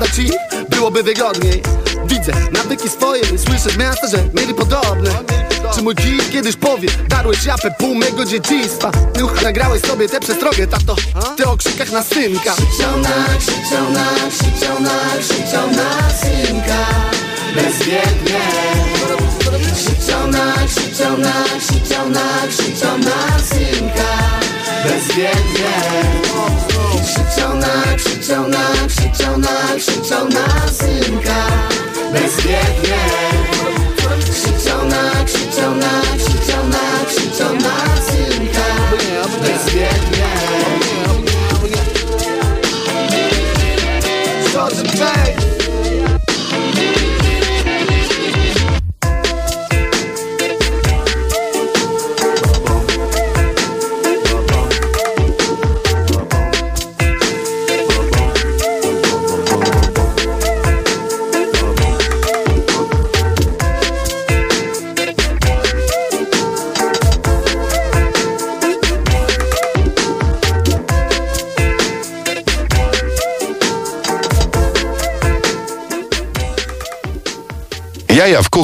poznać 0.00 0.18
ich 0.18 0.68
byłoby 0.68 1.02
wygodniej. 1.02 1.62
Widzę 2.06 2.32
nawyki 2.52 2.88
swoje, 2.88 3.22
słyszę 3.24 3.70
z 3.70 3.76
miasta, 3.76 4.08
że 4.08 4.18
mieli 4.34 4.54
podobne. 4.54 5.10
Czy 5.74 5.82
mój 5.82 5.94
kij 5.94 6.18
kiedyś 6.32 6.56
powie, 6.56 6.88
darłeś 7.08 7.44
japę 7.44 7.74
pół 7.78 7.94
mego 7.94 8.24
dzieciństwa 8.24 8.90
Ty 8.90 9.44
nagrałeś 9.44 9.82
sobie 9.82 10.08
tę 10.08 10.20
przestrogę, 10.20 10.66
tato, 10.66 10.96
ty 11.36 11.46
o 11.46 11.56
krzykach 11.56 11.92
na 11.92 12.02
synka. 12.02 12.52
Krzyczał 12.52 13.00
na, 13.00 13.24
krzyczał 13.38 13.92
na, 13.92 14.06
na, 15.76 16.10
synka. 16.10 16.86
Bezwiednie 17.54 18.40
Krzyczał 19.76 20.28
na, 20.28 20.54
krzyczał 20.66 21.18
na, 21.18 21.44
na 22.98 23.38
synka 23.38 24.39
Bezwiednie. 24.84 25.70
Krzyczał 27.04 27.56
na, 27.56 27.96
krzyczał 27.96 28.48
na, 28.48 28.86
krzyczał 28.88 29.38
na, 29.38 29.76
krzyczał 29.76 30.28
na 30.28 30.68
synka. 30.68 31.46
Bezwiednie. 32.12 33.00
Krzyczał 34.30 34.84
na, 34.84 35.24
krzyczał 35.24 35.74
na, 35.74 36.02
na, 36.68 37.54
na 37.54 37.96
synka. 38.06 38.66
Bezwiednie. 39.42 40.30
George 44.52 45.19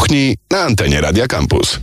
kuchni 0.06 0.36
na 0.50 0.58
antenie 0.58 1.00
Radia 1.00 1.26
Campus. 1.26 1.80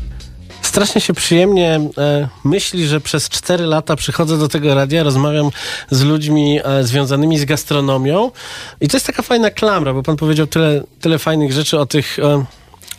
strasznie 0.61 1.01
się 1.01 1.13
przyjemnie 1.13 1.79
e, 1.97 2.27
myśli, 2.43 2.87
że 2.87 3.01
przez 3.01 3.29
4 3.29 3.65
lata 3.65 3.95
przychodzę 3.95 4.37
do 4.37 4.47
tego 4.47 4.75
radia, 4.75 5.03
rozmawiam 5.03 5.49
z 5.91 6.01
ludźmi 6.01 6.59
e, 6.63 6.83
związanymi 6.83 7.39
z 7.39 7.45
gastronomią 7.45 8.31
i 8.81 8.87
to 8.87 8.97
jest 8.97 9.05
taka 9.05 9.21
fajna 9.21 9.49
klamra, 9.49 9.93
bo 9.93 10.03
pan 10.03 10.15
powiedział 10.15 10.47
tyle, 10.47 10.83
tyle 11.01 11.19
fajnych 11.19 11.53
rzeczy 11.53 11.79
o 11.79 11.85
tych... 11.85 12.19
E, 12.19 12.45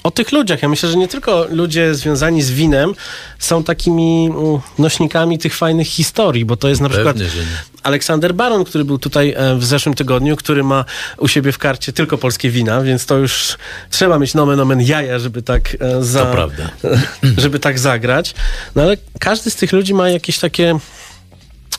o 0.04 0.10
tych 0.10 0.32
ludziach. 0.32 0.62
Ja 0.62 0.68
myślę, 0.68 0.88
że 0.88 0.96
nie 0.96 1.08
tylko 1.08 1.46
ludzie 1.50 1.94
związani 1.94 2.42
z 2.42 2.50
winem 2.50 2.94
są 3.38 3.64
takimi 3.64 4.26
mm, 4.26 4.60
nośnikami 4.78 5.38
tych 5.38 5.56
fajnych 5.56 5.88
historii, 5.88 6.44
bo 6.44 6.56
to 6.56 6.68
jest 6.68 6.80
na 6.80 6.88
Pewnie, 6.88 7.24
przykład. 7.24 7.46
Aleksander 7.82 8.34
Baron, 8.34 8.64
który 8.64 8.84
był 8.84 8.98
tutaj 8.98 9.34
e, 9.36 9.56
w 9.56 9.64
zeszłym 9.64 9.94
tygodniu, 9.94 10.36
który 10.36 10.64
ma 10.64 10.84
u 11.18 11.28
siebie 11.28 11.52
w 11.52 11.58
karcie 11.58 11.92
tylko 11.92 12.18
polskie 12.18 12.50
wina, 12.50 12.80
więc 12.80 13.06
to 13.06 13.16
już 13.16 13.56
trzeba 13.90 14.18
mieć 14.18 14.34
nomen 14.34 14.60
omen 14.60 14.80
jaja, 14.80 15.18
żeby 15.18 15.42
tak 15.42 15.76
e, 15.80 16.04
za, 16.04 16.48
żeby 17.42 17.58
tak 17.58 17.78
zagrać. 17.78 18.34
No 18.74 18.82
ale 18.82 18.96
każdy 19.20 19.50
z 19.50 19.56
tych 19.56 19.72
ludzi 19.72 19.94
ma 19.94 20.08
jakieś 20.08 20.38
takie 20.38 20.78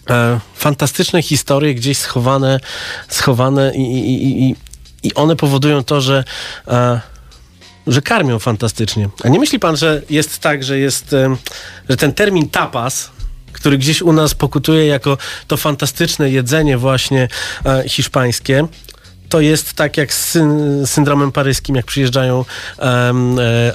e, 0.09 0.39
fantastyczne 0.55 1.21
historie 1.21 1.75
gdzieś 1.75 1.97
schowane, 1.97 2.59
schowane 3.07 3.75
i, 3.75 3.81
i, 3.81 4.23
i, 4.23 4.49
i, 4.49 4.55
i 5.03 5.13
one 5.13 5.35
powodują 5.35 5.83
to, 5.83 6.01
że 6.01 6.23
e, 6.67 7.14
że 7.87 8.01
karmią 8.01 8.39
fantastycznie. 8.39 9.09
A 9.23 9.29
nie 9.29 9.39
myśli 9.39 9.59
pan, 9.59 9.77
że 9.77 10.01
jest 10.09 10.39
tak, 10.39 10.63
że 10.63 10.79
jest, 10.79 11.15
że 11.89 11.97
ten 11.97 12.13
termin 12.13 12.49
tapas, 12.49 13.11
który 13.53 13.77
gdzieś 13.77 14.01
u 14.01 14.13
nas 14.13 14.33
pokutuje 14.33 14.87
jako 14.87 15.17
to 15.47 15.57
fantastyczne 15.57 16.31
jedzenie 16.31 16.77
właśnie 16.77 17.27
e, 17.65 17.83
hiszpańskie, 17.89 18.67
to 19.29 19.39
jest 19.39 19.73
tak 19.73 19.97
jak 19.97 20.13
z 20.13 20.35
syn- 20.35 20.87
syndromem 20.87 21.31
paryskim, 21.31 21.75
jak 21.75 21.85
przyjeżdżają 21.85 22.45
e, 22.79 22.83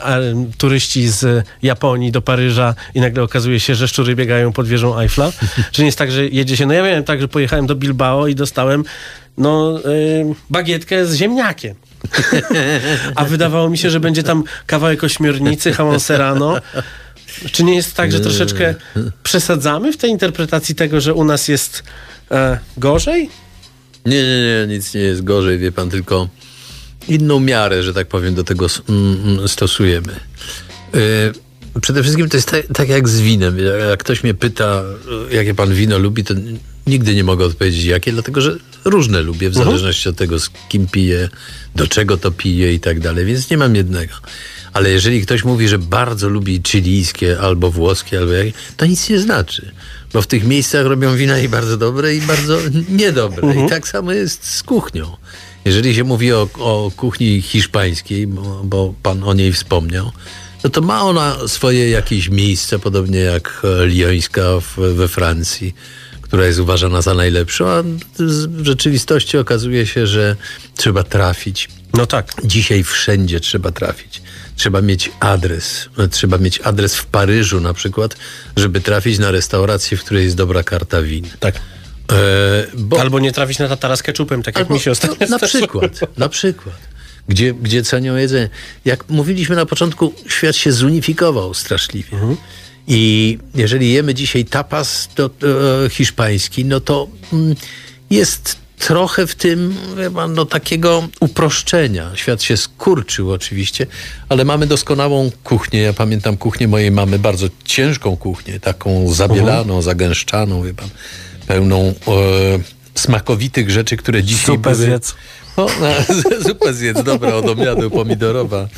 a, 0.03 0.17
turyści 0.59 1.09
z 1.09 1.47
Japonii 1.63 2.13
do 2.13 2.23
Paryża 2.23 2.75
i 2.95 3.01
nagle 3.01 3.23
okazuje 3.23 3.61
się, 3.61 3.75
że 3.75 3.89
szczury 3.89 4.17
biegają 4.17 4.53
pod 4.53 4.67
wieżą 4.67 4.99
Eiffla. 4.99 5.33
Czy 5.73 5.83
nie 5.83 5.87
jest 5.87 5.99
tak, 5.99 6.13
że 6.13 6.27
jedzie 6.27 6.57
się... 6.57 6.67
No 6.67 6.75
ja 6.75 6.83
miałem 6.83 7.05
tak, 7.05 7.21
że 7.21 7.29
pojechałem 7.29 7.67
do 7.67 7.75
Bilbao 7.75 8.27
i 8.27 8.35
dostałem 8.35 8.85
no, 9.39 9.79
em, 9.85 10.35
bagietkę 10.51 11.07
z 11.07 11.15
ziemniakiem. 11.15 11.75
A 13.15 13.25
wydawało 13.25 13.71
mi 13.71 13.79
się, 13.79 13.91
że 13.91 14.01
będzie 14.01 14.23
tam 14.23 14.45
kawałek 14.67 15.05
ośmiornicy, 15.05 15.75
jamon 15.79 16.01
serrano. 16.01 16.61
Czy 17.53 17.65
nie 17.65 17.75
jest 17.75 17.95
tak, 17.95 18.13
że 18.13 18.21
troszeczkę 18.21 18.75
przesadzamy 19.23 19.93
w 19.93 19.97
tej 19.97 20.11
interpretacji 20.11 20.75
tego, 20.75 21.01
że 21.01 21.15
u 21.15 21.25
nas 21.25 21.49
jest 21.49 21.83
e, 22.31 22.59
gorzej? 22.77 23.31
Nie, 24.07 24.23
nie, 24.23 24.67
nie, 24.67 24.75
nic 24.75 24.95
nie 24.95 25.01
jest 25.01 25.25
gorzej, 25.25 25.59
wie 25.59 25.73
pan, 25.73 25.91
tylko 25.91 26.29
inną 27.09 27.41
miarę, 27.41 27.83
że 27.83 27.95
tak 27.95 28.07
powiem, 28.07 28.35
do 28.35 28.45
tego 28.45 28.67
stosujemy. 29.47 30.13
Yy, 30.95 31.01
przede 31.81 32.03
wszystkim 32.03 32.29
to 32.29 32.37
jest 32.37 32.57
tak, 32.75 32.89
jak 32.89 33.09
z 33.09 33.21
winem. 33.21 33.59
Jak- 33.59 34.01
ktoś 34.01 34.23
mnie 34.23 34.35
pyta, 34.35 34.83
y, 35.31 35.35
jakie 35.35 35.55
pan 35.55 35.75
wino 35.75 35.99
lubi, 35.99 36.25
to 36.25 36.35
nigdy 36.87 37.15
nie 37.15 37.25
mogę 37.25 37.45
odpowiedzieć 37.45 37.85
jakie, 37.85 38.13
dlatego 38.13 38.41
że 38.41 38.57
różne 38.85 39.23
lubię, 39.23 39.51
w 39.51 39.55
zależności 39.55 40.09
od 40.09 40.17
tego, 40.17 40.41
z 40.41 40.51
kim 40.69 40.87
piję, 40.87 41.29
do 41.77 41.87
czego 41.87 42.17
to 42.17 42.31
piję 42.31 42.75
i 42.75 42.81
tak 42.81 43.01
dalej, 43.01 43.25
więc 43.25 43.51
nie 43.51 43.57
mam 43.57 43.75
jednego. 43.75 44.15
Ale 44.73 44.91
jeżeli 44.91 45.23
ktoś 45.23 45.45
mówi, 45.45 45.69
że 45.69 45.79
bardzo 45.79 46.29
lubi 46.29 46.61
chilijskie 46.67 47.41
albo 47.41 47.71
włoskie, 47.71 48.19
albo 48.19 48.33
jakie, 48.33 48.53
to 48.77 48.87
nic 48.87 49.09
nie 49.09 49.19
znaczy. 49.19 49.73
Bo 50.13 50.23
w 50.23 50.27
tych 50.27 50.45
miejscach 50.45 50.87
robią 50.87 51.17
wina 51.17 51.39
i 51.39 51.49
bardzo 51.49 51.77
dobre, 51.77 52.15
i 52.15 52.21
bardzo 52.21 52.59
niedobre. 52.89 53.55
I 53.55 53.69
tak 53.69 53.89
samo 53.89 54.13
jest 54.13 54.47
z 54.47 54.63
kuchnią. 54.63 55.17
Jeżeli 55.65 55.95
się 55.95 56.05
mówi 56.05 56.33
o, 56.33 56.49
o 56.59 56.91
kuchni 56.97 57.43
hiszpańskiej, 57.43 58.27
bo, 58.27 58.61
bo 58.65 58.95
pan 59.03 59.25
o 59.25 59.35
niej 59.35 59.53
wspomniał, 59.53 60.13
no 60.65 60.71
to 60.71 60.81
ma 60.81 61.03
ona 61.03 61.37
swoje 61.49 61.91
jakieś 61.91 62.29
miejsce, 62.29 62.79
podobnie 62.79 63.19
jak 63.19 63.63
e, 63.65 63.87
liońska 63.87 64.43
w, 64.61 64.77
we 64.95 65.09
Francji, 65.09 65.75
która 66.31 66.47
jest 66.47 66.59
uważana 66.59 67.03
za 67.03 67.15
najlepszą, 67.15 67.69
a 67.69 67.83
w 68.19 68.65
rzeczywistości 68.65 69.39
okazuje 69.39 69.87
się, 69.87 70.07
że 70.07 70.37
trzeba 70.77 71.03
trafić. 71.03 71.69
No 71.95 72.07
tak. 72.07 72.33
Dzisiaj 72.45 72.85
wszędzie 72.85 73.41
trzeba 73.41 73.73
trafić. 73.73 74.23
Trzeba 74.57 74.81
mieć 74.81 75.11
adres. 75.21 75.89
Trzeba 76.11 76.39
mieć 76.39 76.61
adres 76.61 76.97
w 76.97 77.07
Paryżu 77.07 77.61
na 77.61 77.75
przykład, 77.75 78.17
żeby 78.57 78.81
trafić 78.81 79.19
na 79.19 79.31
restaurację, 79.31 79.97
w 79.97 80.05
której 80.05 80.25
jest 80.25 80.37
dobra 80.37 80.63
karta 80.63 81.03
win. 81.03 81.27
Tak. 81.41 81.55
E, 81.55 82.67
bo, 82.75 83.01
Albo 83.01 83.21
nie 83.21 83.33
trafić 83.33 83.59
na 83.59 83.69
tatara 83.69 83.97
z 83.97 84.03
keczupem, 84.03 84.43
tak 84.43 84.57
jak 84.57 84.65
Albo- 84.65 84.75
mi 84.75 84.81
się 84.81 84.91
ostatnio 84.91 85.27
no, 85.31 85.39
Na 85.39 85.47
przykład, 85.49 86.19
na 86.19 86.29
przykład. 86.29 86.77
Gdzie, 87.29 87.55
gdzie 87.55 87.83
cenią 87.83 88.17
jedzenie. 88.17 88.49
Jak 88.85 89.09
mówiliśmy 89.09 89.57
na 89.57 89.67
początku, 89.67 90.15
świat 90.29 90.57
się 90.57 90.73
zunifikował 90.73 91.55
straszliwie. 91.55 92.19
I 92.89 93.39
jeżeli 93.55 93.93
jemy 93.93 94.15
dzisiaj 94.15 94.45
tapas 94.45 95.09
e, 95.19 95.91
hiszpański, 95.91 96.65
no 96.65 96.81
to 96.81 97.09
mm, 97.33 97.55
jest 98.11 98.57
trochę 98.79 99.27
w 99.27 99.35
tym 99.35 99.75
no, 100.29 100.45
takiego 100.45 101.09
uproszczenia. 101.21 102.11
Świat 102.15 102.43
się 102.43 102.57
skurczył 102.57 103.33
oczywiście, 103.33 103.87
ale 104.29 104.45
mamy 104.45 104.67
doskonałą 104.67 105.31
kuchnię. 105.45 105.81
Ja 105.81 105.93
pamiętam 105.93 106.37
kuchnię 106.37 106.69
mojej 106.69 106.91
mamy, 106.91 107.19
bardzo 107.19 107.47
ciężką 107.65 108.17
kuchnię, 108.17 108.61
taką 108.61 109.13
zabielaną, 109.13 109.83
zagęszczaną, 109.83 110.63
wie 110.63 110.75
pan, 110.75 110.89
pełną 111.47 111.79
e, 111.79 111.93
smakowitych 112.95 113.71
rzeczy, 113.71 113.97
które 113.97 114.23
dzisiaj 114.23 114.57
Zupę 114.57 114.71
były... 114.71 114.85
zjedz. 114.85 115.15
No, 115.57 115.67
zupę 116.41 116.75
zjedz, 116.79 117.03
dobra, 117.03 117.35
od 117.35 117.49
omiadu 117.49 117.91
pomidorowa. 117.91 118.69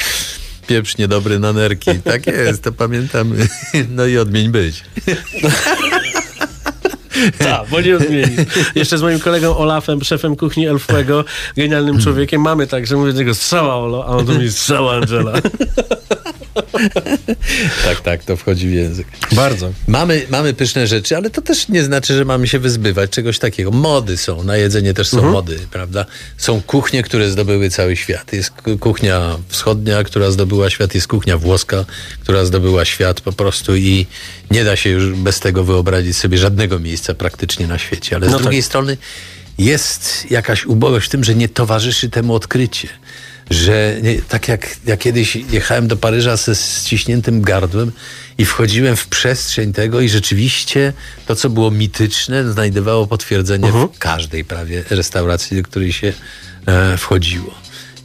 Pieprz 0.66 0.98
niedobry 0.98 1.38
na 1.38 1.52
nerki. 1.52 1.90
Tak 2.04 2.26
jest, 2.26 2.62
to 2.62 2.72
pamiętamy. 2.72 3.48
No 3.88 4.06
i 4.06 4.18
odmień 4.18 4.48
być. 4.48 4.84
Tak, 7.38 7.68
bo 7.70 7.80
nie 7.80 7.96
odmieni. 7.96 8.36
Jeszcze 8.74 8.98
z 8.98 9.02
moim 9.02 9.20
kolegą 9.20 9.56
Olafem, 9.56 10.04
szefem 10.04 10.36
kuchni 10.36 10.66
Elfłego, 10.66 11.24
genialnym 11.56 12.00
człowiekiem, 12.00 12.40
mamy 12.40 12.66
tak, 12.66 12.86
że 12.86 12.96
mówię 12.96 13.12
do 13.12 13.18
niego 13.18 13.34
strzała 13.34 13.74
Olo, 13.76 14.04
a 14.06 14.08
on 14.08 14.26
do 14.26 14.32
mnie 14.32 14.50
strzała 14.50 14.94
Angela. 14.94 15.32
Tak, 17.84 18.00
tak, 18.00 18.24
to 18.24 18.36
wchodzi 18.36 18.68
w 18.68 18.72
język. 18.72 19.06
Bardzo. 19.32 19.72
Mamy, 19.88 20.26
mamy 20.30 20.54
pyszne 20.54 20.86
rzeczy, 20.86 21.16
ale 21.16 21.30
to 21.30 21.42
też 21.42 21.68
nie 21.68 21.82
znaczy, 21.82 22.16
że 22.16 22.24
mamy 22.24 22.48
się 22.48 22.58
wyzbywać 22.58 23.10
czegoś 23.10 23.38
takiego. 23.38 23.70
Mody 23.70 24.16
są, 24.16 24.44
na 24.44 24.56
jedzenie 24.56 24.94
też 24.94 25.08
są 25.08 25.30
mody, 25.30 25.58
prawda? 25.70 26.04
Są 26.36 26.62
kuchnie, 26.62 27.02
które 27.02 27.30
zdobyły 27.30 27.70
cały 27.70 27.96
świat. 27.96 28.32
Jest 28.32 28.50
ku- 28.50 28.78
kuchnia 28.78 29.36
wschodnia, 29.48 30.04
która 30.04 30.30
zdobyła 30.30 30.70
świat, 30.70 30.94
jest 30.94 31.08
kuchnia 31.08 31.38
włoska, 31.38 31.84
która 32.20 32.44
zdobyła 32.44 32.84
świat 32.84 33.20
po 33.20 33.32
prostu 33.32 33.76
i 33.76 34.06
nie 34.50 34.64
da 34.64 34.76
się 34.76 34.90
już 34.90 35.10
bez 35.12 35.40
tego 35.40 35.64
wyobrazić 35.64 36.16
sobie 36.16 36.38
żadnego 36.38 36.78
miejsca 36.78 37.01
praktycznie 37.14 37.66
na 37.66 37.78
świecie. 37.78 38.16
Ale 38.16 38.26
z 38.26 38.30
No 38.30 38.36
tak. 38.36 38.42
drugiej 38.42 38.62
strony 38.62 38.96
jest 39.59 40.30
jakaś 40.30 40.66
ubogość 40.66 41.07
w 41.07 41.11
tym, 41.11 41.24
że 41.24 41.34
nie 41.34 41.48
towarzyszy 41.48 42.11
temu 42.11 42.34
odkrycie. 42.34 42.88
Że 43.50 43.96
nie, 44.03 44.22
tak 44.22 44.48
jak 44.48 44.76
ja 44.86 44.96
kiedyś 44.96 45.36
jechałem 45.36 45.88
do 45.88 45.96
Paryża 45.96 46.36
ze 46.36 46.55
ściśniętym 46.55 47.42
gardłem 47.42 47.92
i 48.38 48.44
wchodziłem 48.44 48.96
w 48.96 49.07
przestrzeń 49.07 49.72
tego 49.72 50.00
i 50.00 50.09
rzeczywiście 50.09 50.92
to, 51.26 51.36
co 51.36 51.50
było 51.50 51.70
mityczne, 51.70 52.53
znajdowało 52.53 53.07
potwierdzenie 53.07 53.72
w 53.72 53.98
każdej 53.98 54.44
prawie 54.44 54.84
restauracji, 54.90 55.57
do 55.57 55.62
której 55.62 55.92
się 55.92 56.12
e, 56.66 56.96
wchodziło. 56.96 57.55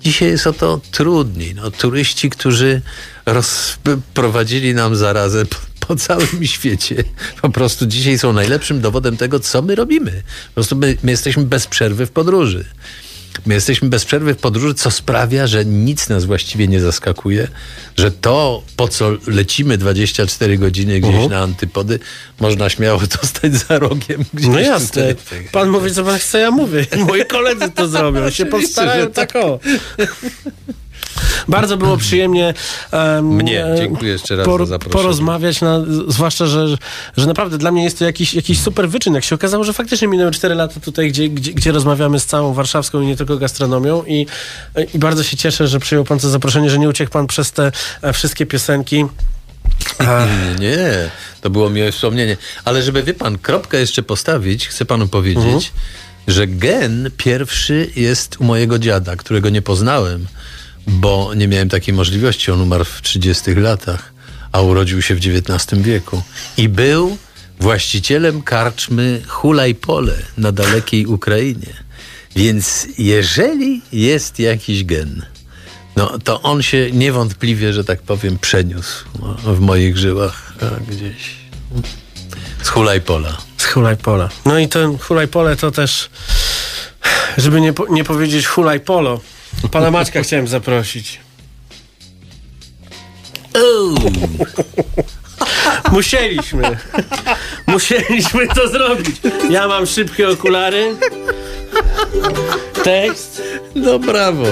Dzisiaj 0.03 0.29
jest 0.29 0.47
o 0.47 0.53
to 0.53 0.81
trudniej. 0.91 1.55
No, 1.55 1.71
turyści, 1.71 2.29
którzy 2.29 2.81
rozprowadzili 3.25 4.73
nam 4.73 4.95
zarazę 4.95 5.45
po, 5.87 5.95
całym 5.95 6.45
świecie, 6.45 7.03
po 7.41 7.49
prostu 7.49 7.85
dzisiaj 7.85 8.19
są 8.19 8.33
najlepszym 8.33 8.81
dowodem 8.81 9.17
tego, 9.17 9.39
co 9.39 9.61
my 9.61 9.75
robimy. 9.75 10.11
Po 10.47 10.53
prostu 10.53 10.75
my, 10.75 10.97
my 11.03 11.11
jesteśmy 11.11 11.43
bez 11.43 11.67
przerwy 11.67 12.05
w 12.05 12.11
podróży. 12.11 12.65
My 13.45 13.53
jesteśmy 13.53 13.89
bez 13.89 14.05
przerwy 14.05 14.33
w 14.33 14.37
podróży, 14.37 14.73
co 14.73 14.91
sprawia, 14.91 15.47
że 15.47 15.65
nic 15.65 16.09
nas 16.09 16.25
właściwie 16.25 16.67
nie 16.67 16.81
zaskakuje, 16.81 17.47
że 17.97 18.11
to, 18.11 18.63
po 18.75 18.87
co 18.87 19.11
lecimy 19.27 19.77
24 19.77 20.57
godziny 20.57 20.99
gdzieś 20.99 21.29
na 21.29 21.39
antypody, 21.39 21.99
można 22.39 22.69
śmiało 22.69 22.99
dostać 23.21 23.53
za 23.53 23.79
rogiem. 23.79 24.23
Gdzieś 24.33 24.49
No 24.49 24.59
jasne. 24.59 25.13
tutaj. 25.15 25.47
Pan 25.51 25.69
mówi, 25.69 25.91
co 25.93 26.03
pan 26.03 26.19
chce, 26.19 26.39
ja 26.39 26.51
mówię. 26.51 26.85
Moi 26.97 27.25
koledzy 27.25 27.71
to 27.71 27.87
zrobią. 27.87 28.29
Się 28.29 28.45
postarają 28.45 29.03
że 29.03 29.09
tak 29.09 29.35
o. 29.35 29.59
Bardzo 31.47 31.77
było 31.77 31.97
przyjemnie 31.97 32.53
em, 32.91 33.25
Mnie. 33.25 33.65
e, 33.65 33.75
Dziękuję 33.77 34.11
jeszcze 34.11 34.35
raz 34.35 34.45
za 34.47 34.65
zaproszenie. 34.65 34.93
porozmawiać, 34.93 35.61
na, 35.61 35.79
zwłaszcza, 36.07 36.45
że, 36.45 36.67
że 37.17 37.27
naprawdę 37.27 37.57
dla 37.57 37.71
mnie 37.71 37.83
jest 37.83 37.99
to 37.99 38.05
jakiś, 38.05 38.33
jakiś 38.33 38.59
super 38.61 38.89
wyczyn. 38.89 39.13
Jak 39.13 39.23
się 39.23 39.35
okazało, 39.35 39.63
że 39.63 39.73
faktycznie 39.73 40.07
minęły 40.07 40.31
4 40.31 40.55
lata 40.55 40.79
tutaj, 40.79 41.07
gdzie, 41.09 41.29
gdzie, 41.29 41.53
gdzie 41.53 41.71
rozmawiamy 41.71 42.19
z 42.19 42.25
całą 42.25 42.53
warszawską 42.53 43.01
i 43.01 43.05
nie 43.05 43.15
tylko 43.15 43.37
gastronomią 43.37 44.03
i, 44.03 44.25
i 44.93 44.99
bardzo 44.99 45.23
się 45.23 45.37
cieszę, 45.37 45.67
że 45.67 45.79
przyjął 45.79 46.03
pan 46.03 46.19
to 46.19 46.29
zaproszenie, 46.29 46.69
że 46.69 46.79
nie 46.79 46.89
uciekł 46.89 47.11
pan 47.11 47.27
przez 47.27 47.51
te 47.51 47.71
e, 48.01 48.13
wszystkie 48.13 48.45
piosenki. 48.45 49.05
Nie, 50.59 50.59
nie, 50.69 51.09
to 51.41 51.49
było 51.49 51.69
miłe 51.69 51.91
wspomnienie. 51.91 52.37
Ale 52.65 52.81
żeby, 52.83 53.03
wie 53.03 53.13
pan, 53.13 53.37
kropkę 53.37 53.79
jeszcze 53.79 54.03
postawić, 54.03 54.67
chcę 54.67 54.85
panu 54.85 55.07
powiedzieć, 55.07 55.71
że 56.27 56.47
gen 56.47 57.11
pierwszy 57.17 57.89
jest 57.95 58.35
u 58.39 58.43
mojego 58.43 58.79
dziada, 58.79 59.15
którego 59.15 59.49
nie 59.49 59.61
poznałem, 59.61 60.27
bo 60.87 61.33
nie 61.33 61.47
miałem 61.47 61.69
takiej 61.69 61.93
możliwości. 61.93 62.51
On 62.51 62.61
umarł 62.61 62.85
w 62.85 63.01
30 63.01 63.55
latach. 63.55 64.13
a 64.51 64.61
urodził 64.61 65.01
się 65.01 65.15
w 65.15 65.17
XIX 65.17 65.81
wieku. 65.81 66.21
I 66.57 66.69
był 66.69 67.17
właścicielem 67.59 68.41
karczmy 68.41 69.21
Hulajpole 69.27 70.13
na 70.37 70.51
dalekiej 70.51 71.05
Ukrainie. 71.05 71.73
Więc 72.35 72.87
jeżeli 72.97 73.81
jest 73.91 74.39
jakiś 74.39 74.83
gen, 74.83 75.25
no 75.95 76.19
to 76.23 76.41
on 76.41 76.61
się 76.63 76.91
niewątpliwie, 76.91 77.73
że 77.73 77.83
tak 77.83 78.01
powiem, 78.01 78.39
przeniósł 78.39 79.05
w 79.43 79.59
moich 79.59 79.97
żyłach 79.97 80.53
gdzieś 80.87 81.35
z 82.63 82.69
Hulajpola. 82.69 83.37
Z 83.57 83.65
Hulajpola. 83.65 84.29
No 84.45 84.59
i 84.59 84.67
ten 84.67 84.97
Hulajpole 84.97 85.55
to 85.55 85.71
też, 85.71 86.09
żeby 87.37 87.61
nie, 87.61 87.73
po, 87.73 87.87
nie 87.87 88.03
powiedzieć 88.03 88.47
Hulajpolo, 88.47 89.21
pana 89.71 89.91
Maćka 89.91 90.21
chciałem 90.21 90.47
zaprosić. 90.47 91.19
Musieliśmy. 95.91 96.77
Musieliśmy 97.67 98.47
to 98.47 98.67
zrobić. 98.67 99.15
Ja 99.49 99.67
mam 99.67 99.85
szybkie 99.85 100.29
okulary. 100.29 100.95
Tekst. 102.83 103.41
No 103.75 103.99
brawo. 103.99 104.47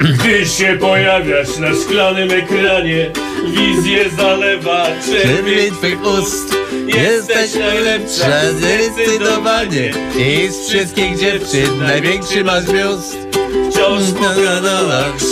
Gdy 0.00 0.46
się 0.46 0.76
pojawiasz 0.80 1.58
na 1.58 1.74
szklanym 1.74 2.30
ekranie, 2.30 3.10
wizję 3.46 4.10
zalewa 4.10 4.86
czerwień 5.06 5.70
twych 5.70 6.06
ust 6.06 6.58
Jesteś 6.86 7.54
najlepsza? 7.54 8.26
Zdecydowanie. 8.52 9.90
I 10.18 10.48
z 10.48 10.68
wszystkich 10.68 11.18
dziewczyn 11.18 11.78
największy 11.78 12.44
masz 12.44 12.64
biust. 12.64 13.16
Wciąż 13.70 14.02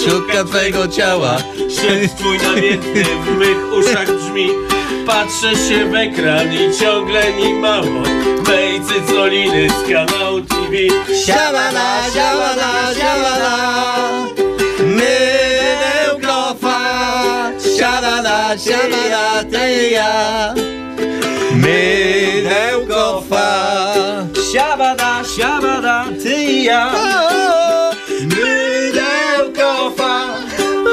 Szuka 0.04 0.44
twego 0.44 0.88
ciała. 0.88 1.36
Szept 1.56 2.18
twój 2.18 2.38
namiętny 2.38 3.04
w 3.04 3.38
mych 3.38 3.72
uszach 3.78 4.16
brzmi. 4.16 4.48
Patrzę 5.06 5.50
się 5.68 5.90
w 5.90 5.94
ekran 5.94 6.52
i 6.52 6.78
ciągle 6.80 7.32
mi 7.32 7.54
mało. 7.54 8.02
Mej 8.48 8.80
cycoliny 8.80 9.68
z 9.70 9.92
kanału 9.92 10.40
TV 10.40 10.76
Siamana, 11.26 12.02
siamana, 12.14 12.94
siamana 12.98 14.25
siamana, 19.76 19.76
ty 19.76 19.84
i 19.84 19.92
ja 19.92 20.52
Mydełko 21.80 23.22
fa. 23.28 23.48
Siabada, 24.52 25.24
siabada, 25.36 26.06
ty 26.22 26.34
i 26.34 26.64
ja 26.64 26.92
Mydełko 28.22 29.90
fa. 29.96 30.14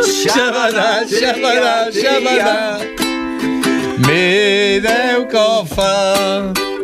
Siamana, 0.03 1.07
siamana, 1.07 1.91
siamana 1.91 3.02
Mydełko 3.97 5.65
fa 5.75 6.13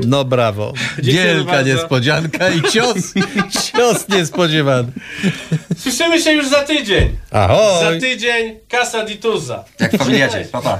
No 0.08 0.26
brawo. 0.26 0.74
Wielka 0.98 1.52
bardzo. 1.52 1.70
niespodzianka 1.74 2.50
i 2.50 2.62
cios, 2.72 2.98
cios 3.72 4.10
niespodziewany. 4.10 4.88
Słyszymy 5.78 6.22
się 6.22 6.32
już 6.32 6.48
za 6.48 6.64
tydzień 6.64 7.18
Za 7.32 7.38
Ahoj. 7.40 8.00
tydzień 8.02 8.60
Casa 8.68 9.06
di 9.06 9.16
Tuza 9.18 9.64
Jak 9.80 9.92
w 9.94 9.98
familiadzie, 9.98 10.46
papa. 10.52 10.78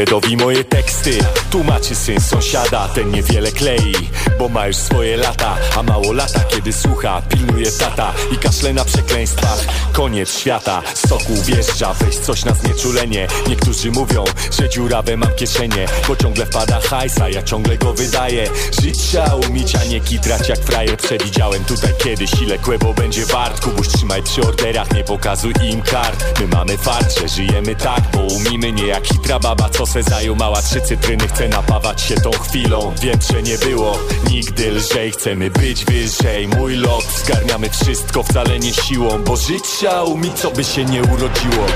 Zgredowi 0.00 0.36
moje 0.36 0.64
teksty 0.64 1.18
Tłumaczy 1.50 1.94
syn 1.94 2.20
sąsiada 2.20 2.88
Ten 2.88 3.10
niewiele 3.10 3.52
klei 3.52 3.94
Bo 4.38 4.48
ma 4.48 4.66
już 4.66 4.76
swoje 4.76 5.16
lata 5.16 5.56
A 5.76 5.82
mało 5.82 6.12
lata 6.12 6.40
kiedy 6.40 6.72
słucha 6.72 7.22
Pilnuje 7.22 7.72
tata 7.72 8.12
I 8.32 8.36
kaszle 8.36 8.72
na 8.72 8.84
przekleństwach. 8.84 9.64
Koniec 9.92 10.38
świata 10.38 10.82
soku 10.94 11.34
wjeżdża 11.42 11.94
Weź 11.94 12.16
coś 12.16 12.44
na 12.44 12.54
znieczulenie. 12.54 13.26
Niektórzy 13.48 13.90
mówią 13.90 14.24
Że 14.58 14.68
dziurawe 14.68 15.16
mam 15.16 15.34
kieszenie 15.34 15.86
Bo 16.08 16.16
ciągle 16.16 16.46
wpada 16.46 16.80
hajsa 16.80 17.28
Ja 17.28 17.42
ciągle 17.42 17.76
go 17.76 17.92
wydaję. 17.92 18.50
Żyć 18.82 18.98
trzeba 18.98 19.34
umieć 19.34 19.74
A 19.74 19.84
nie 19.84 20.00
kitrać 20.00 20.48
jak 20.48 20.58
frajer. 20.58 20.96
Przewidziałem 20.96 21.64
tutaj 21.64 21.90
kiedyś 21.98 22.30
Ile 22.42 22.58
kłebo 22.58 22.94
będzie 22.94 23.26
wart. 23.26 23.64
Kubuś 23.64 23.88
trzymaj 23.88 24.22
przy 24.22 24.42
orderach 24.42 24.92
Nie 24.92 25.04
pokazuj 25.04 25.52
im 25.62 25.82
kart. 25.82 26.40
My 26.40 26.46
mamy 26.46 26.78
fart, 26.78 27.20
że 27.20 27.28
żyjemy 27.28 27.76
tak 27.76 28.00
Bo 28.12 28.20
umimy 28.20 28.72
nie 28.72 28.86
jak 28.86 29.06
hitra 29.06 29.38
baba 29.38 29.68
Co 29.68 29.86
se 29.86 30.02
zajumała 30.02 30.62
trzy 30.62 30.80
cytryny. 30.80 31.28
Chce 31.28 31.39
napawać 31.48 32.02
się 32.02 32.14
tą 32.14 32.30
chwilą. 32.30 32.94
Wiem, 33.02 33.18
że 33.32 33.42
nie 33.42 33.58
było 33.58 33.98
nigdy 34.30 34.70
lżej. 34.70 35.10
Chcemy 35.12 35.50
być 35.50 35.84
wyżej. 35.84 36.48
Mój 36.48 36.76
lot. 36.76 37.04
Zgarniamy 37.24 37.70
wszystko 37.70 38.22
wcale 38.22 38.58
nie 38.58 38.72
siłą 38.72 39.22
Bo 39.24 39.36
żyć 39.36 39.62
trzeba 39.62 40.02
umieć 40.02 40.32
co 40.32 40.50
by 40.50 40.64
się 40.64 40.84
nie 40.84 41.02
urodziło 41.02 41.66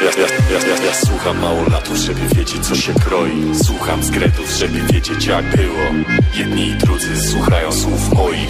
Ja, 0.00 0.06
ja, 0.06 0.26
ja, 0.50 0.68
ja, 0.68 0.84
ja, 0.84 0.94
słucham 0.94 1.38
mało 1.38 1.64
latów, 1.64 1.96
żeby 1.96 2.20
wiedzieć 2.34 2.66
co 2.66 2.74
się 2.76 2.94
kroi. 2.94 3.54
Słucham 3.64 4.04
skretów, 4.04 4.50
żeby 4.50 4.80
wiedzieć 4.92 5.26
jak 5.26 5.56
było. 5.56 6.06
Jedni 6.34 6.68
i 6.68 6.74
drudzy 6.74 7.30
słuchają 7.30 7.72
słów 7.72 8.12
moich. 8.12 8.48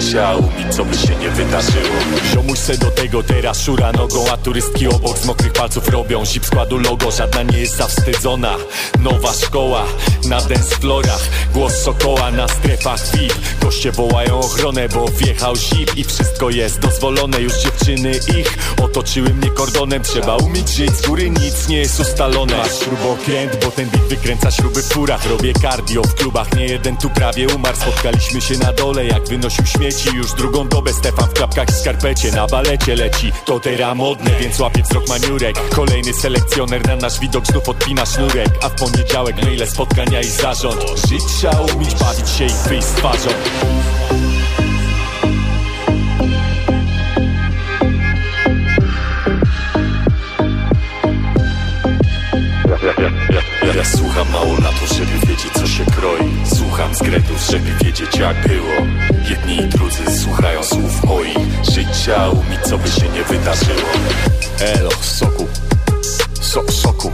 Trzeba 0.00 0.36
umieć, 0.36 0.74
co 0.74 0.84
by 0.84 0.96
się 0.96 1.16
nie 1.16 1.30
wydarzyło. 1.30 1.96
Ziomuś 2.32 2.58
se 2.58 2.78
do 2.78 2.90
tego 2.90 3.22
teraz 3.22 3.62
szura 3.62 3.92
nogą 3.92 4.24
A 4.32 4.36
turystki 4.36 4.88
obok 4.88 5.18
z 5.18 5.24
mokrych 5.24 5.52
palców 5.52 5.88
robią. 5.88 6.24
Zip 6.26 6.46
składu 6.46 6.78
logo, 6.78 7.10
żadna 7.10 7.42
nie 7.42 7.58
jest 7.58 7.76
zawstydzona. 7.76 8.56
Nowa 9.00 9.32
szkoła 9.32 9.84
na 10.24 10.40
dance 10.40 10.76
florach 10.76 11.28
Głos 11.52 11.72
sokoła 11.82 12.30
na 12.30 12.48
strefach 12.48 13.00
VIP 13.12 13.34
Goście 13.62 13.92
wołają 13.92 14.38
ochronę, 14.38 14.88
bo 14.88 15.08
wjechał 15.08 15.56
zip 15.56 15.96
I 15.96 16.04
wszystko 16.04 16.50
jest 16.50 16.78
dozwolone, 16.78 17.40
już 17.40 17.52
dziewczyny 17.52 18.10
ich 18.38 18.58
Otoczyły 18.82 19.34
mnie 19.34 19.50
kordonem, 19.50 20.02
trzeba 20.02 20.36
umieć 20.36 20.68
żyć 20.68 20.87
Z 20.94 21.06
góry 21.06 21.30
nic 21.30 21.68
nie 21.68 21.78
jest 21.78 22.00
ustalone. 22.00 22.56
Masz 22.56 22.78
śrubokręt, 22.78 23.64
bo 23.64 23.70
ten 23.70 23.88
beat 23.88 24.04
wykręca 24.04 24.50
śruby 24.50 24.82
w 24.82 24.88
furach. 24.88 25.26
Robię 25.26 25.52
cardio 25.52 26.02
w 26.02 26.14
klubach, 26.14 26.54
nie 26.56 26.66
jeden 26.66 26.96
tu 26.96 27.10
prawie 27.10 27.48
umarł. 27.48 27.76
Spotkaliśmy 27.76 28.40
się 28.40 28.58
na 28.58 28.72
dole, 28.72 29.06
jak 29.06 29.28
wynosił 29.28 29.66
śmieci. 29.66 30.08
Już 30.16 30.32
drugą 30.32 30.68
dobę 30.68 30.92
Stefan 30.92 31.28
w 31.28 31.32
klapkach 31.32 31.68
i 31.68 31.72
skarpecie. 31.72 32.32
Na 32.32 32.46
balecie 32.46 32.96
leci, 32.96 33.32
to 33.44 33.60
teraz 33.60 33.96
modne 33.96 34.30
Więc 34.40 34.60
łapie 34.60 34.82
wzrok 34.82 35.08
maniurek. 35.08 35.68
Kolejny 35.70 36.12
selekcjoner 36.14 36.86
na 36.86 36.96
nasz 36.96 37.20
widok 37.20 37.46
znów 37.46 37.68
odpina 37.68 38.06
sznurek. 38.06 38.48
A 38.62 38.68
w 38.68 38.74
poniedziałek 38.74 39.42
maile, 39.44 39.66
spotkania 39.66 40.20
i 40.20 40.30
zarząd. 40.30 40.84
Żyć 41.08 41.22
trzeba 41.38 41.60
umieć, 41.60 41.94
bawić 41.94 42.30
się 42.30 42.44
i 42.44 42.68
wyjść 42.68 42.86
z 42.86 42.92
twarzą 42.92 43.30
ja, 53.78 53.84
słucham 53.84 54.30
mało 54.32 54.52
latów, 54.52 54.88
żeby 54.88 55.26
wiedzieć 55.26 55.52
co 55.52 55.66
się 55.66 55.84
kroi. 55.84 56.30
Słucham 56.56 56.94
skretów, 56.94 57.46
żeby 57.50 57.84
wiedzieć 57.84 58.16
jak 58.16 58.48
było. 58.48 58.74
Jedni 59.30 59.56
i 59.56 59.68
drudzy 59.68 60.20
słuchają 60.20 60.62
słów 60.62 61.04
moich. 61.04 61.36
Trzeba 61.92 62.28
umieć, 62.28 62.60
co 62.64 62.78
by 62.78 62.88
się 62.88 63.08
nie 63.08 63.24
wydarzyło. 63.24 63.90
Elo, 64.60 64.90
soku. 65.02 65.46
So, 66.40 66.72
Soku. 66.72 67.12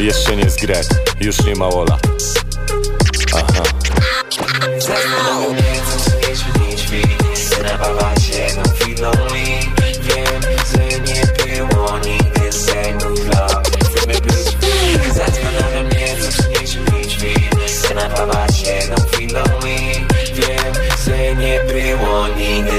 Jeszcze 0.00 0.36
nie 0.36 0.50
zgret, 0.50 0.88
już 1.20 1.44
nie 1.44 1.54
mało 1.54 1.84
lat 1.84 2.06
Aha 3.34 3.62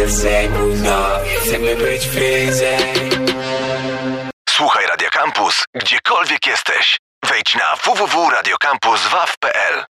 Chcemy 0.10 1.76
być 1.76 2.08
wyżej 2.08 2.80
Słuchaj 4.50 4.88
Radio 4.88 5.10
Campus, 5.10 5.64
gdziekolwiek 5.76 6.48
jesteś. 6.48 6.98
Wejdź 7.26 7.56
na 7.56 7.76
www.radiocampus.waw.pl 7.76 9.86